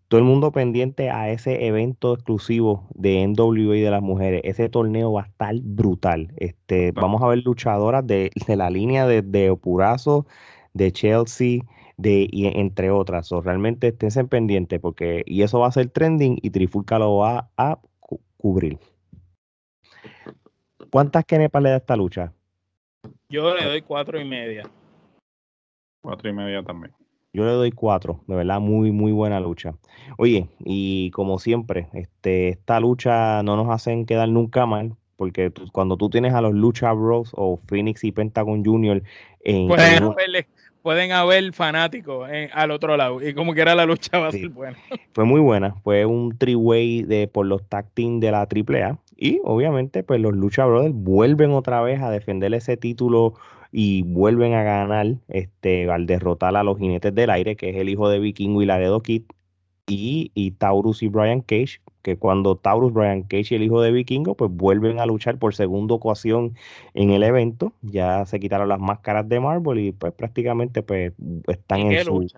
todo 0.08 0.18
el 0.18 0.26
mundo 0.26 0.50
pendiente 0.50 1.10
a 1.10 1.30
ese 1.30 1.66
evento 1.66 2.14
exclusivo 2.14 2.88
de 2.94 3.26
NWA 3.26 3.76
de 3.76 3.90
las 3.90 4.02
mujeres. 4.02 4.40
Ese 4.44 4.68
torneo 4.68 5.12
va 5.12 5.22
a 5.22 5.26
estar 5.26 5.54
brutal. 5.62 6.32
Este, 6.36 6.90
Vamos 6.92 7.22
a 7.22 7.28
ver 7.28 7.42
luchadoras 7.44 8.04
de, 8.06 8.30
la 8.48 8.70
línea 8.70 9.06
de, 9.06 9.22
de 9.22 9.50
Opurazo, 9.50 10.26
de 10.72 10.92
Chelsea, 10.92 11.60
de, 11.96 12.28
y 12.30 12.46
entre 12.46 12.90
otras. 12.90 13.30
o 13.32 13.40
realmente 13.40 13.94
estén 13.98 14.28
pendiente 14.28 14.80
porque, 14.80 15.22
y 15.26 15.42
eso 15.42 15.60
va 15.60 15.68
a 15.68 15.72
ser 15.72 15.88
trending 15.90 16.38
y 16.42 16.50
Trifulca 16.50 16.98
lo 16.98 17.18
va 17.18 17.50
a 17.56 17.78
cubrir. 18.36 18.78
¿Cuántas 20.90 21.24
kenepas 21.24 21.62
le 21.62 21.70
da 21.70 21.76
esta 21.76 21.96
lucha? 21.96 22.32
Yo 23.28 23.54
le 23.54 23.64
doy 23.64 23.82
cuatro 23.82 24.20
y 24.20 24.24
media. 24.24 24.62
Cuatro 26.02 26.28
y 26.28 26.32
media 26.32 26.62
también. 26.62 26.92
Yo 27.32 27.44
le 27.44 27.50
doy 27.50 27.72
cuatro, 27.72 28.20
de 28.28 28.36
verdad, 28.36 28.60
muy, 28.60 28.92
muy 28.92 29.10
buena 29.10 29.40
lucha. 29.40 29.74
Oye, 30.18 30.48
y 30.60 31.10
como 31.10 31.40
siempre, 31.40 31.88
este, 31.92 32.50
esta 32.50 32.78
lucha 32.78 33.42
no 33.42 33.56
nos 33.56 33.70
hacen 33.70 34.06
quedar 34.06 34.28
nunca 34.28 34.66
mal, 34.66 34.94
porque 35.16 35.52
cuando 35.72 35.96
tú 35.96 36.10
tienes 36.10 36.32
a 36.32 36.40
los 36.40 36.54
Lucha 36.54 36.92
Bros 36.92 37.32
o 37.34 37.58
Phoenix 37.66 38.04
y 38.04 38.12
Pentagon 38.12 38.64
Junior 38.64 39.02
en, 39.40 39.66
pueden 39.66 40.14
haber 40.84 41.52
fanáticos 41.52 42.28
al 42.52 42.70
otro 42.70 42.96
lado 42.96 43.26
y 43.26 43.34
como 43.34 43.54
quiera 43.54 43.74
la 43.74 43.86
lucha 43.86 44.18
va 44.18 44.28
a 44.28 44.32
ser 44.32 44.48
buena. 44.48 44.76
Fue 45.12 45.24
muy 45.24 45.40
buena, 45.40 45.74
fue 45.82 46.04
un 46.06 46.36
three-way 46.36 47.02
de, 47.02 47.28
por 47.28 47.46
los 47.46 47.66
tag 47.68 47.90
team 47.94 48.20
de 48.20 48.30
la 48.30 48.40
AAA 48.40 48.98
Y 49.16 49.40
obviamente, 49.44 50.02
pues 50.02 50.20
los 50.20 50.34
Lucha 50.34 50.66
Brothers 50.66 50.94
vuelven 50.94 51.52
otra 51.52 51.80
vez 51.80 52.00
a 52.00 52.10
defender 52.10 52.52
ese 52.54 52.76
título 52.76 53.34
y 53.72 54.02
vuelven 54.02 54.54
a 54.54 54.62
ganar 54.62 55.16
este, 55.28 55.90
al 55.90 56.06
derrotar 56.06 56.56
a 56.56 56.62
los 56.62 56.78
jinetes 56.78 57.14
del 57.14 57.30
aire, 57.30 57.56
que 57.56 57.70
es 57.70 57.76
el 57.76 57.88
hijo 57.88 58.08
de 58.08 58.20
Vikingo 58.20 58.62
y 58.62 58.66
Laredo 58.66 59.00
Kid, 59.00 59.22
y, 59.86 60.30
y 60.34 60.52
Taurus 60.52 61.02
y 61.02 61.08
Brian 61.08 61.40
Cage, 61.40 61.80
que 62.04 62.18
cuando 62.18 62.54
Taurus, 62.56 62.92
Brian 62.92 63.22
Cage 63.22 63.46
y 63.50 63.54
el 63.54 63.62
hijo 63.62 63.80
de 63.80 63.90
Vikingo, 63.90 64.36
pues 64.36 64.50
vuelven 64.50 65.00
a 65.00 65.06
luchar 65.06 65.38
por 65.38 65.54
segunda 65.54 65.94
ocasión 65.94 66.54
en 66.92 67.10
el 67.10 67.22
evento. 67.22 67.72
Ya 67.80 68.26
se 68.26 68.38
quitaron 68.38 68.68
las 68.68 68.78
máscaras 68.78 69.26
de 69.26 69.40
Marvel 69.40 69.78
y 69.78 69.92
pues 69.92 70.12
prácticamente 70.12 70.82
pues 70.82 71.14
están 71.48 71.80
en 71.80 72.04
su... 72.04 72.28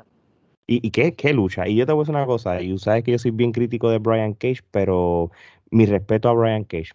¿Y, 0.69 0.91
qué, 0.91 1.15
qué 1.15 1.33
lucha? 1.33 1.67
Y 1.67 1.75
yo 1.75 1.85
te 1.85 1.93
voy 1.93 2.01
a 2.01 2.05
decir 2.05 2.15
una 2.15 2.27
cosa, 2.27 2.61
y 2.61 2.71
tú 2.71 2.79
sabes 2.79 3.03
que 3.05 3.13
yo 3.13 3.19
soy 3.19 3.33
bien 3.33 3.53
crítico 3.53 3.91
de 3.91 3.99
Brian 3.99 4.35
Cage, 4.35 4.61
pero 4.71 5.31
mi 5.71 5.87
respeto 5.87 6.29
a 6.29 6.33
Brian 6.33 6.65
Cage. 6.65 6.93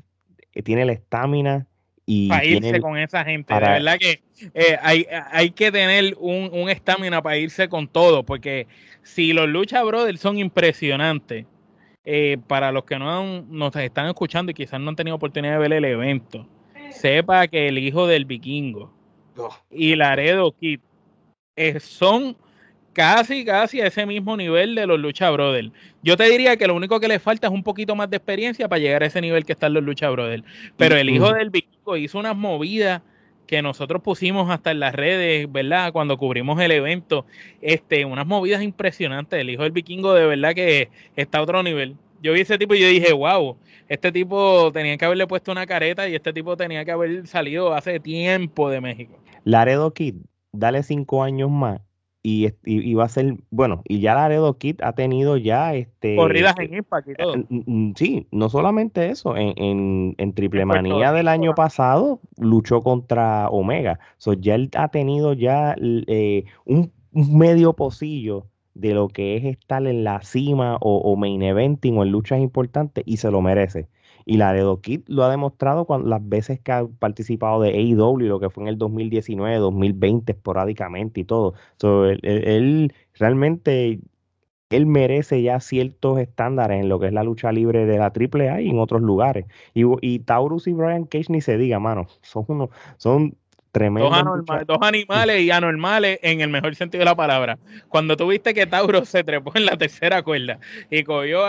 Eh, 0.53 0.61
tiene 0.61 0.85
la 0.85 0.93
estamina 0.93 1.67
y... 2.05 2.29
Para 2.29 2.45
irse 2.45 2.79
con 2.79 2.97
esa 2.97 3.23
gente, 3.25 3.53
de 3.53 3.59
verdad 3.59 3.97
que 3.97 4.21
eh, 4.53 4.77
hay, 4.81 5.05
hay 5.31 5.51
que 5.51 5.71
tener 5.73 6.15
un 6.19 6.69
estamina 6.69 7.21
para 7.21 7.37
irse 7.37 7.67
con 7.67 7.89
todo, 7.89 8.23
porque 8.25 8.67
si 9.03 9.33
los 9.33 9.49
Lucha 9.49 9.83
Brothers 9.83 10.21
son 10.21 10.37
impresionantes, 10.37 11.45
eh, 12.03 12.37
para 12.47 12.71
los 12.71 12.85
que 12.85 12.97
no 12.97 13.43
nos 13.43 13.75
están 13.75 14.07
escuchando 14.07 14.51
y 14.51 14.55
quizás 14.55 14.79
no 14.79 14.89
han 14.89 14.95
tenido 14.95 15.15
oportunidad 15.15 15.53
de 15.53 15.59
ver 15.59 15.73
el 15.73 15.85
evento, 15.85 16.47
sepa 16.91 17.47
que 17.47 17.67
el 17.67 17.77
hijo 17.77 18.07
del 18.07 18.25
vikingo 18.25 18.91
y 19.69 19.95
Laredo 19.95 20.51
Kid 20.51 20.79
eh, 21.55 21.79
son 21.79 22.35
casi, 22.93 23.45
casi 23.45 23.81
a 23.81 23.87
ese 23.87 24.05
mismo 24.05 24.35
nivel 24.35 24.75
de 24.75 24.85
los 24.85 24.99
Lucha 24.99 25.29
Brothers. 25.31 25.71
Yo 26.03 26.17
te 26.17 26.25
diría 26.25 26.57
que 26.57 26.67
lo 26.67 26.75
único 26.75 26.99
que 26.99 27.07
le 27.07 27.19
falta 27.19 27.47
es 27.47 27.53
un 27.53 27.63
poquito 27.63 27.95
más 27.95 28.09
de 28.09 28.17
experiencia 28.17 28.67
para 28.67 28.79
llegar 28.79 29.03
a 29.03 29.07
ese 29.07 29.21
nivel 29.21 29.45
que 29.45 29.53
están 29.53 29.73
los 29.73 29.83
Lucha 29.83 30.09
Brothers. 30.09 30.43
Pero 30.77 30.95
el 30.95 31.09
hijo 31.09 31.31
del 31.33 31.49
vikingo 31.49 31.97
hizo 31.97 32.19
unas 32.19 32.35
movidas 32.35 33.01
que 33.51 33.61
nosotros 33.61 34.01
pusimos 34.01 34.49
hasta 34.49 34.71
en 34.71 34.79
las 34.79 34.95
redes, 34.95 35.51
¿verdad? 35.51 35.91
Cuando 35.91 36.17
cubrimos 36.17 36.57
el 36.61 36.71
evento, 36.71 37.25
este, 37.61 38.05
unas 38.05 38.25
movidas 38.25 38.63
impresionantes. 38.63 39.41
El 39.41 39.49
hijo 39.49 39.63
del 39.63 39.73
vikingo 39.73 40.13
de 40.13 40.25
verdad 40.25 40.55
que 40.55 40.87
está 41.17 41.39
a 41.39 41.41
otro 41.41 41.61
nivel. 41.61 41.97
Yo 42.23 42.31
vi 42.31 42.39
ese 42.39 42.57
tipo 42.57 42.75
y 42.75 42.79
yo 42.79 42.87
dije, 42.87 43.11
wow, 43.11 43.57
este 43.89 44.13
tipo 44.13 44.71
tenía 44.71 44.95
que 44.95 45.03
haberle 45.03 45.27
puesto 45.27 45.51
una 45.51 45.67
careta 45.67 46.07
y 46.07 46.15
este 46.15 46.31
tipo 46.31 46.55
tenía 46.55 46.85
que 46.85 46.91
haber 46.91 47.27
salido 47.27 47.73
hace 47.73 47.99
tiempo 47.99 48.69
de 48.69 48.79
México. 48.79 49.19
Laredo 49.43 49.93
Kid, 49.93 50.15
dale 50.53 50.81
cinco 50.81 51.21
años 51.21 51.51
más 51.51 51.81
y, 52.23 52.93
va 52.93 53.05
a 53.05 53.09
ser, 53.09 53.37
bueno, 53.49 53.81
y 53.85 53.99
ya 53.99 54.13
Laredo 54.13 54.57
Kid 54.57 54.81
ha 54.83 54.93
tenido 54.93 55.37
ya 55.37 55.73
este 55.73 56.15
corridas 56.15 56.55
en 56.59 56.75
Impact 56.75 57.09
y 57.09 57.13
todo. 57.15 57.33
Sí, 57.95 58.27
no 58.31 58.49
solamente 58.49 59.09
eso, 59.09 59.35
en, 59.35 60.13
en, 60.17 60.33
Triple 60.33 60.65
Manía 60.65 61.11
del 61.13 61.27
año 61.27 61.55
pasado 61.55 62.19
luchó 62.37 62.81
contra 62.81 63.49
Omega. 63.49 63.99
So, 64.17 64.33
ya 64.33 64.55
él 64.55 64.69
ha 64.75 64.89
tenido 64.89 65.33
ya 65.33 65.75
eh, 65.79 66.45
un, 66.65 66.91
medio 67.11 67.73
pocillo 67.73 68.45
de 68.75 68.93
lo 68.93 69.07
que 69.07 69.37
es 69.37 69.43
estar 69.43 69.85
en 69.85 70.03
la 70.03 70.21
cima 70.21 70.77
o, 70.79 70.97
o 70.97 71.15
main 71.15 71.41
eventing 71.41 71.97
o 71.97 72.03
en 72.03 72.11
luchas 72.11 72.39
importantes 72.39 73.03
y 73.07 73.17
se 73.17 73.31
lo 73.31 73.41
merece. 73.41 73.89
Y 74.25 74.37
la 74.37 74.53
de 74.53 74.63
Kid 74.81 75.01
lo 75.07 75.23
ha 75.23 75.29
demostrado 75.29 75.85
cuando, 75.85 76.09
las 76.09 76.27
veces 76.27 76.59
que 76.59 76.71
ha 76.71 76.85
participado 76.99 77.61
de 77.61 77.69
AEW, 77.69 78.19
lo 78.19 78.39
que 78.39 78.49
fue 78.49 78.63
en 78.63 78.67
el 78.69 78.77
2019, 78.77 79.57
2020 79.57 80.31
esporádicamente 80.31 81.21
y 81.21 81.23
todo. 81.23 81.53
él, 81.81 82.93
realmente 83.15 83.99
él 84.69 84.85
merece 84.85 85.41
ya 85.41 85.59
ciertos 85.59 86.19
estándares 86.19 86.81
en 86.81 86.89
lo 86.89 86.99
que 86.99 87.07
es 87.07 87.13
la 87.13 87.23
lucha 87.23 87.51
libre 87.51 87.85
de 87.85 87.97
la 87.97 88.05
AAA 88.05 88.61
y 88.61 88.69
en 88.69 88.79
otros 88.79 89.01
lugares. 89.01 89.45
Y, 89.73 89.83
y 90.01 90.19
Taurus 90.19 90.67
y 90.67 90.73
Brian 90.73 91.05
Cage 91.05 91.25
ni 91.29 91.41
se 91.41 91.57
diga, 91.57 91.79
mano, 91.79 92.07
son 92.21 92.45
unos, 92.47 92.69
son 92.97 93.35
Dos, 93.73 94.77
animales 94.81 95.41
y 95.41 95.49
anormales 95.49 96.19
en 96.23 96.41
el 96.41 96.49
mejor 96.49 96.75
sentido 96.75 96.99
de 96.99 97.05
la 97.05 97.15
palabra. 97.15 97.57
Cuando 97.87 98.17
tuviste 98.17 98.53
que 98.53 98.67
Tauro 98.67 99.05
se 99.05 99.23
trepó 99.23 99.53
en 99.55 99.65
la 99.65 99.77
tercera 99.77 100.23
cuerda 100.23 100.59
y 100.89 101.03
cogió 101.03 101.45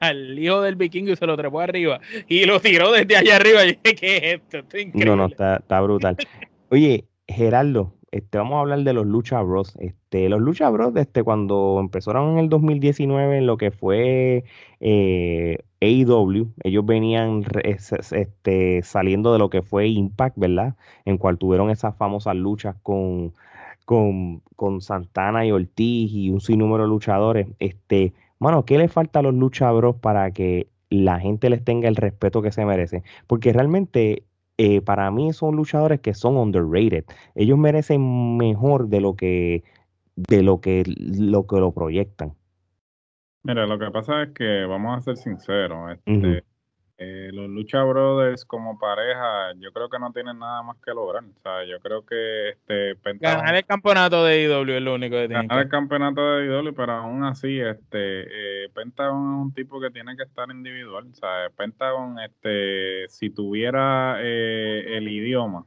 al 0.00 0.38
hijo 0.38 0.60
del 0.62 0.76
vikingo 0.76 1.12
y 1.12 1.16
se 1.16 1.26
lo 1.26 1.36
trepó 1.36 1.60
arriba 1.60 2.00
y 2.28 2.44
lo 2.44 2.60
tiró 2.60 2.92
desde 2.92 3.16
allá 3.16 3.36
arriba, 3.36 3.64
y 3.64 3.68
dije, 3.68 3.94
¿qué 3.94 4.16
es 4.16 4.40
esto? 4.52 4.58
No, 4.94 5.16
no, 5.16 5.26
está, 5.26 5.56
está 5.56 5.80
brutal. 5.80 6.16
Oye, 6.70 7.04
Gerardo, 7.28 7.96
este, 8.16 8.38
vamos 8.38 8.56
a 8.56 8.60
hablar 8.60 8.80
de 8.80 8.92
los 8.92 9.06
Lucha 9.06 9.42
Bros. 9.42 9.76
Este, 9.78 10.28
los 10.28 10.40
Lucha 10.40 10.70
Bros, 10.70 10.94
este, 10.96 11.22
cuando 11.22 11.78
empezaron 11.80 12.32
en 12.32 12.38
el 12.38 12.48
2019 12.48 13.38
en 13.38 13.46
lo 13.46 13.56
que 13.56 13.70
fue 13.70 14.44
eh, 14.80 15.58
AEW, 15.80 16.52
ellos 16.62 16.86
venían 16.86 17.44
este, 17.62 18.82
saliendo 18.82 19.32
de 19.32 19.38
lo 19.38 19.50
que 19.50 19.62
fue 19.62 19.88
Impact, 19.88 20.38
¿verdad? 20.38 20.76
En 21.04 21.18
cual 21.18 21.36
tuvieron 21.36 21.68
esas 21.70 21.96
famosas 21.96 22.36
luchas 22.36 22.76
con, 22.82 23.34
con, 23.84 24.40
con 24.56 24.80
Santana 24.80 25.44
y 25.44 25.52
Ortiz 25.52 26.10
y 26.12 26.30
un 26.30 26.40
sinnúmero 26.40 26.84
de 26.84 26.88
luchadores. 26.88 27.48
Este, 27.58 28.14
mano, 28.38 28.64
¿qué 28.64 28.78
le 28.78 28.88
falta 28.88 29.20
a 29.20 29.22
los 29.22 29.34
Lucha 29.34 29.70
Bros 29.72 29.96
para 29.96 30.30
que 30.30 30.68
la 30.90 31.18
gente 31.18 31.50
les 31.50 31.64
tenga 31.64 31.88
el 31.88 31.96
respeto 31.96 32.42
que 32.42 32.52
se 32.52 32.64
merece? 32.64 33.02
Porque 33.26 33.52
realmente 33.52 34.24
eh, 34.58 34.80
para 34.80 35.10
mí 35.10 35.32
son 35.32 35.56
luchadores 35.56 36.00
que 36.00 36.14
son 36.14 36.36
underrated. 36.36 37.04
Ellos 37.34 37.58
merecen 37.58 38.36
mejor 38.36 38.88
de 38.88 39.00
lo 39.00 39.16
que 39.16 39.64
de 40.16 40.42
lo 40.42 40.60
que 40.60 40.84
lo 40.86 41.46
que 41.46 41.56
lo 41.56 41.72
proyectan. 41.72 42.34
Mira, 43.42 43.66
lo 43.66 43.78
que 43.78 43.90
pasa 43.90 44.22
es 44.24 44.30
que 44.30 44.64
vamos 44.64 44.98
a 44.98 45.00
ser 45.02 45.16
sinceros, 45.18 45.92
este, 45.92 46.42
eh, 46.98 47.30
los 47.32 47.48
Lucha 47.50 47.82
Brothers 47.82 48.46
como 48.46 48.78
pareja, 48.78 49.52
yo 49.58 49.70
creo 49.72 49.90
que 49.90 49.98
no 49.98 50.12
tienen 50.12 50.38
nada 50.38 50.62
más 50.62 50.78
que 50.84 50.92
lograr. 50.92 51.24
O 51.24 51.40
sea, 51.42 51.64
yo 51.64 51.78
creo 51.80 52.06
que 52.06 52.50
este 52.50 52.96
ganar 53.20 53.54
el 53.54 53.66
campeonato 53.66 54.24
de 54.24 54.44
IW 54.44 54.76
es 54.76 54.82
lo 54.82 54.94
único 54.94 55.16
que 55.16 55.28
tienen. 55.28 55.46
Ganar 55.46 55.64
el 55.64 55.70
campeonato 55.70 56.36
de 56.36 56.46
IW, 56.46 56.74
pero 56.74 56.92
aún 56.92 57.24
así, 57.24 57.60
este 57.60 58.64
eh, 58.64 58.68
Pentagon 58.74 59.34
es 59.34 59.42
un 59.42 59.54
tipo 59.54 59.78
que 59.78 59.90
tiene 59.90 60.16
que 60.16 60.22
estar 60.22 60.50
individual. 60.50 61.06
O 61.10 61.14
sea, 61.14 61.50
Pentagon, 61.54 62.18
este, 62.18 63.08
si 63.08 63.28
tuviera 63.28 64.16
eh, 64.20 64.96
el 64.96 65.08
idioma, 65.08 65.66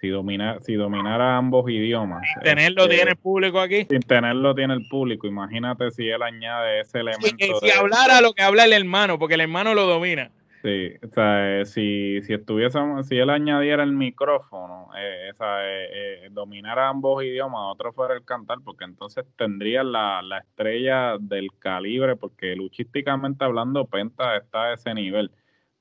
si 0.00 0.08
domina, 0.08 0.58
si 0.60 0.74
dominara 0.74 1.36
ambos 1.36 1.70
idiomas. 1.70 2.22
Sin 2.34 2.42
tenerlo 2.42 2.82
este, 2.82 2.96
tiene 2.96 3.10
el 3.12 3.16
público 3.16 3.60
aquí. 3.60 3.86
Sin 3.88 4.00
tenerlo 4.00 4.54
tiene 4.54 4.74
el 4.74 4.86
público. 4.88 5.26
Imagínate 5.26 5.90
si 5.90 6.08
él 6.08 6.22
añade 6.22 6.80
ese 6.80 7.00
elemento. 7.00 7.60
si 7.60 7.70
hablara 7.70 8.20
lo 8.20 8.32
que 8.32 8.42
habla 8.42 8.64
el 8.64 8.72
hermano, 8.72 9.18
porque 9.18 9.34
el 9.34 9.40
hermano 9.40 9.74
lo 9.74 9.86
domina. 9.86 10.30
Sí, 10.62 10.94
o 11.02 11.08
sea, 11.14 11.60
eh, 11.60 11.66
si, 11.66 12.20
si 12.22 12.34
estuviésemos, 12.34 13.06
si 13.06 13.16
él 13.16 13.30
añadiera 13.30 13.84
el 13.84 13.92
micrófono, 13.92 14.88
eh, 14.98 15.30
eh, 15.40 16.28
dominara 16.32 16.88
ambos 16.88 17.22
idiomas, 17.22 17.60
otro 17.66 17.92
fuera 17.92 18.14
el 18.14 18.24
cantar, 18.24 18.58
porque 18.64 18.84
entonces 18.84 19.24
tendría 19.36 19.84
la, 19.84 20.22
la 20.22 20.38
estrella 20.38 21.18
del 21.20 21.50
calibre, 21.58 22.16
porque 22.16 22.56
luchísticamente 22.56 23.44
hablando, 23.44 23.84
Penta 23.84 24.36
está 24.36 24.64
a 24.64 24.74
ese 24.74 24.92
nivel 24.92 25.30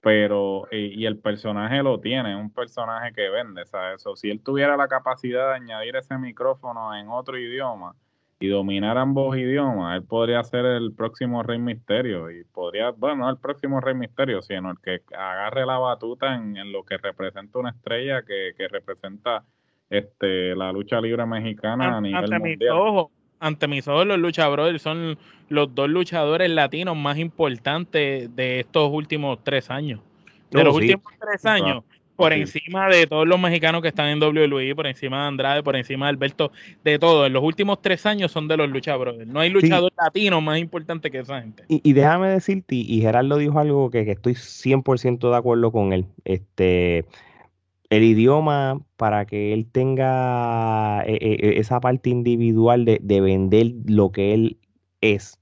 pero 0.06 0.68
y, 0.72 1.04
el 1.08 1.18
personaje 1.18 1.82
lo 1.82 2.00
tiene, 2.00 2.34
es 2.34 2.38
un 2.38 2.52
personaje 2.52 3.12
que 3.12 3.28
vende, 3.28 3.66
¿sabes? 3.66 4.02
Eso, 4.02 4.16
si 4.16 4.30
él 4.30 4.40
tuviera 4.40 4.78
la 4.78 4.88
capacidad 4.88 5.48
de 5.50 5.56
añadir 5.56 5.96
ese 5.96 6.16
micrófono 6.20 6.96
en 6.96 7.10
otro 7.10 7.40
idioma 7.40 7.96
y 8.40 8.48
dominar 8.48 9.00
ambos 9.00 9.36
idiomas, 9.36 9.98
él 9.98 10.04
podría 10.04 10.44
ser 10.44 10.64
el 10.64 10.94
próximo 10.94 11.42
Rey 11.42 11.58
Misterio 11.58 12.30
y 12.30 12.44
podría, 12.44 12.92
bueno, 12.92 13.24
no 13.24 13.30
el 13.32 13.38
próximo 13.38 13.82
Rey 13.82 13.96
Misterio, 13.96 14.44
sino 14.44 14.70
el 14.70 14.78
que 14.80 15.02
agarre 15.12 15.66
la 15.66 15.80
batuta 15.80 16.36
en, 16.36 16.72
lo 16.72 16.84
que 16.84 16.98
representa 16.98 17.58
una 17.58 17.72
estrella 17.72 18.22
que, 18.22 18.54
que 18.56 18.68
representa 18.68 19.44
este 19.90 20.56
la 20.56 20.72
lucha 20.72 21.02
libre 21.02 21.26
mexicana 21.26 21.98
a 21.98 22.02
nivel 22.02 22.30
mundial 22.30 23.08
ante 23.46 23.68
mis 23.68 23.88
ojos, 23.88 24.08
los 24.08 24.18
luchadores 24.18 24.82
son 24.82 25.20
los 25.50 25.76
dos 25.76 25.88
luchadores 25.88 26.50
latinos 26.50 26.98
más 26.98 27.20
importantes 27.20 28.36
de 28.36 28.60
estos 28.62 28.90
últimos 28.92 29.44
tres 29.44 29.70
años. 29.70 30.00
De 30.50 30.64
los 30.64 30.76
últimos 30.76 31.14
tres 31.20 31.46
años, 31.46 31.84
por 32.16 32.34
encima 32.34 32.88
de 32.88 33.06
todos 33.06 33.28
los 33.28 33.40
mexicanos 33.40 33.84
que 33.84 33.90
están 33.90 34.08
en 34.08 34.24
WWE, 34.24 34.74
por 34.74 34.88
encima 34.88 35.22
de 35.22 35.28
Andrade, 35.28 35.64
por 35.64 35.76
encima 35.76 36.08
de 36.08 36.12
Alberto, 36.12 36.52
de 36.84 36.98
todo. 36.98 37.28
En 37.28 37.34
los 37.34 37.44
últimos 37.44 37.82
tres 37.82 38.06
años 38.08 38.32
son 38.32 38.48
de 38.48 38.58
los 38.58 38.68
luchadores. 38.70 39.28
No 39.28 39.42
hay 39.42 39.52
luchador 39.52 39.92
latino 39.96 40.42
más 40.42 40.58
importante 40.58 41.12
que 41.12 41.20
esa 41.20 41.42
gente. 41.42 41.66
Y, 41.68 41.94
déjame 41.94 42.30
decirte, 42.30 42.76
y 42.76 43.02
Gerardo 43.02 43.38
dijo 43.38 43.60
algo 43.60 43.92
que, 43.92 44.06
que 44.06 44.12
estoy 44.12 44.34
100% 44.34 45.30
de 45.30 45.38
acuerdo 45.38 45.72
con 45.72 45.94
él. 45.94 46.06
Este 46.24 47.06
el 47.90 48.04
idioma 48.04 48.80
para 48.98 49.26
que 49.26 49.54
él 49.54 49.68
tenga 49.72 51.04
eh, 51.06 51.18
eh, 51.22 51.38
eh, 51.42 51.54
esa 51.58 51.80
parte 51.80 52.10
individual 52.10 52.86
de, 52.86 53.22
vender 53.22 53.68
lo 53.86 54.12
que 54.12 54.34
él 54.34 54.58
es. 55.02 55.40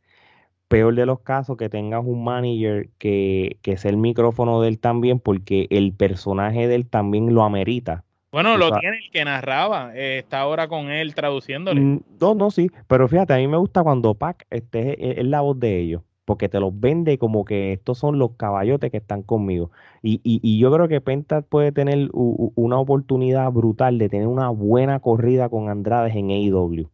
Peor 0.67 0.95
de 0.95 1.05
los 1.05 1.19
casos 1.19 1.57
que 1.57 1.69
tengas 1.69 2.03
un 2.03 2.23
manager 2.23 2.89
que, 2.97 3.57
que 3.61 3.77
sea 3.77 3.91
el 3.91 3.97
micrófono 3.97 4.61
de 4.61 4.69
él 4.69 4.79
también, 4.79 5.19
porque 5.19 5.67
el 5.69 5.93
personaje 5.93 6.67
de 6.67 6.75
él 6.75 6.87
también 6.87 7.33
lo 7.33 7.43
amerita. 7.43 8.03
Bueno, 8.31 8.57
lo 8.57 8.79
tiene 8.79 8.97
el 8.97 9.11
que 9.11 9.23
narraba, 9.23 9.95
está 9.95 10.39
ahora 10.39 10.67
con 10.67 10.89
él 10.89 11.13
traduciéndole. 11.13 11.79
Mm, 11.79 11.99
no, 12.19 12.33
no, 12.33 12.49
sí, 12.49 12.71
pero 12.87 13.07
fíjate, 13.07 13.35
a 13.35 13.37
mí 13.37 13.47
me 13.47 13.57
gusta 13.57 13.83
cuando 13.83 14.15
Pac 14.15 14.47
este, 14.49 15.19
es, 15.19 15.25
la 15.25 15.41
voz 15.41 15.59
de 15.59 15.79
ellos. 15.79 16.01
Porque 16.25 16.49
te 16.49 16.59
los 16.59 16.79
vende 16.79 17.17
como 17.17 17.45
que 17.45 17.73
estos 17.73 17.97
son 17.97 18.17
los 18.19 18.31
caballotes 18.31 18.91
que 18.91 18.97
están 18.97 19.23
conmigo. 19.23 19.71
Y, 20.01 20.21
y, 20.23 20.39
y 20.41 20.59
yo 20.59 20.71
creo 20.71 20.87
que 20.87 21.01
Penta 21.01 21.41
puede 21.41 21.71
tener 21.71 22.09
una 22.13 22.79
oportunidad 22.79 23.51
brutal 23.51 23.97
de 23.97 24.09
tener 24.09 24.27
una 24.27 24.49
buena 24.49 24.99
corrida 24.99 25.49
con 25.49 25.69
Andrade 25.69 26.11
en 26.17 26.29
AEW. 26.31 26.89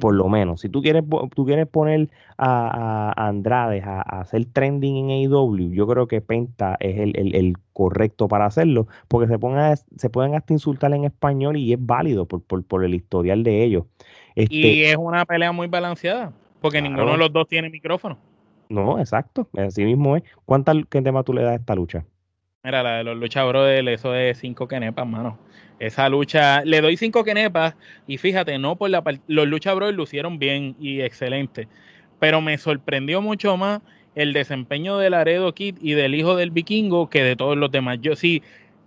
Por 0.00 0.14
lo 0.14 0.26
menos, 0.30 0.62
si 0.62 0.70
tú 0.70 0.80
quieres, 0.80 1.04
tú 1.34 1.44
quieres 1.44 1.66
poner 1.66 2.08
a, 2.38 3.12
a 3.14 3.28
Andrade 3.28 3.82
a, 3.82 4.00
hacer 4.00 4.46
trending 4.46 5.10
en 5.10 5.10
AEW, 5.10 5.70
yo 5.74 5.86
creo 5.86 6.06
que 6.06 6.22
Penta 6.22 6.78
es 6.80 6.98
el, 6.98 7.34
el, 7.34 7.54
correcto 7.74 8.26
para 8.26 8.46
hacerlo, 8.46 8.86
porque 9.08 9.28
se, 9.28 9.38
pongan, 9.38 9.76
se 9.76 10.08
pueden 10.08 10.34
hasta 10.34 10.54
insultar 10.54 10.94
en 10.94 11.04
español 11.04 11.58
y 11.58 11.74
es 11.74 11.78
válido 11.78 12.24
por, 12.24 12.42
por, 12.42 12.64
por 12.64 12.84
el 12.84 12.94
historial 12.94 13.42
de 13.42 13.64
ellos. 13.64 13.84
Este, 14.34 14.54
y 14.54 14.82
es 14.84 14.96
una 14.96 15.26
pelea 15.26 15.52
muy 15.52 15.66
balanceada, 15.66 16.32
porque 16.62 16.80
ninguno 16.80 17.12
de 17.12 17.18
los 17.18 17.32
dos 17.32 17.46
tiene 17.46 17.68
micrófono. 17.68 18.16
No, 18.72 18.98
exacto, 18.98 19.46
así 19.58 19.84
mismo 19.84 20.16
es. 20.16 20.22
¿Cuánta, 20.46 20.72
¿Qué 20.88 21.02
tema 21.02 21.22
tú 21.22 21.34
le 21.34 21.42
das 21.42 21.52
a 21.52 21.56
esta 21.56 21.74
lucha? 21.74 22.06
Mira, 22.64 22.82
la 22.82 22.96
de 22.96 23.04
los 23.04 23.18
luchadores, 23.18 23.86
eso 23.86 24.14
es 24.14 24.38
cinco 24.38 24.66
kenepas, 24.66 25.06
mano. 25.06 25.38
Esa 25.78 26.08
lucha, 26.08 26.64
le 26.64 26.80
doy 26.80 26.96
cinco 26.96 27.22
kenepas 27.22 27.74
y 28.06 28.16
fíjate, 28.16 28.58
no 28.58 28.76
por 28.76 28.88
la 28.88 29.04
los 29.26 29.46
luchadores 29.46 29.94
lucieron 29.94 30.38
bien 30.38 30.74
y 30.80 31.02
excelente, 31.02 31.68
pero 32.18 32.40
me 32.40 32.56
sorprendió 32.56 33.20
mucho 33.20 33.58
más 33.58 33.82
el 34.14 34.32
desempeño 34.32 34.96
de 34.96 35.10
Laredo 35.10 35.52
Kid 35.54 35.76
y 35.82 35.92
del 35.92 36.14
hijo 36.14 36.34
del 36.34 36.50
vikingo 36.50 37.10
que 37.10 37.22
de 37.22 37.36
todos 37.36 37.58
los 37.58 37.70
demás. 37.70 37.98
Yo 38.00 38.16
sí, 38.16 38.42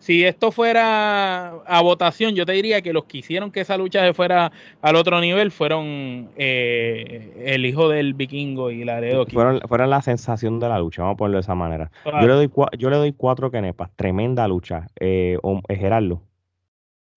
esto 0.10 0.52
fuera 0.52 1.50
a 1.66 1.82
votación, 1.82 2.36
yo 2.36 2.46
te 2.46 2.54
diría 2.54 2.82
que 2.82 2.94
los 2.94 3.06
que 3.06 3.20
hicieron 3.20 3.52
que 3.52 3.62
esa 3.62 3.78
lucha 3.78 4.06
se 4.06 4.14
fuera 4.14 4.52
al 4.82 4.96
otro 4.96 5.20
nivel 5.20 5.52
fueron 5.52 6.30
eh, 6.38 7.44
el 7.46 7.66
hijo 7.66 7.90
del 7.90 8.14
vikingo 8.14 8.72
y 8.72 8.84
Laredo. 8.84 9.26
Fueron, 9.26 9.62
fueron 9.68 9.90
la 9.90 10.02
sensación 10.02 10.60
de 10.60 10.70
la 10.70 10.80
lucha, 10.80 11.02
vamos 11.02 11.16
a 11.16 11.18
ponerlo 11.18 11.38
de 11.38 11.42
esa 11.42 11.56
manera. 11.56 11.92
Yo, 12.06 12.28
le 12.28 12.34
doy, 12.34 12.52
yo 12.78 12.90
le 12.90 12.98
doy 12.98 13.14
cuatro 13.14 13.52
kenepas, 13.52 13.92
tremenda 13.96 14.48
lucha. 14.48 14.88
Eh, 15.00 15.38
eh 15.70 15.76
Gerardo. 15.76 16.22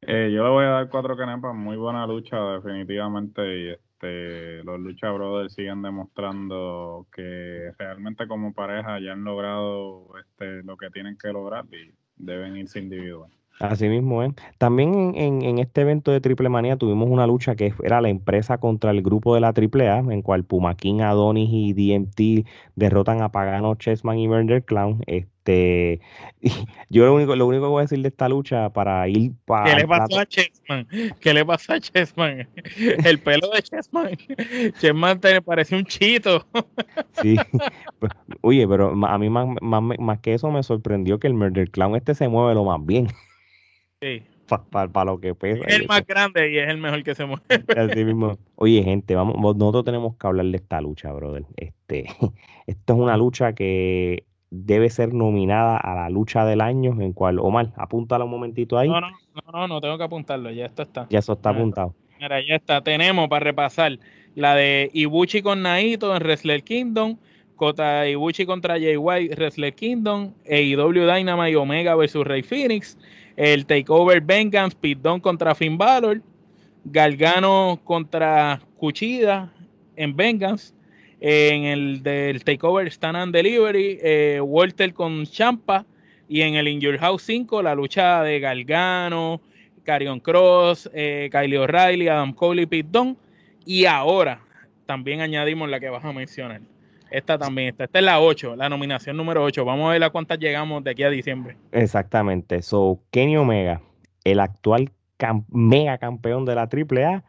Eh, 0.03 0.30
yo 0.32 0.45
le 0.45 0.51
voy 0.51 0.64
a 0.64 0.68
dar 0.68 0.89
cuatro 0.89 1.16
kenepas, 1.16 1.55
muy 1.55 1.76
buena 1.76 2.07
lucha 2.07 2.39
definitivamente 2.53 3.59
y 3.59 3.68
este, 3.70 4.62
los 4.62 4.78
Lucha 4.78 5.11
Brothers 5.11 5.55
siguen 5.55 5.82
demostrando 5.82 7.07
que 7.12 7.72
realmente 7.78 8.28
como 8.28 8.53
pareja 8.53 9.01
ya 9.01 9.12
han 9.12 9.24
logrado 9.24 10.07
este, 10.20 10.62
lo 10.62 10.76
que 10.76 10.91
tienen 10.91 11.18
que 11.18 11.32
lograr 11.32 11.64
y 11.72 11.93
deben 12.19 12.57
irse 12.57 12.79
individual. 12.79 13.31
Así 13.61 13.89
mismo 13.89 14.23
¿eh? 14.23 14.33
También 14.59 15.14
en, 15.16 15.59
este 15.59 15.81
evento 15.81 16.12
de 16.12 16.21
Triple 16.21 16.49
Manía 16.49 16.77
tuvimos 16.77 17.09
una 17.11 17.27
lucha 17.27 17.57
que 17.57 17.75
era 17.83 18.01
la 18.01 18.09
empresa 18.09 18.59
contra 18.59 18.93
el 18.93 19.03
grupo 19.03 19.35
de 19.35 19.41
la 19.41 19.53
Triple 19.53 19.89
A, 19.89 19.99
en 19.99 20.23
cual 20.23 20.45
Pumaquín, 20.45 21.03
Adonis 21.03 21.49
y 21.51 21.73
DMT 21.73 22.47
derrotan 22.77 23.21
a 23.21 23.33
Pagano, 23.33 23.75
Chessman 23.75 24.19
y 24.19 24.29
Murder 24.29 24.64
Clown. 24.64 25.03
yo 26.90 27.05
lo 27.05 27.14
único, 27.14 27.34
lo 27.34 27.46
único 27.46 27.64
que 27.64 27.68
voy 27.68 27.80
a 27.80 27.82
decir 27.82 28.01
de 28.01 28.09
esta 28.09 28.28
lucha 28.28 28.70
para 28.70 29.09
ir 29.09 29.32
para... 29.44 29.64
¿Qué 29.64 29.76
le 29.76 29.88
pasó 29.88 30.20
a 30.20 30.26
Chessman? 30.26 30.88
¿Qué 31.20 31.34
le 31.34 31.44
pasó 31.44 31.72
a 31.72 31.80
Chessman? 31.80 32.49
El 33.05 33.18
pelo 33.18 33.49
de 33.51 33.62
Chessman. 33.62 34.16
Chessman 34.80 35.20
te 35.20 35.40
parece 35.42 35.76
un 35.76 35.84
chito. 35.84 36.46
Sí. 37.22 37.36
Pues, 37.99 38.12
oye, 38.42 38.66
pero 38.68 38.90
a 39.07 39.18
mí 39.18 39.30
más, 39.30 39.49
más, 39.61 39.82
más 39.99 40.18
que 40.20 40.34
eso 40.34 40.51
me 40.51 40.62
sorprendió 40.62 41.18
que 41.18 41.26
el 41.26 41.34
Murder 41.34 41.70
Clown 41.70 41.96
este 41.96 42.14
se 42.14 42.28
mueve 42.28 42.55
lo 42.55 42.64
más 42.64 42.84
bien. 42.84 43.09
Sí. 44.01 44.22
Para 44.70 45.05
lo 45.05 45.20
que 45.20 45.34
pesa. 45.34 45.62
Es 45.66 45.80
el 45.80 45.86
más 45.86 46.07
grande 46.07 46.51
y 46.51 46.59
es 46.59 46.68
el 46.68 46.78
mejor 46.78 47.03
que 47.03 47.14
se 47.14 47.26
mueve. 47.26 47.42
Así 47.76 48.05
mismo. 48.05 48.38
Oye, 48.55 48.82
gente, 48.82 49.14
vamos, 49.14 49.36
nosotros 49.57 49.84
tenemos 49.84 50.16
que 50.16 50.26
hablar 50.26 50.46
de 50.46 50.57
esta 50.57 50.80
lucha, 50.80 51.12
brother. 51.12 51.44
Este, 51.57 52.07
esto 52.66 52.92
es 52.94 52.99
una 52.99 53.16
lucha 53.18 53.53
que 53.55 54.24
debe 54.51 54.88
ser 54.90 55.12
nominada 55.12 55.76
a 55.76 55.94
la 55.94 56.11
lucha 56.11 56.44
del 56.44 56.61
año, 56.61 57.01
en 57.01 57.12
cual, 57.12 57.38
Omar, 57.38 57.72
apúntala 57.76 58.24
un 58.24 58.30
momentito 58.30 58.78
ahí. 58.78 58.88
No, 58.88 59.01
no, 59.01 59.11
no, 59.53 59.68
no, 59.68 59.80
tengo 59.80 59.99
que 59.99 60.05
apuntarlo, 60.05 60.51
ya 60.51 60.66
esto 60.66 60.82
está. 60.82 61.07
Ya 61.11 61.18
eso 61.18 61.34
está 61.34 61.51
apuntado. 61.51 61.94
Mira, 62.20 62.40
ya 62.44 62.57
está. 62.57 62.82
Tenemos 62.82 63.28
para 63.28 63.44
repasar 63.44 63.99
la 64.34 64.55
de 64.55 64.90
Ibuchi 64.92 65.42
con 65.42 65.62
Naito 65.62 66.14
en 66.14 66.22
Wrestler 66.22 66.62
Kingdom, 66.62 67.16
Kota 67.57 68.09
Ibuchi 68.09 68.46
contra 68.46 68.74
Jay 68.74 68.96
White, 68.96 69.34
Wrestler 69.34 69.74
Kingdom, 69.74 70.32
AEW 70.49 71.12
Dynamite 71.12 71.57
Omega 71.57 71.94
versus 71.94 72.24
Rey 72.24 72.42
Phoenix, 72.42 72.96
el 73.36 73.66
Takeover 73.66 74.20
Vengeance, 74.20 74.76
Pit 74.80 74.99
contra 75.20 75.55
Finn 75.55 75.76
Balor, 75.76 76.22
Galgano 76.84 77.80
contra 77.84 78.61
Cuchida 78.76 79.53
en 79.96 80.16
Vengeance, 80.16 80.72
en 81.21 81.64
el 81.64 82.03
del 82.03 82.45
Takeover 82.45 82.87
Stand 82.89 83.16
and 83.16 83.35
Delivery, 83.35 83.99
eh, 84.03 84.41
Walter 84.43 84.93
con 84.95 85.25
Champa, 85.27 85.85
y 86.29 86.43
en 86.43 86.55
el 86.55 86.69
In 86.69 86.81
Your 86.81 86.99
House 86.99 87.23
5, 87.23 87.62
la 87.62 87.75
lucha 87.75 88.23
de 88.23 88.39
Galgano, 88.39 89.41
Carion 89.83 90.21
Cross, 90.21 90.91
eh, 90.93 91.31
Kylie 91.33 91.59
O'Reilly, 91.59 92.09
Adam 92.09 92.35
Cole 92.35 92.62
y 92.62 92.66
Pete 92.66 93.14
Y 93.64 93.87
ahora 93.87 94.43
también 94.85 95.23
añadimos 95.23 95.69
la 95.71 95.81
que 95.81 95.89
vas 95.89 96.05
a 96.05 96.12
mencionar. 96.12 96.61
Esta 97.11 97.39
también 97.39 97.69
está. 97.69 97.85
Esta 97.85 97.99
es 97.99 98.05
la 98.05 98.21
8, 98.21 98.57
la 98.57 98.69
nominación 98.69 99.16
número 99.16 99.43
8. 99.43 99.64
Vamos 99.64 99.89
a 99.89 99.93
ver 99.93 100.05
a 100.05 100.11
cuántas 100.11 100.39
llegamos 100.39 100.85
de 100.85 100.91
aquí 100.91 101.03
a 101.03 101.11
diciembre. 101.11 101.57
Exactamente. 101.73 102.61
So, 102.61 103.01
Kenny 103.11 103.39
Omega, 103.39 103.81
el 104.25 104.41
actual 104.41 104.93
mega 105.49 105.99
campeón 105.99 106.45
de 106.45 106.55
la 106.55 106.69
AAA, 106.69 107.25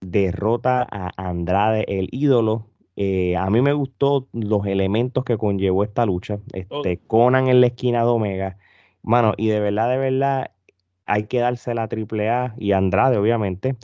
derrota 0.00 0.86
a 0.90 1.10
Andrade, 1.16 1.84
el 1.88 2.08
ídolo. 2.12 2.66
Eh, 2.96 3.36
a 3.36 3.48
mí 3.50 3.62
me 3.62 3.72
gustó 3.72 4.28
los 4.32 4.66
elementos 4.66 5.24
que 5.24 5.38
conllevó 5.38 5.84
esta 5.84 6.06
lucha. 6.06 6.38
Este, 6.52 6.98
Conan 7.06 7.48
en 7.48 7.60
la 7.60 7.68
esquina 7.68 8.00
de 8.00 8.10
Omega. 8.10 8.56
Mano, 9.02 9.34
y 9.36 9.48
de 9.48 9.60
verdad, 9.60 9.90
de 9.90 9.98
verdad, 9.98 10.50
hay 11.06 11.24
que 11.24 11.38
darse 11.38 11.74
la 11.74 11.88
AAA 11.88 12.54
y 12.58 12.72
Andrade, 12.72 13.16
obviamente 13.16 13.76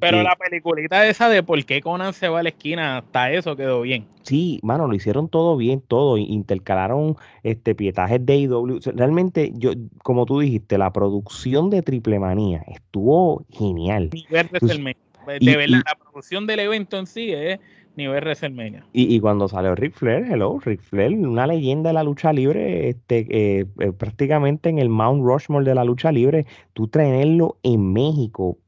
pero 0.00 0.22
la 0.22 0.36
peliculita 0.36 1.06
esa 1.06 1.28
de 1.28 1.42
por 1.42 1.64
qué 1.64 1.80
Conan 1.80 2.12
se 2.12 2.28
va 2.28 2.40
a 2.40 2.42
la 2.42 2.48
esquina, 2.48 2.98
hasta 2.98 3.30
eso 3.30 3.54
quedó 3.56 3.82
bien. 3.82 4.06
Sí, 4.22 4.58
mano, 4.62 4.88
lo 4.88 4.94
hicieron 4.94 5.28
todo 5.28 5.56
bien, 5.56 5.80
todo. 5.80 6.16
Intercalaron 6.18 7.16
este 7.42 7.74
pietajes 7.74 8.24
de 8.24 8.36
IW. 8.36 8.80
Realmente, 8.94 9.52
yo, 9.54 9.72
como 10.02 10.26
tú 10.26 10.40
dijiste, 10.40 10.78
la 10.78 10.92
producción 10.92 11.70
de 11.70 11.82
Triple 11.82 12.18
Manía 12.18 12.64
estuvo 12.66 13.44
genial. 13.50 14.10
Nivel 14.12 14.48
WrestleMania. 14.50 14.96
De 15.40 15.56
verdad, 15.56 15.82
la 15.84 15.94
producción 15.96 16.46
del 16.46 16.60
evento 16.60 16.98
en 16.98 17.06
sí 17.06 17.32
es 17.32 17.58
nivel 17.96 18.22
WrestleMania. 18.22 18.84
Y, 18.92 19.14
y 19.14 19.20
cuando 19.20 19.48
salió 19.48 19.74
Ric 19.74 19.94
Flair, 19.94 20.26
hello, 20.30 20.58
Ric 20.64 20.80
Flair, 20.80 21.12
una 21.12 21.46
leyenda 21.46 21.90
de 21.90 21.94
la 21.94 22.02
lucha 22.02 22.32
libre, 22.32 22.88
este, 22.88 23.26
eh, 23.30 23.66
eh, 23.80 23.92
prácticamente 23.92 24.68
en 24.68 24.78
el 24.78 24.88
Mount 24.88 25.22
Rushmore 25.22 25.64
de 25.64 25.74
la 25.74 25.84
lucha 25.84 26.12
libre, 26.12 26.46
tú 26.72 26.88
traerlo 26.88 27.58
en 27.62 27.92
México 27.92 28.58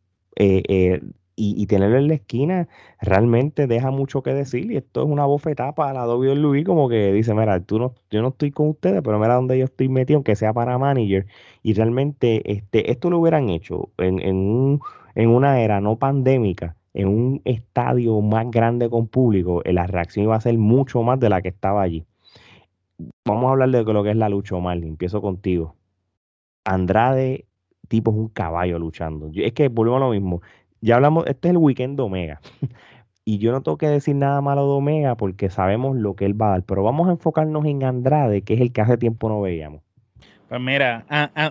eh, 0.40 0.62
eh, 0.68 1.00
y, 1.40 1.66
tenerlo 1.66 1.98
en 1.98 2.08
la 2.08 2.14
esquina 2.14 2.68
realmente 3.00 3.68
deja 3.68 3.90
mucho 3.92 4.22
que 4.22 4.34
decir 4.34 4.70
y 4.72 4.76
esto 4.76 5.02
es 5.02 5.08
una 5.08 5.24
bofetada 5.24 5.72
para 5.74 5.92
la 5.92 6.08
WWE 6.08 6.64
como 6.64 6.88
que 6.88 7.12
dice, 7.12 7.32
mira, 7.34 7.60
tú 7.60 7.78
no, 7.78 7.94
yo 8.10 8.22
no 8.22 8.28
estoy 8.28 8.50
con 8.50 8.68
ustedes, 8.70 9.02
pero 9.02 9.18
mira 9.20 9.34
dónde 9.34 9.58
yo 9.58 9.64
estoy 9.66 9.88
metido, 9.88 10.16
aunque 10.16 10.34
sea 10.36 10.52
para 10.52 10.78
manager 10.78 11.26
y 11.62 11.74
realmente 11.74 12.50
este, 12.52 12.90
esto 12.90 13.10
lo 13.10 13.18
hubieran 13.20 13.50
hecho 13.50 13.90
en, 13.98 14.20
en, 14.20 14.80
en 15.14 15.28
una 15.30 15.60
era 15.60 15.80
no 15.80 15.96
pandémica, 15.96 16.76
en 16.94 17.08
un 17.08 17.42
estadio 17.44 18.20
más 18.20 18.50
grande 18.50 18.88
con 18.90 19.08
público, 19.08 19.62
eh, 19.64 19.72
la 19.72 19.86
reacción 19.86 20.24
iba 20.24 20.36
a 20.36 20.40
ser 20.40 20.56
mucho 20.58 21.02
más 21.02 21.20
de 21.20 21.28
la 21.28 21.42
que 21.42 21.48
estaba 21.48 21.82
allí. 21.82 22.04
Vamos 23.24 23.48
a 23.48 23.50
hablar 23.52 23.70
de 23.70 23.84
lo 23.84 24.02
que 24.02 24.10
es 24.10 24.16
la 24.16 24.28
lucha, 24.28 24.56
Omar, 24.56 24.78
empiezo 24.78 25.20
contigo. 25.20 25.76
Andrade 26.64 27.46
tipo 27.88 28.10
es 28.10 28.16
un 28.16 28.28
caballo 28.28 28.78
luchando. 28.78 29.30
es 29.34 29.52
que 29.52 29.68
volvemos 29.68 30.02
a 30.02 30.04
lo 30.06 30.10
mismo. 30.10 30.42
Ya 30.80 30.96
hablamos, 30.96 31.26
este 31.26 31.48
es 31.48 31.52
el 31.52 31.58
weekend 31.58 31.96
de 31.96 32.02
Omega. 32.02 32.40
y 33.24 33.38
yo 33.38 33.50
no 33.52 33.62
tengo 33.62 33.78
que 33.78 33.88
decir 33.88 34.14
nada 34.14 34.40
malo 34.40 34.64
de 34.66 34.72
Omega 34.72 35.16
porque 35.16 35.50
sabemos 35.50 35.96
lo 35.96 36.14
que 36.14 36.24
él 36.24 36.40
va 36.40 36.48
a 36.48 36.50
dar. 36.50 36.62
Pero 36.62 36.82
vamos 36.84 37.08
a 37.08 37.12
enfocarnos 37.12 37.64
en 37.64 37.82
Andrade, 37.82 38.42
que 38.42 38.54
es 38.54 38.60
el 38.60 38.72
que 38.72 38.80
hace 38.80 38.96
tiempo 38.96 39.28
no 39.28 39.40
veíamos. 39.40 39.82
Pues 40.48 40.60
mira, 40.60 41.04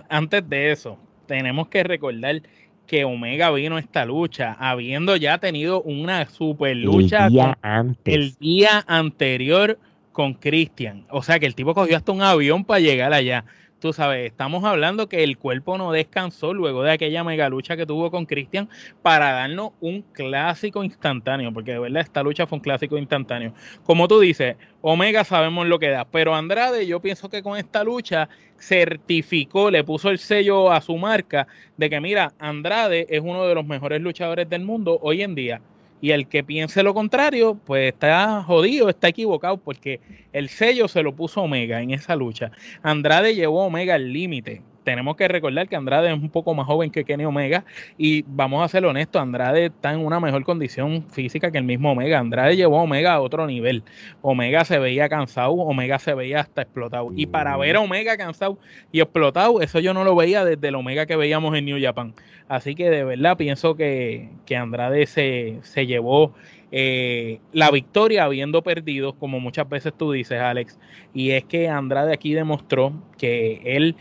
antes 0.08 0.48
de 0.48 0.72
eso, 0.72 0.98
tenemos 1.26 1.68
que 1.68 1.84
recordar 1.84 2.42
que 2.88 3.04
Omega 3.04 3.52
vino 3.52 3.76
a 3.76 3.80
esta 3.80 4.04
lucha 4.04 4.56
habiendo 4.58 5.14
ya 5.14 5.38
tenido 5.38 5.82
una 5.82 6.26
super 6.26 6.74
lucha 6.74 7.26
el 7.26 7.32
día, 7.32 7.58
antes. 7.62 8.14
El 8.14 8.34
día 8.40 8.84
anterior 8.88 9.78
con 10.10 10.34
Christian. 10.34 11.04
O 11.10 11.22
sea 11.22 11.38
que 11.38 11.46
el 11.46 11.54
tipo 11.54 11.74
cogió 11.74 11.96
hasta 11.96 12.10
un 12.10 12.22
avión 12.22 12.64
para 12.64 12.80
llegar 12.80 13.12
allá 13.12 13.44
tú 13.80 13.92
sabes, 13.92 14.26
estamos 14.26 14.64
hablando 14.64 15.08
que 15.08 15.22
el 15.22 15.38
cuerpo 15.38 15.78
no 15.78 15.92
descansó 15.92 16.52
luego 16.52 16.82
de 16.82 16.92
aquella 16.92 17.22
mega 17.24 17.48
lucha 17.48 17.76
que 17.76 17.86
tuvo 17.86 18.10
con 18.10 18.26
Christian 18.26 18.68
para 19.02 19.32
darnos 19.32 19.70
un 19.80 20.02
clásico 20.02 20.82
instantáneo, 20.82 21.52
porque 21.52 21.72
de 21.72 21.78
verdad 21.78 22.02
esta 22.02 22.22
lucha 22.22 22.46
fue 22.46 22.56
un 22.56 22.62
clásico 22.62 22.98
instantáneo. 22.98 23.52
Como 23.84 24.08
tú 24.08 24.20
dices, 24.20 24.56
Omega 24.80 25.24
sabemos 25.24 25.66
lo 25.66 25.78
que 25.78 25.90
da, 25.90 26.04
pero 26.04 26.34
Andrade 26.34 26.86
yo 26.86 27.00
pienso 27.00 27.28
que 27.28 27.42
con 27.42 27.56
esta 27.56 27.84
lucha 27.84 28.28
certificó, 28.58 29.70
le 29.70 29.84
puso 29.84 30.10
el 30.10 30.18
sello 30.18 30.72
a 30.72 30.80
su 30.80 30.96
marca 30.96 31.46
de 31.76 31.88
que 31.88 32.00
mira, 32.00 32.32
Andrade 32.38 33.06
es 33.08 33.20
uno 33.22 33.46
de 33.46 33.54
los 33.54 33.66
mejores 33.66 34.00
luchadores 34.00 34.48
del 34.48 34.64
mundo 34.64 34.98
hoy 35.02 35.22
en 35.22 35.34
día. 35.34 35.60
Y 36.00 36.12
el 36.12 36.28
que 36.28 36.44
piense 36.44 36.82
lo 36.82 36.94
contrario, 36.94 37.58
pues 37.64 37.92
está 37.92 38.42
jodido, 38.42 38.88
está 38.88 39.08
equivocado, 39.08 39.56
porque 39.56 40.00
el 40.32 40.48
sello 40.48 40.88
se 40.88 41.02
lo 41.02 41.14
puso 41.14 41.42
Omega 41.42 41.80
en 41.80 41.90
esa 41.90 42.14
lucha. 42.14 42.52
Andrade 42.82 43.34
llevó 43.34 43.64
Omega 43.64 43.94
al 43.94 44.12
límite 44.12 44.62
tenemos 44.88 45.16
que 45.16 45.28
recordar 45.28 45.68
que 45.68 45.76
Andrade 45.76 46.08
es 46.08 46.14
un 46.14 46.30
poco 46.30 46.54
más 46.54 46.66
joven 46.66 46.90
que 46.90 47.04
Kenny 47.04 47.26
Omega 47.26 47.62
y 47.98 48.24
vamos 48.26 48.64
a 48.64 48.68
ser 48.68 48.86
honestos, 48.86 49.20
Andrade 49.20 49.66
está 49.66 49.92
en 49.92 50.00
una 50.00 50.18
mejor 50.18 50.42
condición 50.44 51.04
física 51.10 51.50
que 51.50 51.58
el 51.58 51.64
mismo 51.64 51.92
Omega. 51.92 52.18
Andrade 52.18 52.56
llevó 52.56 52.78
a 52.78 52.84
Omega 52.84 53.12
a 53.12 53.20
otro 53.20 53.46
nivel. 53.46 53.82
Omega 54.22 54.64
se 54.64 54.78
veía 54.78 55.10
cansado, 55.10 55.52
Omega 55.52 55.98
se 55.98 56.14
veía 56.14 56.40
hasta 56.40 56.62
explotado. 56.62 57.10
Y 57.14 57.26
para 57.26 57.54
ver 57.58 57.76
a 57.76 57.80
Omega 57.80 58.16
cansado 58.16 58.56
y 58.90 59.02
explotado, 59.02 59.60
eso 59.60 59.78
yo 59.78 59.92
no 59.92 60.04
lo 60.04 60.16
veía 60.16 60.42
desde 60.42 60.68
el 60.68 60.74
Omega 60.76 61.04
que 61.04 61.16
veíamos 61.16 61.54
en 61.54 61.66
New 61.66 61.78
Japan. 61.78 62.14
Así 62.48 62.74
que 62.74 62.88
de 62.88 63.04
verdad 63.04 63.36
pienso 63.36 63.76
que, 63.76 64.30
que 64.46 64.56
Andrade 64.56 65.06
se, 65.06 65.58
se 65.64 65.86
llevó 65.86 66.32
eh, 66.70 67.40
la 67.52 67.70
victoria 67.70 68.24
habiendo 68.24 68.62
perdido, 68.62 69.14
como 69.14 69.38
muchas 69.38 69.68
veces 69.68 69.92
tú 69.96 70.12
dices, 70.12 70.40
Alex. 70.40 70.78
Y 71.12 71.32
es 71.32 71.44
que 71.44 71.68
Andrade 71.68 72.14
aquí 72.14 72.32
demostró 72.32 72.92
que 73.18 73.60
él 73.64 73.96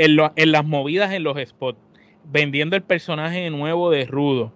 en, 0.00 0.52
las 0.52 0.64
movidas 0.64 1.12
en 1.12 1.24
los 1.24 1.36
spots, 1.38 1.78
vendiendo 2.24 2.74
el 2.74 2.82
personaje 2.82 3.50
nuevo 3.50 3.90
de 3.90 4.06
Rudo, 4.06 4.50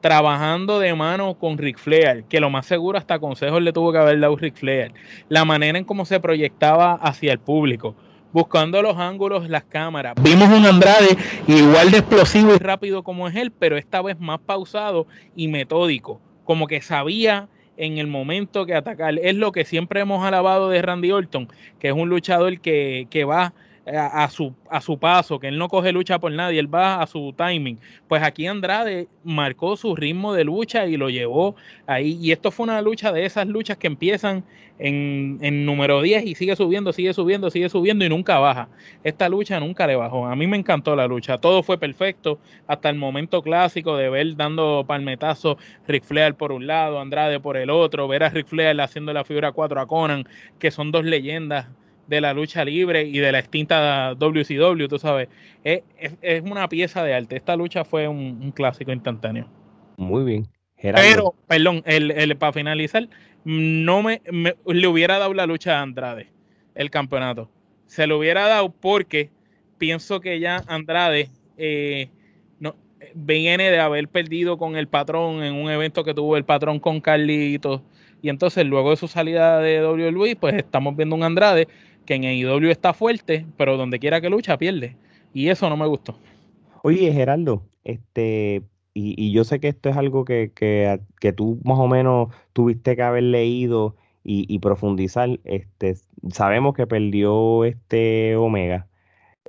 trabajando 0.00 0.78
de 0.78 0.94
mano 0.94 1.34
con 1.38 1.58
Ric 1.58 1.76
Flair, 1.76 2.24
que 2.24 2.40
lo 2.40 2.48
más 2.48 2.64
seguro 2.64 2.96
hasta 2.96 3.18
consejos 3.18 3.60
le 3.60 3.74
tuvo 3.74 3.92
que 3.92 3.98
haber 3.98 4.18
dado 4.18 4.36
Ric 4.36 4.54
Flair, 4.54 4.92
la 5.28 5.44
manera 5.44 5.78
en 5.78 5.84
cómo 5.84 6.06
se 6.06 6.18
proyectaba 6.18 6.94
hacia 6.94 7.32
el 7.32 7.38
público, 7.38 7.94
buscando 8.32 8.80
los 8.80 8.96
ángulos, 8.96 9.50
las 9.50 9.64
cámaras. 9.64 10.14
Vimos 10.22 10.48
un 10.48 10.64
Andrade 10.64 11.16
igual 11.46 11.90
de 11.90 11.98
explosivo 11.98 12.54
y 12.54 12.58
rápido 12.58 13.02
como 13.02 13.28
es 13.28 13.36
él, 13.36 13.50
pero 13.50 13.76
esta 13.76 14.00
vez 14.00 14.18
más 14.18 14.38
pausado 14.40 15.06
y 15.34 15.48
metódico, 15.48 16.22
como 16.44 16.66
que 16.66 16.80
sabía 16.80 17.50
en 17.76 17.98
el 17.98 18.06
momento 18.06 18.64
que 18.64 18.74
atacar. 18.74 19.18
Es 19.18 19.34
lo 19.34 19.52
que 19.52 19.66
siempre 19.66 20.00
hemos 20.00 20.24
alabado 20.24 20.70
de 20.70 20.80
Randy 20.80 21.12
Orton, 21.12 21.48
que 21.78 21.88
es 21.88 21.94
un 21.94 22.08
luchador 22.08 22.60
que, 22.60 23.08
que 23.10 23.24
va 23.24 23.52
a, 23.86 24.28
su, 24.30 24.52
a 24.68 24.80
su 24.80 24.98
paso, 24.98 25.38
que 25.38 25.46
él 25.46 25.58
no 25.58 25.68
coge 25.68 25.92
lucha 25.92 26.18
por 26.18 26.32
nadie, 26.32 26.58
él 26.58 26.72
va 26.72 27.00
a 27.00 27.06
su 27.06 27.32
timing. 27.36 27.78
Pues 28.08 28.22
aquí 28.22 28.46
Andrade 28.46 29.06
marcó 29.22 29.76
su 29.76 29.94
ritmo 29.94 30.34
de 30.34 30.44
lucha 30.44 30.86
y 30.86 30.96
lo 30.96 31.08
llevó 31.08 31.54
ahí. 31.86 32.18
Y 32.20 32.32
esto 32.32 32.50
fue 32.50 32.64
una 32.64 32.80
lucha 32.82 33.12
de 33.12 33.24
esas 33.24 33.46
luchas 33.46 33.76
que 33.76 33.86
empiezan 33.86 34.44
en, 34.78 35.38
en 35.40 35.64
número 35.64 36.02
10 36.02 36.26
y 36.26 36.34
sigue 36.34 36.56
subiendo, 36.56 36.92
sigue 36.92 37.14
subiendo, 37.14 37.48
sigue 37.48 37.68
subiendo 37.68 38.04
y 38.04 38.08
nunca 38.08 38.40
baja. 38.40 38.68
Esta 39.04 39.28
lucha 39.28 39.60
nunca 39.60 39.86
le 39.86 39.94
bajó. 39.94 40.26
A 40.26 40.34
mí 40.34 40.48
me 40.48 40.56
encantó 40.56 40.96
la 40.96 41.06
lucha. 41.06 41.38
Todo 41.38 41.62
fue 41.62 41.78
perfecto 41.78 42.40
hasta 42.66 42.90
el 42.90 42.96
momento 42.96 43.40
clásico 43.40 43.96
de 43.96 44.10
ver 44.10 44.34
dando 44.36 44.84
palmetazos 44.84 45.58
Ric 45.86 46.02
Flair 46.02 46.34
por 46.34 46.50
un 46.50 46.66
lado, 46.66 46.98
Andrade 46.98 47.38
por 47.38 47.56
el 47.56 47.70
otro, 47.70 48.08
ver 48.08 48.24
a 48.24 48.30
Ric 48.30 48.48
Flair 48.48 48.80
haciendo 48.80 49.12
la 49.12 49.24
figura 49.24 49.52
4 49.52 49.80
a 49.80 49.86
Conan, 49.86 50.28
que 50.58 50.72
son 50.72 50.90
dos 50.90 51.04
leyendas 51.04 51.68
de 52.06 52.20
la 52.20 52.32
lucha 52.32 52.64
libre 52.64 53.02
y 53.02 53.18
de 53.18 53.32
la 53.32 53.38
extinta 53.38 54.14
WCW, 54.14 54.86
tú 54.88 54.98
sabes. 54.98 55.28
Es, 55.64 55.82
una 56.42 56.68
pieza 56.68 57.02
de 57.02 57.14
arte. 57.14 57.36
Esta 57.36 57.56
lucha 57.56 57.84
fue 57.84 58.08
un, 58.08 58.52
clásico 58.52 58.92
instantáneo. 58.92 59.48
Muy 59.96 60.24
bien. 60.24 60.48
Pero, 60.80 61.34
perdón, 61.48 61.82
el, 61.86 62.36
para 62.36 62.52
finalizar, 62.52 63.08
no 63.44 64.02
me, 64.02 64.20
le 64.66 64.86
hubiera 64.86 65.18
dado 65.18 65.34
la 65.34 65.46
lucha 65.46 65.78
a 65.78 65.82
Andrade, 65.82 66.30
el 66.74 66.90
campeonato. 66.90 67.50
Se 67.86 68.06
lo 68.06 68.18
hubiera 68.18 68.46
dado 68.46 68.70
porque 68.70 69.30
pienso 69.78 70.20
que 70.20 70.38
ya 70.38 70.62
Andrade 70.66 71.30
eh, 71.56 72.10
no, 72.58 72.76
viene 73.14 73.70
de 73.70 73.78
haber 73.78 74.08
perdido 74.08 74.58
con 74.58 74.76
el 74.76 74.88
patrón 74.88 75.42
en 75.42 75.54
un 75.54 75.70
evento 75.70 76.04
que 76.04 76.14
tuvo 76.14 76.36
el 76.36 76.44
patrón 76.44 76.78
con 76.78 77.00
Carlitos. 77.00 77.82
Y 78.22 78.28
entonces, 78.28 78.66
luego 78.66 78.90
de 78.90 78.96
su 78.96 79.08
salida 79.08 79.60
de 79.60 79.86
WWE, 79.86 80.36
pues 80.36 80.54
estamos 80.54 80.96
viendo 80.96 81.14
un 81.14 81.22
Andrade 81.22 81.68
que 82.06 82.14
en 82.14 82.24
AEW 82.24 82.70
está 82.70 82.94
fuerte, 82.94 83.44
pero 83.56 83.76
donde 83.76 83.98
quiera 83.98 84.20
que 84.20 84.30
lucha 84.30 84.56
pierde. 84.56 84.96
Y 85.34 85.48
eso 85.48 85.68
no 85.68 85.76
me 85.76 85.86
gustó. 85.86 86.16
Oye, 86.82 87.12
Gerardo, 87.12 87.62
este, 87.84 88.62
y, 88.94 89.30
yo 89.32 89.44
sé 89.44 89.60
que 89.60 89.68
esto 89.68 89.90
es 89.90 89.96
algo 89.96 90.24
que, 90.24 90.52
que, 90.54 91.32
tú 91.34 91.60
más 91.64 91.78
o 91.78 91.86
menos 91.86 92.32
tuviste 92.54 92.96
que 92.96 93.02
haber 93.02 93.24
leído 93.24 93.96
y, 94.24 94.58
profundizar. 94.60 95.38
Este, 95.44 95.96
sabemos 96.30 96.74
que 96.74 96.86
perdió 96.86 97.64
este 97.64 98.36
Omega, 98.36 98.88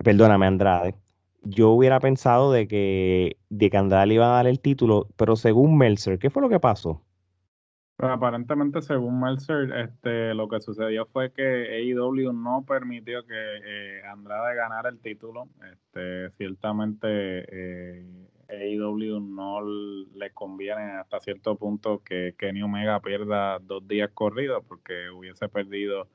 perdóname, 0.03 0.45
Andrade. 0.47 0.95
Yo 1.43 1.69
hubiera 1.69 1.99
pensado 2.01 2.51
de 2.51 2.67
que, 2.67 3.37
de 3.49 3.69
que 3.69 3.77
Andrade 3.77 4.07
le 4.07 4.13
iba 4.15 4.25
a 4.25 4.35
dar 4.35 4.47
el 4.47 4.59
título, 4.59 5.07
pero 5.15 5.37
según 5.37 5.77
Meltzer, 5.77 6.19
¿qué 6.19 6.29
fue 6.29 6.41
lo 6.41 6.49
que 6.49 6.59
pasó? 6.59 7.01
Pero 7.97 8.13
aparentemente, 8.13 8.81
según 8.83 9.19
Mercer, 9.19 9.71
este, 9.75 10.35
lo 10.35 10.47
que 10.47 10.59
sucedió 10.59 11.07
fue 11.07 11.31
que 11.33 11.43
AEW 11.43 12.31
no 12.31 12.63
permitió 12.63 13.25
que 13.25 13.33
eh, 13.33 14.01
Andrade 14.05 14.55
ganara 14.55 14.89
el 14.89 14.99
título. 14.99 15.49
Este, 15.71 16.29
ciertamente 16.37 17.07
eh, 17.09 18.05
AEW 18.49 19.19
no 19.19 19.61
le 19.61 20.31
conviene 20.31 20.91
hasta 20.91 21.19
cierto 21.19 21.55
punto 21.55 22.03
que 22.03 22.35
Kenny 22.37 22.61
Omega 22.61 22.99
pierda 23.01 23.57
dos 23.59 23.87
días 23.87 24.11
corridos 24.13 24.63
porque 24.67 25.09
hubiese 25.09 25.49
perdido 25.49 26.07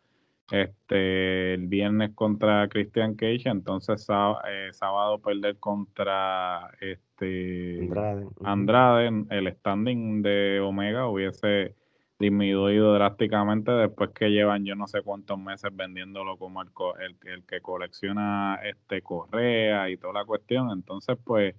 este 0.53 1.55
el 1.55 1.67
viernes 1.67 2.11
contra 2.15 2.69
Christian 2.69 3.15
Cage, 3.15 3.49
entonces 3.49 4.07
eh, 4.47 4.69
sábado 4.73 5.19
perder 5.19 5.59
contra 5.59 6.71
este 6.81 7.89
Andrade. 8.45 9.09
el 9.31 9.53
standing 9.57 10.23
de 10.23 10.61
Omega 10.61 11.09
hubiese 11.09 11.75
disminuido 12.19 12.93
drásticamente 12.95 13.73
después 13.73 14.11
que 14.11 14.31
llevan 14.31 14.65
yo 14.65 14.77
no 14.77 14.87
sé 14.87 15.01
cuántos 15.03 15.39
meses 15.39 15.75
vendiéndolo 15.75 16.37
como 16.37 16.63
el, 16.63 16.69
el, 17.25 17.45
que 17.45 17.61
colecciona 17.61 18.61
este 18.63 19.01
correa 19.01 19.89
y 19.89 19.97
toda 19.97 20.13
la 20.13 20.25
cuestión, 20.27 20.71
entonces 20.71 21.17
pues 21.25 21.55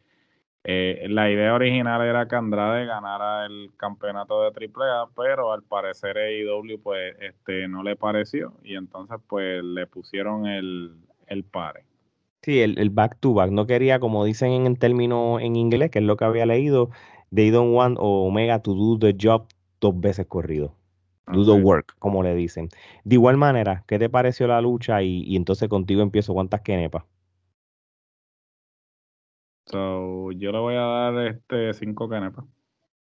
eh, 0.66 1.07
la 1.09 1.30
idea 1.30 1.53
original 1.53 2.01
era 2.01 2.28
que 2.28 2.38
Andrade 2.38 2.86
ganara 2.86 3.45
el 3.45 3.72
campeonato 3.76 4.41
de 4.41 4.47
AAA, 4.47 5.09
pero 5.16 5.51
al 5.51 5.61
parecer 5.64 6.18
AEW 6.18 6.80
pues 6.82 7.16
este 7.20 7.68
no 7.68 7.84
le 7.84 7.97
pareció 7.97 8.53
y 8.64 8.76
entonces 8.76 9.18
pues 9.28 9.61
le 9.61 9.88
pusieron 9.88 10.45
el, 10.45 10.95
el 11.28 11.43
pare. 11.43 11.86
Sí, 12.43 12.61
el, 12.61 12.89
back 12.89 13.18
to 13.20 13.34
back. 13.34 13.51
No 13.51 13.68
quería, 13.68 13.99
como 13.99 14.26
dicen 14.26 14.51
en 14.51 14.68
el 14.68 14.78
término 14.78 15.39
en 15.39 15.55
inglés, 15.55 15.91
que 15.91 15.99
es 15.99 16.05
lo 16.05 16.18
que 16.18 16.26
había 16.26 16.45
leído, 16.45 16.89
they 17.34 17.49
don't 17.51 17.74
want 17.74 17.97
Omega 17.99 18.59
to 18.59 18.74
do 18.74 18.99
the 18.99 19.16
job 19.20 19.47
dos 19.80 19.99
veces 19.99 20.28
corrido. 20.28 20.76
Do 21.28 21.45
the 21.45 21.61
work, 21.61 21.95
como 21.99 22.22
le 22.22 22.36
dicen. 22.36 22.68
De 23.05 23.16
igual 23.16 23.38
manera, 23.38 23.86
¿qué 23.88 23.97
te 23.97 24.09
pareció 24.09 24.47
la 24.47 24.59
lucha? 24.59 25.01
Y, 25.01 25.24
y 25.24 25.38
entonces 25.38 25.70
contigo 25.70 26.01
empiezo, 26.01 26.34
¿cuántas 26.34 26.61
kenepas? 26.61 27.05
So, 29.66 30.32
yo 30.32 30.51
le 30.51 30.59
voy 30.59 30.76
a 30.76 30.82
dar 30.82 31.28
este 31.28 31.74
cinco 31.74 32.09
kenepas. 32.09 32.45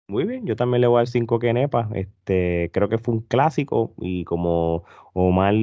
Muy 0.08 0.26
bien, 0.26 0.46
yo 0.46 0.56
también 0.56 0.82
le 0.82 0.88
voy 0.88 0.98
a 0.98 1.00
dar 1.00 1.08
cinco 1.08 1.40
kenepas. 1.40 1.88
Este, 1.96 2.70
creo 2.72 2.90
que 2.90 3.00
fue 3.00 3.16
un 3.16 3.22
clásico 3.22 3.94
y 4.00 4.24
como 4.24 4.84
Omar, 5.14 5.56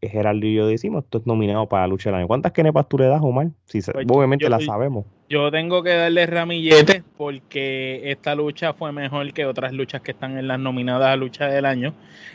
Gerardo 0.00 0.46
y 0.46 0.54
yo 0.54 0.66
decimos, 0.68 1.04
esto 1.04 1.18
es 1.18 1.26
nominado 1.26 1.68
para 1.68 1.82
la 1.82 1.88
lucha 1.88 2.10
del 2.10 2.20
año. 2.20 2.28
¿Cuántas 2.28 2.52
kenepas 2.52 2.88
tú 2.88 2.98
le 2.98 3.06
das, 3.06 3.20
Omar? 3.20 3.48
Si, 3.64 3.80
pues, 3.82 4.06
obviamente 4.08 4.48
la 4.48 4.60
sabemos. 4.60 5.06
Yo 5.28 5.50
tengo 5.50 5.82
que 5.82 5.90
darle 5.90 6.24
ramillete 6.26 7.02
porque 7.16 8.10
esta 8.10 8.36
lucha 8.36 8.74
fue 8.74 8.92
mejor 8.92 9.32
que 9.32 9.44
otras 9.44 9.72
luchas 9.72 10.02
que 10.02 10.12
están 10.12 10.38
en 10.38 10.46
las 10.46 10.60
nominadas 10.60 11.08
a 11.08 11.16
lucha 11.16 11.48
del 11.48 11.66
año 11.66 11.92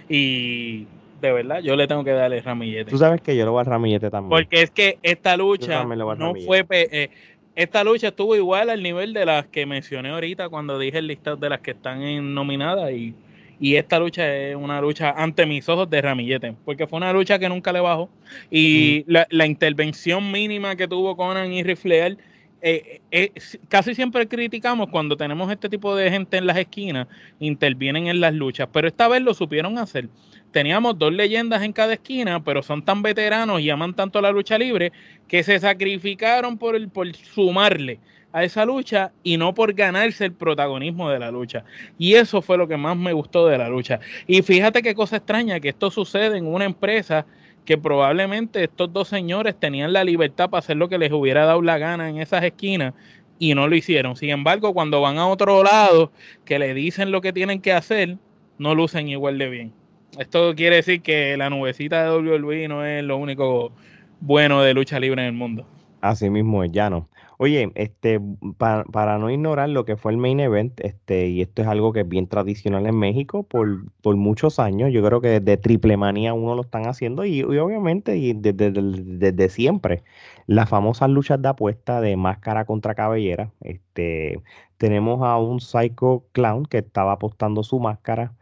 y 0.09 0.87
de 1.21 1.31
verdad, 1.31 1.61
yo 1.61 1.75
le 1.75 1.87
tengo 1.87 2.03
que 2.03 2.11
darle 2.11 2.41
ramillete. 2.41 2.91
Tú 2.91 2.97
sabes 2.97 3.21
que 3.21 3.35
yo 3.35 3.45
le 3.45 3.51
voy 3.51 3.61
a 3.61 3.63
dar 3.63 3.73
ramillete 3.73 4.09
también. 4.09 4.29
Porque 4.29 4.61
es 4.61 4.71
que 4.71 4.99
esta 5.01 5.37
lucha 5.37 5.85
no 5.85 6.33
fue... 6.45 6.65
Eh, 6.69 7.09
esta 7.55 7.83
lucha 7.83 8.09
estuvo 8.09 8.35
igual 8.35 8.69
al 8.69 8.83
nivel 8.83 9.13
de 9.13 9.25
las 9.25 9.47
que 9.47 9.65
mencioné 9.65 10.09
ahorita 10.09 10.49
cuando 10.49 10.77
dije 10.77 10.97
el 10.97 11.07
listado 11.07 11.37
de 11.37 11.49
las 11.49 11.61
que 11.61 11.71
están 11.71 12.01
en 12.01 12.33
nominadas 12.33 12.91
y, 12.91 13.15
esta 13.61 13.99
lucha 13.99 14.35
es 14.35 14.55
una 14.55 14.81
lucha 14.81 15.11
ante 15.11 15.45
mis 15.45 15.67
ojos 15.69 15.89
de 15.89 16.01
ramillete, 16.01 16.55
porque 16.65 16.87
fue 16.87 16.97
una 16.97 17.13
lucha 17.13 17.39
que 17.39 17.47
nunca 17.47 17.71
le 17.71 17.79
bajó 17.79 18.09
y 18.51 19.05
la, 19.07 19.45
intervención 19.45 20.29
mínima 20.29 20.75
que 20.75 20.89
tuvo 20.89 21.15
Conan 21.15 21.53
y 21.53 21.63
Rifleal 21.63 22.17
eh, 22.61 23.01
eh, 23.11 23.31
casi 23.67 23.93
siempre 23.95 24.27
criticamos 24.27 24.89
cuando 24.89 25.15
tenemos 25.17 25.51
este 25.51 25.69
tipo 25.69 25.95
de 25.95 26.09
gente 26.09 26.37
en 26.37 26.47
las 26.47 26.57
esquinas, 26.57 27.07
intervienen 27.39 28.07
en 28.07 28.19
las 28.19 28.33
luchas, 28.33 28.67
pero 28.71 28.87
esta 28.87 29.07
vez 29.07 29.21
lo 29.21 29.33
supieron 29.33 29.77
hacer 29.77 30.09
teníamos 30.55 30.97
dos 30.97 31.11
leyendas 31.11 31.63
en 31.63 31.73
cada 31.73 31.95
esquina, 31.95 32.41
pero 32.41 32.63
son 32.63 32.81
tan 32.81 33.01
veteranos 33.01 33.59
y 33.59 33.69
aman 33.69 33.93
tanto 33.93 34.21
la 34.21 34.31
lucha 34.31 34.57
libre 34.57 34.93
que 35.27 35.43
se 35.43 35.59
sacrificaron 35.59 36.57
por, 36.57 36.77
el, 36.77 36.87
por 36.87 37.13
sumarle 37.13 37.99
a 38.31 38.45
esa 38.45 38.63
lucha 38.63 39.11
y 39.21 39.35
no 39.35 39.53
por 39.53 39.73
ganarse 39.73 40.23
el 40.23 40.31
protagonismo 40.31 41.09
de 41.09 41.19
la 41.19 41.29
lucha. 41.29 41.65
Y 41.97 42.13
eso 42.13 42.41
fue 42.41 42.57
lo 42.57 42.69
que 42.69 42.77
más 42.77 42.95
me 42.95 43.11
gustó 43.11 43.47
de 43.47 43.57
la 43.57 43.67
lucha. 43.67 43.99
Y 44.27 44.43
fíjate 44.43 44.81
qué 44.81 44.95
cosa 44.95 45.17
extraña, 45.17 45.59
que 45.59 45.67
esto 45.67 45.91
sucede 45.91 46.37
en 46.37 46.47
una 46.47 46.63
empresa 46.63 47.25
que 47.65 47.77
probablemente 47.77 48.63
estos 48.63 48.93
dos 48.93 49.07
señores 49.07 49.55
tenían 49.59 49.91
la 49.91 50.03
libertad 50.03 50.49
para 50.49 50.59
hacer 50.59 50.77
lo 50.77 50.87
que 50.87 50.97
les 50.97 51.11
hubiera 51.11 51.45
dado 51.45 51.61
la 51.61 51.77
gana 51.77 52.09
en 52.09 52.19
esas 52.19 52.43
esquinas, 52.43 52.93
y 53.39 53.53
no 53.55 53.67
lo 53.67 53.75
hicieron. 53.75 54.15
Sin 54.15 54.29
embargo, 54.29 54.73
cuando 54.73 55.01
van 55.01 55.17
a 55.17 55.27
otro 55.27 55.63
lado, 55.63 56.11
que 56.45 56.59
le 56.59 56.73
dicen 56.73 57.11
lo 57.11 57.21
que 57.21 57.33
tienen 57.33 57.61
que 57.61 57.73
hacer, 57.73 58.17
no 58.57 58.75
lucen 58.75 59.09
igual 59.09 59.37
de 59.37 59.49
bien. 59.49 59.73
Esto 60.17 60.55
quiere 60.55 60.77
decir 60.77 61.01
que 61.01 61.35
la 61.35 61.49
nubecita 61.49 62.03
de 62.03 62.17
WWE 62.17 62.67
no 62.69 62.85
es 62.85 63.03
lo 63.03 63.17
único 63.17 63.73
bueno 64.21 64.61
de 64.61 64.73
lucha 64.73 64.99
libre 64.99 65.21
en 65.21 65.27
el 65.27 65.33
mundo. 65.33 65.67
Así 65.99 66.29
mismo 66.29 66.63
es, 66.63 66.71
ya 66.71 66.89
no. 66.89 67.09
Oye, 67.37 67.71
este, 67.75 68.19
para, 68.57 69.17
no 69.17 69.29
ignorar 69.29 69.69
lo 69.69 69.83
que 69.85 69.97
fue 69.97 70.11
el 70.13 70.17
main 70.17 70.39
event, 70.39 70.79
este, 70.81 71.27
y 71.27 71.41
esto 71.41 71.61
es 71.61 71.67
algo 71.67 71.91
que 71.91 72.01
es 72.01 72.07
bien 72.07 72.27
tradicional 72.27 72.85
en 72.85 72.97
México 72.97 73.43
por, 73.43 73.91
por 74.01 74.15
muchos 74.15 74.59
años, 74.59 74.91
yo 74.93 75.03
creo 75.03 75.19
que 75.21 75.39
desde 75.39 75.57
Triple 75.57 75.97
Manía 75.97 76.33
uno 76.33 76.55
lo 76.55 76.61
están 76.61 76.87
haciendo 76.87 77.25
y, 77.25 77.43
obviamente 77.43 78.17
y 78.17 78.33
desde, 78.33 78.71
desde, 78.71 79.49
siempre, 79.49 80.03
las 80.47 80.69
famosas 80.69 81.09
luchas 81.09 81.41
de 81.41 81.49
apuesta 81.49 81.99
de 82.01 82.15
máscara 82.15 82.65
contra 82.65 82.95
cabellera, 82.95 83.51
este, 83.61 84.41
tenemos 84.77 85.21
a 85.23 85.37
un 85.37 85.59
Psycho 85.59 86.25
Clown 86.31 86.65
que 86.65 86.79
estaba 86.79 87.13
apostando 87.13 87.63
su 87.63 87.79
máscara, 87.79 88.33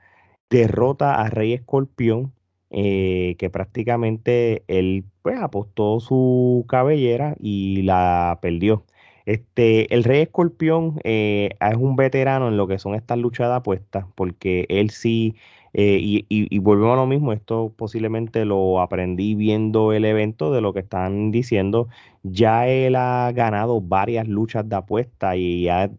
derrota 0.49 1.15
a 1.15 1.29
Rey 1.29 1.53
Escorpión, 1.53 2.33
eh, 2.74 3.36
que 3.38 3.49
prácticamente 3.51 4.63
él 4.67 5.05
pues 5.21 5.39
apostó 5.39 5.99
su 5.99 6.65
cabellera 6.67 7.36
y 7.39 7.84
la 7.84 8.39
perdió. 8.41 8.86
Este, 9.26 9.93
el 9.93 10.03
Rey 10.03 10.21
Escorpión 10.21 10.99
eh, 11.03 11.51
es 11.59 11.76
un 11.78 11.95
veterano 11.95 12.47
en 12.49 12.57
lo 12.57 12.67
que 12.67 12.80
son 12.80 12.95
estas 12.95 13.17
luchas 13.19 13.47
de 13.49 13.55
apuestas, 13.55 14.05
porque 14.15 14.65
él 14.69 14.89
sí, 14.89 15.36
eh, 15.74 15.99
y, 16.01 16.26
y, 16.30 16.59
volvemos 16.59 16.93
a 16.93 17.01
lo 17.01 17.07
mismo, 17.07 17.32
esto 17.32 17.74
posiblemente 17.78 18.43
lo 18.45 18.82
aprendí 18.82 19.36
viendo 19.36 19.93
el 19.93 20.05
evento 20.05 20.51
de 20.51 20.61
lo 20.61 20.74
que 20.74 20.80
están 20.82 21.32
diciendo, 21.32 21.88
ya 22.24 22.67
él 22.67 22.95
ha 22.95 23.32
ganado 23.34 23.82
varias 23.82 24.28
luchas 24.28 24.67
de 24.67 24.76
apuesta 24.76 25.36
y 25.38 25.69
ha 25.69 25.91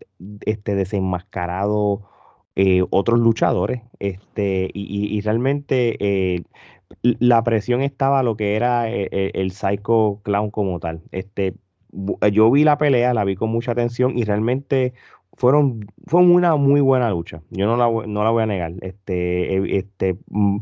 este, 0.44 0.74
desenmascarado 0.74 2.02
eh, 2.56 2.84
otros 2.90 3.18
luchadores. 3.18 3.82
Este, 3.98 4.70
y, 4.72 5.20
realmente 5.22 5.96
eh, 6.00 6.42
la 7.02 7.42
presión 7.42 7.82
estaba 7.82 8.22
lo 8.22 8.36
que 8.36 8.56
era 8.56 8.90
eh, 8.90 9.32
el, 9.34 9.50
Psycho 9.52 10.20
Clown 10.22 10.50
como 10.50 10.78
tal. 10.80 11.02
Este, 11.10 11.54
yo 12.32 12.50
vi 12.50 12.64
la 12.64 12.78
pelea, 12.78 13.14
la 13.14 13.24
vi 13.24 13.36
con 13.36 13.50
mucha 13.50 13.72
atención 13.72 14.16
y 14.16 14.24
realmente 14.24 14.94
fueron, 15.36 15.86
fue 16.06 16.22
una 16.22 16.56
muy 16.56 16.80
buena 16.80 17.10
lucha. 17.10 17.42
Yo 17.50 17.66
no 17.66 17.76
la, 17.76 18.06
no 18.06 18.24
la 18.24 18.30
voy 18.30 18.42
a 18.44 18.46
negar. 18.46 18.72
Este, 18.82 19.76
este, 19.76 20.16
mm, 20.28 20.58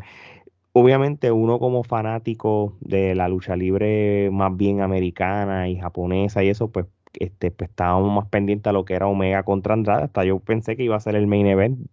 obviamente 0.73 1.31
uno 1.33 1.59
como 1.59 1.85
fanático 1.85 2.77
de 2.81 3.15
la 3.15 3.29
lucha 3.29 3.57
libre 3.57 4.31
más 4.33 4.57
bien 4.57 4.81
americana 4.81 5.69
y 5.69 5.79
japonesa 5.79 6.43
y 6.43 6.49
eso, 6.49 6.71
pues 6.71 6.87
este, 7.15 7.51
pues, 7.51 7.71
estábamos 7.71 8.13
más 8.13 8.29
pendientes 8.29 8.69
a 8.69 8.73
lo 8.73 8.85
que 8.85 8.95
era 8.95 9.07
Omega 9.07 9.43
contra 9.43 9.75
Andrade. 9.75 10.05
Hasta 10.05 10.25
yo 10.25 10.39
pensé 10.39 10.77
que 10.77 10.85
iba 10.85 10.97
a 10.97 11.01
ser 11.01 11.17
el 11.17 11.27
main 11.27 11.47
event 11.47 11.87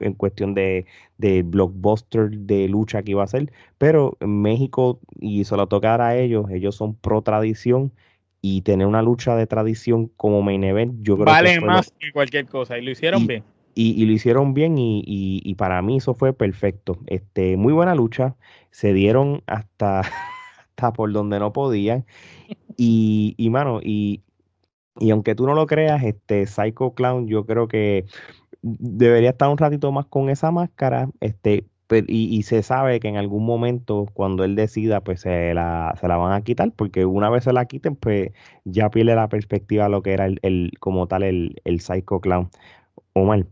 en 0.00 0.14
cuestión 0.14 0.54
de, 0.54 0.86
blockbuster 1.18 2.30
de 2.30 2.68
lucha 2.68 3.02
que 3.02 3.12
iba 3.12 3.24
a 3.24 3.26
ser. 3.26 3.52
Pero 3.78 4.16
en 4.20 4.42
México, 4.42 5.00
y 5.18 5.44
se 5.44 5.56
lo 5.56 5.66
tocar 5.66 6.00
a 6.00 6.16
ellos, 6.16 6.50
ellos 6.50 6.76
son 6.76 6.94
pro 6.94 7.22
tradición 7.22 7.92
y 8.40 8.62
tener 8.62 8.86
una 8.86 9.02
lucha 9.02 9.34
de 9.36 9.46
tradición 9.46 10.10
como 10.16 10.42
main 10.42 10.62
event, 10.62 11.02
yo 11.02 11.16
creo 11.16 11.26
vale 11.26 11.60
más 11.60 11.92
que 11.98 12.12
cualquier 12.12 12.46
cosa 12.46 12.78
y 12.78 12.82
lo 12.82 12.92
hicieron 12.92 13.26
bien. 13.26 13.42
Y, 13.74 14.04
lo 14.06 14.12
hicieron 14.12 14.54
bien 14.54 14.76
y, 14.76 15.02
y, 15.06 15.54
para 15.54 15.80
mí 15.82 15.98
eso 15.98 16.12
fue 16.12 16.32
perfecto. 16.32 16.98
Este, 17.06 17.56
muy 17.56 17.72
buena 17.72 17.94
lucha, 17.94 18.34
se 18.72 18.92
dieron 18.92 19.42
hasta, 19.46 20.00
hasta 20.58 20.92
por 20.92 21.12
donde 21.12 21.38
no 21.38 21.52
podían. 21.52 22.04
Y, 22.76 23.34
y 23.36 23.50
mano, 23.50 23.80
y, 23.80 24.22
y 24.98 25.10
aunque 25.10 25.34
tú 25.34 25.46
no 25.46 25.54
lo 25.54 25.66
creas, 25.66 26.02
este 26.04 26.46
Psycho 26.46 26.94
Clown, 26.94 27.26
yo 27.28 27.46
creo 27.46 27.68
que 27.68 28.06
debería 28.62 29.30
estar 29.30 29.48
un 29.48 29.58
ratito 29.58 29.92
más 29.92 30.06
con 30.06 30.30
esa 30.30 30.50
máscara, 30.50 31.10
este, 31.20 31.66
y, 32.06 32.42
se 32.42 32.62
sabe 32.62 33.00
que 33.00 33.08
en 33.08 33.16
algún 33.16 33.46
momento, 33.46 34.06
cuando 34.12 34.44
él 34.44 34.56
decida, 34.56 35.00
pues 35.02 35.20
se 35.20 35.54
la, 35.54 35.94
se 36.00 36.08
la 36.08 36.16
van 36.16 36.32
a 36.32 36.42
quitar, 36.42 36.72
porque 36.72 37.06
una 37.06 37.30
vez 37.30 37.44
se 37.44 37.52
la 37.52 37.64
quiten, 37.66 37.96
pues 37.96 38.32
ya 38.64 38.90
pierde 38.90 39.14
la 39.14 39.28
perspectiva 39.28 39.88
lo 39.88 40.02
que 40.02 40.12
era 40.12 40.26
el, 40.26 40.38
el 40.42 40.72
como 40.80 41.06
tal 41.08 41.22
el, 41.22 41.60
el 41.64 41.80
Psycho 41.80 42.20
Clown. 42.20 42.50
Omar. 43.14 43.46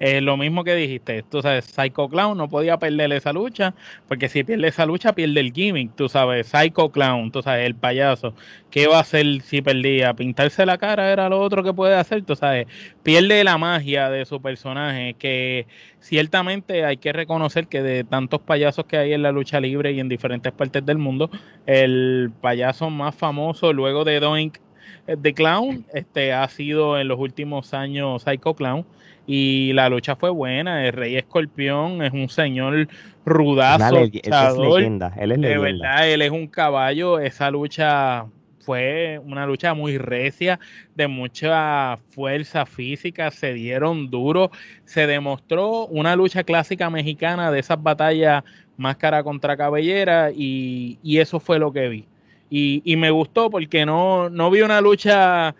Eh, 0.00 0.20
lo 0.20 0.36
mismo 0.36 0.64
que 0.64 0.74
dijiste, 0.74 1.22
tú 1.22 1.40
sabes, 1.40 1.66
Psycho 1.66 2.08
Clown 2.08 2.36
no 2.36 2.48
podía 2.48 2.78
perder 2.78 3.12
esa 3.12 3.32
lucha, 3.32 3.74
porque 4.08 4.28
si 4.28 4.42
pierde 4.42 4.66
esa 4.68 4.86
lucha, 4.86 5.12
pierde 5.14 5.38
el 5.38 5.52
gimmick, 5.52 5.94
tú 5.94 6.08
sabes, 6.08 6.48
Psycho 6.48 6.90
Clown, 6.90 7.30
tú 7.30 7.42
sabes, 7.42 7.64
el 7.64 7.76
payaso, 7.76 8.34
¿qué 8.70 8.88
va 8.88 8.98
a 8.98 9.00
hacer 9.02 9.40
si 9.42 9.62
perdía? 9.62 10.12
Pintarse 10.14 10.66
la 10.66 10.78
cara 10.78 11.12
era 11.12 11.28
lo 11.28 11.40
otro 11.40 11.62
que 11.62 11.72
puede 11.72 11.94
hacer, 11.94 12.22
tú 12.24 12.34
sabes, 12.34 12.66
pierde 13.04 13.44
la 13.44 13.56
magia 13.56 14.10
de 14.10 14.24
su 14.24 14.42
personaje, 14.42 15.14
que 15.14 15.66
ciertamente 16.00 16.84
hay 16.84 16.96
que 16.96 17.12
reconocer 17.12 17.68
que 17.68 17.80
de 17.80 18.02
tantos 18.02 18.40
payasos 18.40 18.86
que 18.86 18.96
hay 18.96 19.12
en 19.12 19.22
la 19.22 19.30
lucha 19.30 19.60
libre 19.60 19.92
y 19.92 20.00
en 20.00 20.08
diferentes 20.08 20.52
partes 20.52 20.84
del 20.84 20.98
mundo, 20.98 21.30
el 21.66 22.32
payaso 22.40 22.90
más 22.90 23.14
famoso 23.14 23.72
luego 23.72 24.04
de 24.04 24.18
Doink 24.18 24.58
The 25.06 25.28
eh, 25.28 25.34
Clown 25.34 25.86
este, 25.92 26.32
ha 26.32 26.48
sido 26.48 26.98
en 26.98 27.08
los 27.08 27.18
últimos 27.18 27.74
años 27.74 28.22
Psycho 28.22 28.54
Clown 28.54 28.86
y 29.26 29.72
la 29.72 29.88
lucha 29.88 30.16
fue 30.16 30.30
buena. 30.30 30.86
El 30.86 30.92
Rey 30.92 31.16
Escorpión 31.16 32.02
es 32.02 32.12
un 32.12 32.28
señor 32.28 32.88
rudazo. 33.24 33.98
él 33.98 34.12
es 34.14 34.58
leyenda, 34.58 35.12
él 35.16 35.32
es 35.32 35.40
De 35.40 35.58
verdad, 35.58 36.08
él 36.08 36.22
es 36.22 36.30
un 36.30 36.46
caballo. 36.46 37.18
Esa 37.18 37.50
lucha 37.50 38.26
fue 38.64 39.20
una 39.24 39.46
lucha 39.46 39.74
muy 39.74 39.98
recia, 39.98 40.58
de 40.94 41.06
mucha 41.06 41.98
fuerza 42.10 42.64
física, 42.64 43.30
se 43.30 43.52
dieron 43.52 44.10
duro, 44.10 44.50
se 44.84 45.06
demostró 45.06 45.86
una 45.86 46.16
lucha 46.16 46.44
clásica 46.44 46.88
mexicana 46.88 47.50
de 47.50 47.60
esas 47.60 47.82
batallas 47.82 48.42
máscara 48.76 49.22
contra 49.22 49.56
cabellera 49.56 50.30
y, 50.34 50.98
y 51.02 51.18
eso 51.18 51.40
fue 51.40 51.58
lo 51.58 51.72
que 51.72 51.88
vi. 51.88 52.06
Y, 52.56 52.96
me 52.96 53.10
gustó 53.10 53.50
porque 53.50 53.84
no, 53.84 54.30
no 54.30 54.48
vi 54.48 54.60
una 54.60 54.80
lucha, 54.80 55.56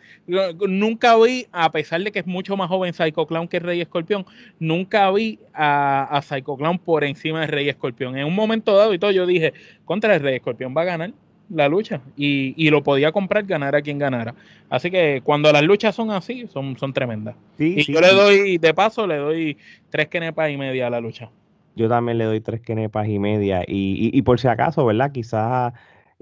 nunca 0.69 1.17
vi, 1.17 1.45
a 1.51 1.73
pesar 1.73 2.01
de 2.05 2.13
que 2.13 2.21
es 2.21 2.27
mucho 2.27 2.57
más 2.57 2.69
joven 2.69 2.95
Psycho 2.95 3.27
Clown 3.27 3.49
que 3.49 3.59
Rey 3.59 3.81
Escorpión, 3.81 4.25
nunca 4.61 5.11
vi 5.11 5.41
a, 5.53 6.05
a 6.05 6.23
Psycho 6.23 6.57
Clown 6.57 6.79
por 6.79 7.03
encima 7.03 7.41
de 7.41 7.49
Rey 7.49 7.69
Escorpión. 7.69 8.17
En 8.17 8.27
un 8.27 8.35
momento 8.37 8.77
dado 8.77 8.95
y 8.95 9.01
todo, 9.01 9.11
yo 9.11 9.27
dije, 9.27 9.53
contra 9.85 10.15
el 10.15 10.21
Rey 10.21 10.37
Escorpión 10.37 10.73
va 10.77 10.83
a 10.83 10.85
ganar 10.85 11.11
la 11.51 11.67
lucha 11.67 12.01
y, 12.17 12.55
y, 12.57 12.71
lo 12.71 12.85
podía 12.85 13.11
comprar, 13.11 13.43
ganar 13.43 13.75
a 13.75 13.83
quien 13.83 13.99
ganara. 13.99 14.37
Así 14.71 14.89
que 14.89 15.21
cuando 15.25 15.51
las 15.51 15.65
luchas 15.65 15.97
son 15.97 16.13
así, 16.13 16.47
son, 16.47 16.79
son 16.79 16.93
tremendas. 16.93 17.35
y 17.59 17.93
yo 17.93 18.01
le 18.01 18.13
doy, 18.13 18.59
de 18.59 18.73
paso, 18.73 19.05
le 19.09 19.17
doy 19.17 19.57
tres 19.91 20.07
quenepas 20.07 20.49
y 20.49 20.57
media 20.57 20.87
a 20.87 20.91
la 20.91 21.01
lucha. 21.01 21.29
Yo 21.75 21.89
también 21.89 22.19
le 22.19 22.25
doy 22.25 22.41
tres 22.41 22.61
quenepas 22.61 23.09
y 23.09 23.19
media. 23.19 23.65
Y, 23.67 24.13
y, 24.13 24.17
y 24.17 24.23
por 24.23 24.39
si 24.39 24.47
acaso, 24.47 24.87
¿verdad? 24.87 25.11
Quizás 25.11 25.73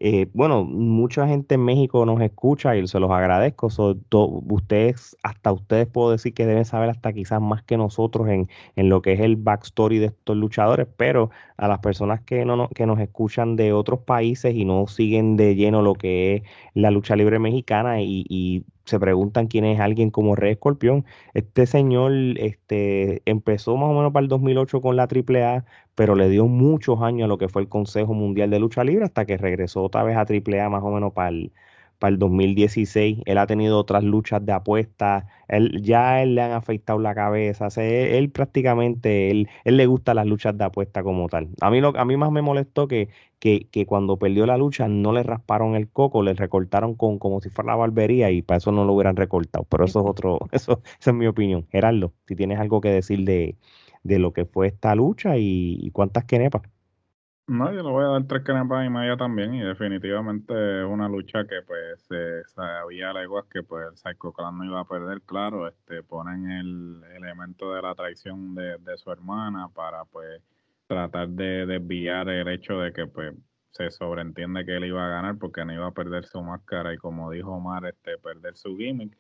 eh, 0.05 0.29
bueno, 0.35 0.65
mucha 0.65 1.29
gente 1.29 1.55
en 1.55 1.65
México 1.65 2.05
nos 2.05 2.21
escucha 2.21 2.77
y 2.77 2.85
se 2.89 2.99
los 2.99 3.13
agradezco. 3.13 3.69
ustedes, 4.11 5.17
hasta 5.23 5.53
ustedes 5.53 5.87
puedo 5.87 6.11
decir 6.11 6.35
que 6.35 6.45
deben 6.45 6.65
saber 6.65 6.91
hasta 6.91 7.13
quizás 7.13 7.41
más 7.41 7.63
que 7.63 7.77
nosotros 7.77 8.29
en, 8.29 8.49
en, 8.75 8.89
lo 8.89 9.01
que 9.01 9.13
es 9.13 9.21
el 9.21 9.37
backstory 9.37 10.01
de 10.01 10.07
estos 10.07 10.37
luchadores, 10.37 10.89
pero 10.97 11.31
a 11.57 11.69
las 11.69 11.79
personas 11.79 12.21
que, 12.21 12.45
no, 12.45 12.69
que 12.71 12.85
nos 12.85 12.99
escuchan 12.99 13.55
de 13.55 13.73
otros 13.73 14.01
países 14.01 14.57
y 14.57 14.65
no 14.65 14.89
siguen 14.89 15.37
de 15.37 15.55
lleno 15.55 15.83
lo 15.83 15.95
que 15.95 16.35
es 16.35 16.43
la 16.75 16.91
lucha 16.91 17.15
libre 17.15 17.39
mexicana 17.39 18.03
y, 18.03 18.25
y 18.29 18.65
se 18.85 18.99
preguntan 19.01 19.47
quién 19.47 19.65
es 19.65 19.81
alguien 19.81 20.11
como 20.11 20.37
Rey 20.37 20.53
Escorpión. 20.53 21.05
Este 21.35 21.67
señor 21.67 22.13
este, 22.37 23.23
empezó 23.27 23.77
más 23.77 23.91
o 23.91 23.95
menos 23.95 24.13
para 24.13 24.25
el 24.25 24.29
2008 24.29 24.81
con 24.81 24.97
la 24.97 25.05
AAA, 25.05 25.65
pero 25.95 26.15
le 26.15 26.29
dio 26.29 26.47
muchos 26.47 27.01
años 27.03 27.27
a 27.27 27.29
lo 27.29 27.39
que 27.39 27.49
fue 27.49 27.63
el 27.63 27.69
Consejo 27.69 28.15
Mundial 28.15 28.51
de 28.51 28.59
Lucha 28.59 28.85
Libre 28.85 29.05
hasta 29.05 29.25
que 29.27 29.37
regresó 29.37 29.83
otra 29.83 30.03
vez 30.03 30.17
a 30.17 30.21
AAA 30.23 30.69
más 30.69 30.83
o 30.83 30.91
menos 30.91 31.13
para 31.13 31.29
el, 31.29 31.53
para 31.99 32.13
el 32.13 32.19
2016. 32.19 33.21
Él 33.25 33.39
ha 33.39 33.47
tenido 33.47 33.79
otras 33.79 34.03
luchas 34.03 34.45
de 34.45 34.53
apuestas. 34.53 35.25
Él, 35.49 35.83
ya 35.83 36.23
él 36.23 36.35
le 36.35 36.43
han 36.43 36.53
afeitado 36.53 36.99
la 36.99 37.15
cabeza. 37.15 37.69
él, 37.77 38.31
prácticamente, 38.31 39.31
él, 39.31 39.49
él 39.65 39.77
le 39.77 39.87
gusta 39.87 40.15
las 40.15 40.27
luchas 40.27 40.59
de 40.59 40.65
apuesta 40.65 41.03
como 41.05 41.29
tal. 41.29 41.51
A 41.61 41.71
mí, 41.71 41.81
lo, 41.81 41.97
a 41.97 42.05
mí 42.05 42.17
más 42.17 42.33
me 42.33 42.43
molestó 42.43 42.89
que, 42.89 43.09
que, 43.43 43.67
que, 43.73 43.87
cuando 43.87 44.19
perdió 44.19 44.47
la 44.47 44.57
lucha 44.57 44.87
no 44.87 45.13
le 45.13 45.25
rasparon 45.25 45.75
el 45.75 45.91
coco, 45.91 46.23
le 46.23 46.33
recortaron 46.33 46.95
con 46.95 47.19
como 47.19 47.41
si 47.41 47.51
fuera 47.51 47.73
la 47.73 47.77
barbería 47.77 48.31
y 48.31 48.41
para 48.41 48.59
eso 48.59 48.71
no 48.71 48.85
lo 48.85 48.93
hubieran 48.93 49.17
recortado. 49.17 49.67
Pero 49.69 49.85
eso 49.85 49.99
es 49.99 50.07
otro, 50.09 50.39
eso, 50.53 50.81
esa 51.01 51.11
es 51.11 51.17
mi 51.17 51.27
opinión. 51.27 51.67
Gerardo, 51.69 52.13
si 52.29 52.37
tienes 52.37 52.61
algo 52.61 52.81
que 52.81 52.91
decir 52.91 53.25
de, 53.25 53.57
de 54.05 54.19
lo 54.21 54.33
que 54.33 54.45
fue 54.45 54.69
esta 54.69 54.95
lucha 54.95 55.39
y, 55.39 55.77
y 55.81 55.91
cuántas 55.91 56.25
quenepas. 56.25 56.63
No, 57.49 57.73
yo 57.73 57.83
le 57.83 57.91
voy 57.91 58.05
a 58.05 58.09
dar 58.11 58.25
tres 58.29 58.45
canepas 58.45 58.87
y 58.87 58.91
media 58.91 59.17
también 59.17 59.55
y 59.55 59.61
definitivamente 59.63 60.55
es 60.83 60.87
una 60.87 61.09
lucha 61.09 61.45
que 61.45 61.63
pues 61.67 62.01
se 62.03 62.45
sabía 62.45 63.13
leguas 63.13 63.47
que 63.51 63.65
pues 63.65 63.89
el 63.91 63.97
Psycho 63.97 64.33
Clan 64.33 64.57
no 64.57 64.65
iba 64.65 64.79
a 64.79 64.85
perder, 64.85 65.23
claro, 65.23 65.67
este 65.67 66.05
ponen 66.05 66.49
el 66.49 67.03
elemento 67.17 67.75
de 67.75 67.83
la 67.83 67.97
traición 67.97 68.55
de, 68.55 68.79
su 68.97 69.11
hermana 69.11 69.69
para 69.75 70.05
pues 70.05 70.41
tratar 70.93 71.29
de 71.31 71.65
desviar 71.65 72.29
el 72.29 72.49
hecho 72.49 72.79
de 72.79 72.93
que 72.93 73.07
pues 73.07 73.35
se 73.71 73.91
sobreentiende 73.91 74.67
que 74.67 74.77
él 74.77 74.85
iba 74.85 75.07
a 75.07 75.09
ganar 75.09 75.39
porque 75.39 75.65
no 75.65 75.73
iba 75.73 75.87
a 75.87 75.93
perder 75.93 76.27
su 76.27 76.43
máscara 76.43 76.93
y 76.93 76.99
como 76.99 77.31
dijo 77.31 77.53
Omar, 77.53 77.87
este 77.87 78.19
perder 78.19 78.57
su 78.57 78.77
gimmick 78.77 79.17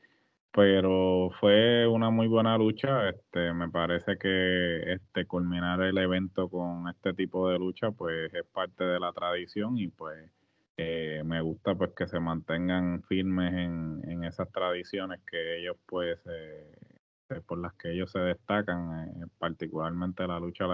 pero 0.52 1.30
fue 1.40 1.86
una 1.86 2.10
muy 2.10 2.28
buena 2.28 2.58
lucha. 2.58 3.08
Este, 3.08 3.54
me 3.54 3.70
parece 3.70 4.18
que 4.18 4.92
este 4.92 5.26
culminar 5.26 5.80
el 5.80 5.96
evento 5.96 6.48
con 6.50 6.88
este 6.88 7.14
tipo 7.14 7.48
de 7.48 7.58
lucha, 7.58 7.90
pues 7.90 8.32
es 8.34 8.44
parte 8.52 8.84
de 8.84 9.00
la 9.00 9.12
tradición 9.12 9.78
y 9.78 9.88
pues 9.88 10.30
eh, 10.76 11.22
me 11.24 11.40
gusta 11.40 11.74
pues 11.74 11.92
que 11.96 12.06
se 12.06 12.20
mantengan 12.20 13.02
firmes 13.04 13.52
en, 13.54 14.02
en 14.06 14.24
esas 14.24 14.50
tradiciones 14.52 15.20
que 15.26 15.60
ellos 15.60 15.76
pues 15.86 16.18
eh, 16.26 17.40
por 17.46 17.58
las 17.58 17.72
que 17.74 17.92
ellos 17.92 18.10
se 18.10 18.18
destacan, 18.18 19.08
eh, 19.08 19.26
particularmente 19.38 20.26
la 20.26 20.38
lucha 20.38 20.66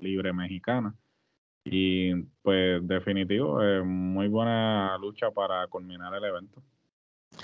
libre 0.00 0.32
mexicana. 0.32 0.94
Y 1.64 2.14
pues 2.42 2.86
definitivo, 2.86 3.62
es 3.62 3.84
muy 3.84 4.28
buena 4.28 4.96
lucha 4.98 5.30
para 5.30 5.66
culminar 5.66 6.14
el 6.14 6.24
evento. 6.24 6.62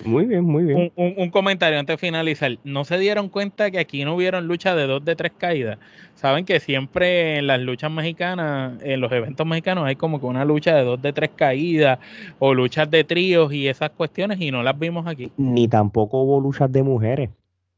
Muy 0.04 0.26
bien, 0.26 0.44
muy 0.44 0.64
bien. 0.64 0.92
Un, 0.96 1.30
comentario 1.30 1.78
antes 1.78 1.94
de 1.94 1.98
finalizar. 1.98 2.58
¿No 2.64 2.84
se 2.84 2.98
dieron 2.98 3.28
cuenta 3.28 3.70
que 3.70 3.78
aquí 3.78 4.04
no 4.04 4.14
hubieron 4.14 4.46
lucha 4.46 4.74
de 4.74 4.86
dos 4.86 5.04
de 5.04 5.16
tres 5.16 5.32
caídas? 5.38 5.78
Saben 6.14 6.44
que 6.44 6.60
siempre 6.60 7.38
en 7.38 7.46
las 7.46 7.60
luchas 7.60 7.90
mexicanas, 7.90 8.82
en 8.82 9.00
los 9.00 9.10
eventos 9.12 9.46
mexicanos, 9.46 9.84
hay 9.86 9.96
como 9.96 10.20
que 10.20 10.26
una 10.26 10.44
lucha 10.44 10.74
de 10.74 10.82
dos 10.82 11.00
de 11.00 11.12
tres 11.12 11.30
caídas 11.34 11.98
o 12.38 12.52
luchas 12.52 12.90
de 12.90 13.04
tríos 13.04 13.52
y 13.52 13.68
esas 13.68 13.90
cuestiones 13.90 14.40
y 14.40 14.50
no 14.50 14.62
las 14.62 14.78
vimos 14.78 15.06
aquí. 15.06 15.30
Ni 15.36 15.66
tampoco 15.68 16.22
hubo 16.22 16.40
luchas 16.40 16.70
de 16.70 16.82
mujeres. 16.82 17.30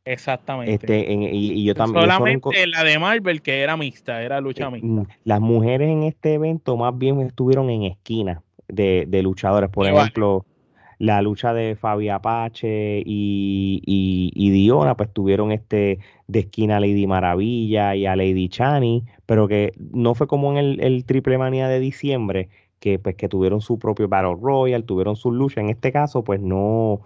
Exactamente. 0.08 0.74
Este, 0.74 1.12
y, 1.12 1.64
yo 1.64 1.74
también. 1.74 2.04
Solamente 2.04 2.66
la 2.66 2.82
de 2.82 2.98
Marvel, 2.98 3.42
que 3.42 3.60
era 3.60 3.76
mixta, 3.76 4.22
era 4.22 4.40
lucha 4.40 4.68
eh, 4.68 4.80
mixta. 4.80 5.16
Las 5.24 5.40
mujeres 5.40 5.90
en 5.90 6.04
este 6.04 6.34
evento 6.34 6.76
más 6.76 6.96
bien 6.96 7.20
estuvieron 7.20 7.68
en 7.68 7.82
esquina 7.82 8.42
de, 8.68 9.04
de 9.06 9.22
luchadores. 9.22 9.68
Por 9.68 9.86
ejemplo, 9.86 10.46
la 10.98 11.20
lucha 11.20 11.52
de 11.52 11.76
Fabi 11.76 12.08
Apache 12.08 13.02
y, 13.04 13.82
y, 13.84 14.50
Diona, 14.50 14.96
pues 14.96 15.12
tuvieron 15.12 15.52
este 15.52 15.98
de 16.26 16.40
esquina 16.40 16.78
a 16.78 16.80
Lady 16.80 17.06
Maravilla 17.06 17.94
y 17.94 18.06
a 18.06 18.16
Lady 18.16 18.48
Chani, 18.48 19.04
pero 19.26 19.46
que 19.46 19.72
no 19.78 20.14
fue 20.14 20.26
como 20.26 20.50
en 20.52 20.58
el, 20.58 20.80
el 20.80 21.04
Triple 21.04 21.38
Manía 21.38 21.68
de 21.68 21.80
diciembre, 21.80 22.48
que 22.80 22.98
pues 22.98 23.14
que 23.16 23.28
tuvieron 23.28 23.60
su 23.60 23.78
propio 23.78 24.08
Battle 24.08 24.36
Royal, 24.40 24.84
tuvieron 24.84 25.16
su 25.16 25.30
lucha. 25.32 25.60
En 25.60 25.68
este 25.68 25.92
caso, 25.92 26.24
pues 26.24 26.40
no, 26.40 27.02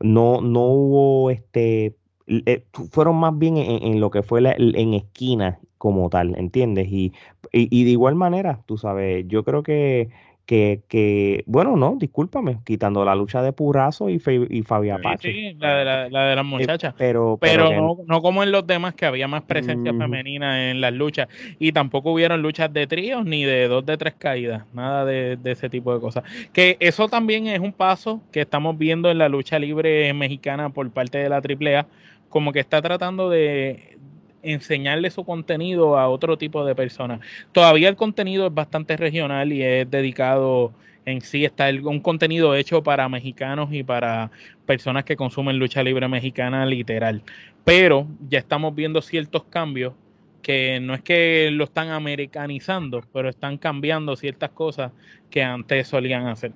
no, 0.00 0.40
no 0.40 0.60
hubo 0.62 1.30
este 1.30 1.96
eh, 2.26 2.64
fueron 2.90 3.16
más 3.16 3.38
bien 3.38 3.56
en, 3.58 4.00
lo 4.00 4.10
que 4.10 4.22
fue 4.22 4.40
en 4.40 4.94
esquina 4.94 5.58
como 5.84 6.08
tal, 6.08 6.34
¿entiendes? 6.38 6.88
Y, 6.90 7.12
y, 7.52 7.84
de 7.84 7.90
igual 7.90 8.14
manera, 8.14 8.60
tú 8.64 8.78
sabes, 8.78 9.26
yo 9.28 9.44
creo 9.44 9.62
que, 9.62 10.08
que, 10.46 10.80
que, 10.88 11.44
bueno, 11.44 11.76
no, 11.76 11.96
discúlpame, 11.98 12.60
quitando 12.64 13.04
la 13.04 13.14
lucha 13.14 13.42
de 13.42 13.52
Purazo 13.52 14.08
y, 14.08 14.14
y 14.48 14.62
Fabi 14.62 14.88
Apache. 14.88 15.30
Sí, 15.30 15.56
la 15.58 15.76
de, 15.76 15.84
la, 15.84 16.08
la 16.08 16.24
de 16.24 16.36
las 16.36 16.44
eh, 16.46 16.48
muchachas. 16.48 16.94
pero 16.96 17.36
pero, 17.38 17.70
no, 17.70 17.98
no, 18.06 18.22
como 18.22 18.42
en 18.42 18.50
los 18.50 18.66
demás, 18.66 18.94
que 18.94 19.04
había 19.04 19.28
más 19.28 19.42
presencia 19.42 19.92
femenina 19.92 20.70
en 20.70 20.80
las 20.80 20.94
luchas. 20.94 21.28
Y 21.58 21.72
tampoco 21.72 22.12
hubieron 22.12 22.40
luchas 22.40 22.72
de 22.72 22.86
tríos 22.86 23.26
ni 23.26 23.44
de 23.44 23.68
dos 23.68 23.84
de 23.84 23.98
tres 23.98 24.14
caídas, 24.14 24.64
nada 24.72 25.04
de, 25.04 25.36
de 25.36 25.52
ese 25.52 25.68
tipo 25.68 25.92
de 25.94 26.00
cosas. 26.00 26.24
Que 26.54 26.78
eso 26.80 27.08
también 27.08 27.46
es 27.46 27.60
un 27.60 27.74
paso 27.74 28.22
que 28.32 28.40
estamos 28.40 28.78
viendo 28.78 29.10
en 29.10 29.18
la 29.18 29.28
lucha 29.28 29.58
libre 29.58 30.14
mexicana 30.14 30.70
por 30.70 30.90
parte 30.90 31.18
de 31.18 31.28
la 31.28 31.42
AAA 31.42 31.86
como 32.34 32.50
que 32.50 32.58
está 32.58 32.82
tratando 32.82 33.30
de 33.30 33.96
enseñarle 34.42 35.08
su 35.10 35.22
contenido 35.22 35.96
a 35.96 36.08
otro 36.08 36.36
tipo 36.36 36.64
de 36.64 36.74
personas. 36.74 37.20
Todavía 37.52 37.88
el 37.88 37.94
contenido 37.94 38.48
es 38.48 38.52
bastante 38.52 38.96
regional 38.96 39.52
y 39.52 39.62
es 39.62 39.88
dedicado 39.88 40.72
en 41.04 41.20
sí, 41.20 41.44
está 41.44 41.70
un 41.84 42.00
contenido 42.00 42.56
hecho 42.56 42.82
para 42.82 43.08
mexicanos 43.08 43.72
y 43.72 43.84
para 43.84 44.32
personas 44.66 45.04
que 45.04 45.14
consumen 45.14 45.60
lucha 45.60 45.84
libre 45.84 46.08
mexicana 46.08 46.66
literal. 46.66 47.22
Pero 47.62 48.08
ya 48.28 48.40
estamos 48.40 48.74
viendo 48.74 49.00
ciertos 49.00 49.44
cambios 49.44 49.94
que 50.42 50.80
no 50.80 50.94
es 50.94 51.02
que 51.02 51.50
lo 51.52 51.62
están 51.62 51.90
americanizando, 51.90 53.02
pero 53.12 53.28
están 53.28 53.58
cambiando 53.58 54.16
ciertas 54.16 54.50
cosas 54.50 54.90
que 55.30 55.44
antes 55.44 55.86
solían 55.86 56.26
hacer. 56.26 56.50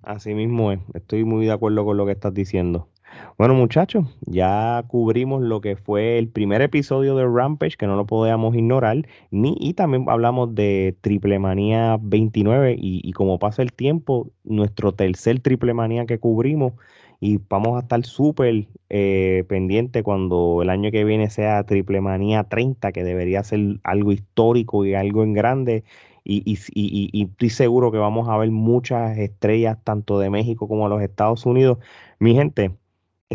Así 0.00 0.32
mismo 0.32 0.72
es, 0.72 0.80
estoy 0.94 1.24
muy 1.24 1.44
de 1.44 1.52
acuerdo 1.52 1.84
con 1.84 1.98
lo 1.98 2.06
que 2.06 2.12
estás 2.12 2.32
diciendo. 2.32 2.88
Bueno, 3.36 3.54
muchachos, 3.54 4.06
ya 4.26 4.84
cubrimos 4.86 5.42
lo 5.42 5.60
que 5.60 5.74
fue 5.74 6.18
el 6.18 6.28
primer 6.28 6.62
episodio 6.62 7.16
de 7.16 7.26
Rampage, 7.26 7.76
que 7.76 7.86
no 7.86 7.96
lo 7.96 8.06
podíamos 8.06 8.54
ignorar, 8.54 9.08
ni, 9.32 9.56
y 9.58 9.74
también 9.74 10.04
hablamos 10.08 10.54
de 10.54 10.96
Triple 11.00 11.40
Manía 11.40 11.98
29, 12.00 12.76
y, 12.78 13.12
como 13.12 13.40
pasa 13.40 13.62
el 13.62 13.72
tiempo, 13.72 14.30
nuestro 14.44 14.92
tercer 14.92 15.40
Triple 15.40 15.74
Manía 15.74 16.06
que 16.06 16.20
cubrimos, 16.20 16.74
y 17.18 17.40
vamos 17.48 17.76
a 17.76 17.80
estar 17.80 18.04
súper 18.04 18.68
eh, 18.90 19.44
pendiente 19.48 20.02
cuando 20.04 20.60
el 20.62 20.70
año 20.70 20.90
que 20.92 21.04
viene 21.04 21.28
sea 21.30 21.64
Triple 21.64 22.00
Manía 22.00 22.44
30, 22.44 22.92
que 22.92 23.02
debería 23.02 23.42
ser 23.42 23.80
algo 23.82 24.12
histórico 24.12 24.84
y 24.84 24.94
algo 24.94 25.24
en 25.24 25.32
grande. 25.32 25.84
Y, 26.24 26.42
y, 26.44 26.58
y, 26.74 27.10
y, 27.12 27.24
estoy 27.24 27.50
seguro 27.50 27.92
que 27.92 27.98
vamos 27.98 28.28
a 28.28 28.36
ver 28.38 28.50
muchas 28.50 29.18
estrellas 29.18 29.78
tanto 29.84 30.18
de 30.18 30.30
México 30.30 30.68
como 30.68 30.84
de 30.84 30.90
los 30.90 31.02
Estados 31.02 31.46
Unidos. 31.46 31.78
Mi 32.18 32.34
gente, 32.34 32.72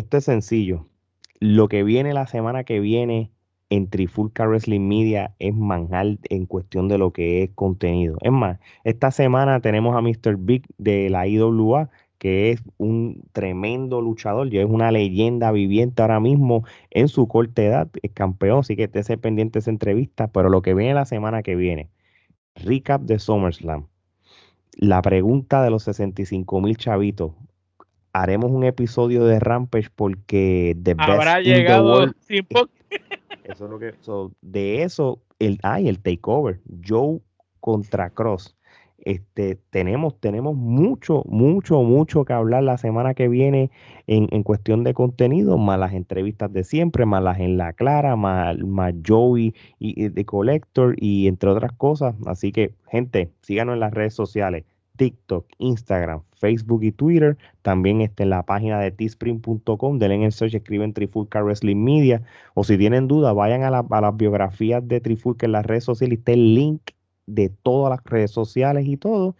esto 0.00 0.16
es 0.16 0.24
sencillo. 0.24 0.86
Lo 1.38 1.68
que 1.68 1.84
viene 1.84 2.12
la 2.12 2.26
semana 2.26 2.64
que 2.64 2.80
viene 2.80 3.30
en 3.70 3.88
Trifulca 3.88 4.46
Wrestling 4.46 4.86
Media 4.86 5.34
es 5.38 5.54
manjar 5.54 6.18
en 6.28 6.46
cuestión 6.46 6.88
de 6.88 6.98
lo 6.98 7.12
que 7.12 7.44
es 7.44 7.50
contenido. 7.54 8.16
Es 8.20 8.32
más, 8.32 8.58
esta 8.84 9.10
semana 9.10 9.60
tenemos 9.60 9.96
a 9.96 10.00
Mr. 10.00 10.36
Big 10.38 10.64
de 10.78 11.08
la 11.08 11.26
IWA, 11.26 11.88
que 12.18 12.50
es 12.50 12.62
un 12.76 13.22
tremendo 13.32 14.02
luchador, 14.02 14.50
ya 14.50 14.60
es 14.60 14.68
una 14.68 14.90
leyenda 14.90 15.52
viviente 15.52 16.02
ahora 16.02 16.20
mismo 16.20 16.64
en 16.90 17.08
su 17.08 17.28
corta 17.28 17.62
edad, 17.62 17.88
es 18.02 18.10
campeón, 18.12 18.60
así 18.60 18.76
que 18.76 18.90
esté 18.92 19.16
pendiente 19.16 19.54
de 19.54 19.60
esa 19.60 19.70
entrevista, 19.70 20.28
pero 20.28 20.50
lo 20.50 20.60
que 20.60 20.74
viene 20.74 20.92
la 20.92 21.06
semana 21.06 21.42
que 21.42 21.56
viene, 21.56 21.88
recap 22.56 23.02
de 23.02 23.18
SummerSlam, 23.18 23.86
la 24.72 25.00
pregunta 25.02 25.62
de 25.62 25.70
los 25.70 25.84
65 25.84 26.60
mil 26.60 26.76
chavitos, 26.76 27.32
haremos 28.12 28.50
un 28.50 28.64
episodio 28.64 29.24
de 29.24 29.38
Rampage 29.40 29.88
porque 29.94 30.76
The 30.82 30.94
Habrá 30.98 31.40
llegado 31.40 32.04
eso 33.44 33.64
es 33.64 33.70
lo 33.70 33.78
que 33.78 33.94
de 34.42 34.82
eso 34.82 35.20
el 35.38 35.58
ay 35.62 35.88
el 35.88 36.00
takeover 36.00 36.60
Joe 36.86 37.20
contra 37.60 38.10
Cross. 38.10 38.56
Este 39.02 39.58
tenemos 39.70 40.20
tenemos 40.20 40.54
mucho 40.54 41.22
mucho 41.26 41.82
mucho 41.82 42.26
que 42.26 42.34
hablar 42.34 42.64
la 42.64 42.76
semana 42.76 43.14
que 43.14 43.28
viene 43.28 43.70
en, 44.06 44.28
en 44.30 44.42
cuestión 44.42 44.84
de 44.84 44.92
contenido 44.92 45.56
más 45.56 45.78
las 45.78 45.94
entrevistas 45.94 46.52
de 46.52 46.64
siempre 46.64 47.06
más 47.06 47.22
las 47.22 47.38
en 47.38 47.56
la 47.56 47.72
clara 47.72 48.14
más, 48.16 48.58
más 48.58 48.92
Joey 49.06 49.54
y, 49.78 50.08
de 50.08 50.24
Collector 50.26 50.96
y 50.98 51.28
entre 51.28 51.48
otras 51.48 51.72
cosas. 51.72 52.14
Así 52.26 52.52
que 52.52 52.74
gente 52.90 53.32
síganos 53.40 53.74
en 53.74 53.80
las 53.80 53.94
redes 53.94 54.12
sociales 54.12 54.64
TikTok, 55.00 55.46
Instagram, 55.56 56.20
Facebook 56.36 56.82
y 56.82 56.92
Twitter. 56.92 57.38
También 57.62 58.02
está 58.02 58.22
en 58.22 58.28
la 58.28 58.42
página 58.42 58.78
de 58.78 58.90
teespring.com. 58.90 59.98
Denle 59.98 60.16
en 60.16 60.22
el 60.24 60.32
search, 60.32 60.54
escriben 60.54 60.92
Trifulca 60.92 61.42
Wrestling 61.42 61.82
Media. 61.82 62.22
O 62.52 62.64
si 62.64 62.76
tienen 62.76 63.08
duda, 63.08 63.32
vayan 63.32 63.62
a, 63.62 63.70
las 63.70 64.16
biografías 64.18 64.86
de 64.86 65.00
Trifulca 65.00 65.46
en 65.46 65.52
las 65.52 65.64
redes 65.64 65.84
sociales. 65.84 66.18
Está 66.18 66.32
el 66.32 66.54
link 66.54 66.82
de 67.24 67.48
todas 67.48 67.90
las 67.90 68.04
redes 68.04 68.30
sociales 68.30 68.84
y 68.86 68.98
todo. 68.98 69.36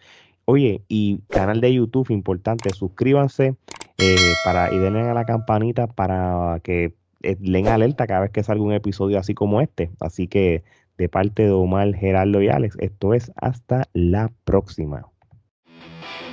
Oye, 0.46 0.80
y 0.88 1.18
canal 1.28 1.60
de 1.60 1.74
YouTube, 1.74 2.10
importante, 2.10 2.70
suscríbanse 2.70 3.54
eh, 3.98 4.16
para, 4.46 4.72
y 4.72 4.78
denle 4.78 5.02
a 5.02 5.12
la 5.12 5.26
campanita 5.26 5.88
para 5.88 6.58
que 6.64 6.94
eh, 7.22 7.36
den 7.38 7.68
alerta 7.68 8.06
cada 8.06 8.20
vez 8.20 8.30
que 8.30 8.42
salga 8.42 8.64
un 8.64 8.72
episodio 8.72 9.18
así 9.18 9.34
como 9.34 9.60
este. 9.60 9.90
Así 10.00 10.26
que 10.26 10.64
de 10.96 11.10
parte 11.10 11.42
de 11.42 11.50
Omar, 11.50 11.94
Gerardo 11.94 12.40
y 12.40 12.48
Alex, 12.48 12.78
esto 12.80 13.12
es 13.12 13.30
hasta 13.36 13.84
la 13.92 14.32
próxima. 14.44 15.04
Thank 15.80 16.20
you. 16.20 16.29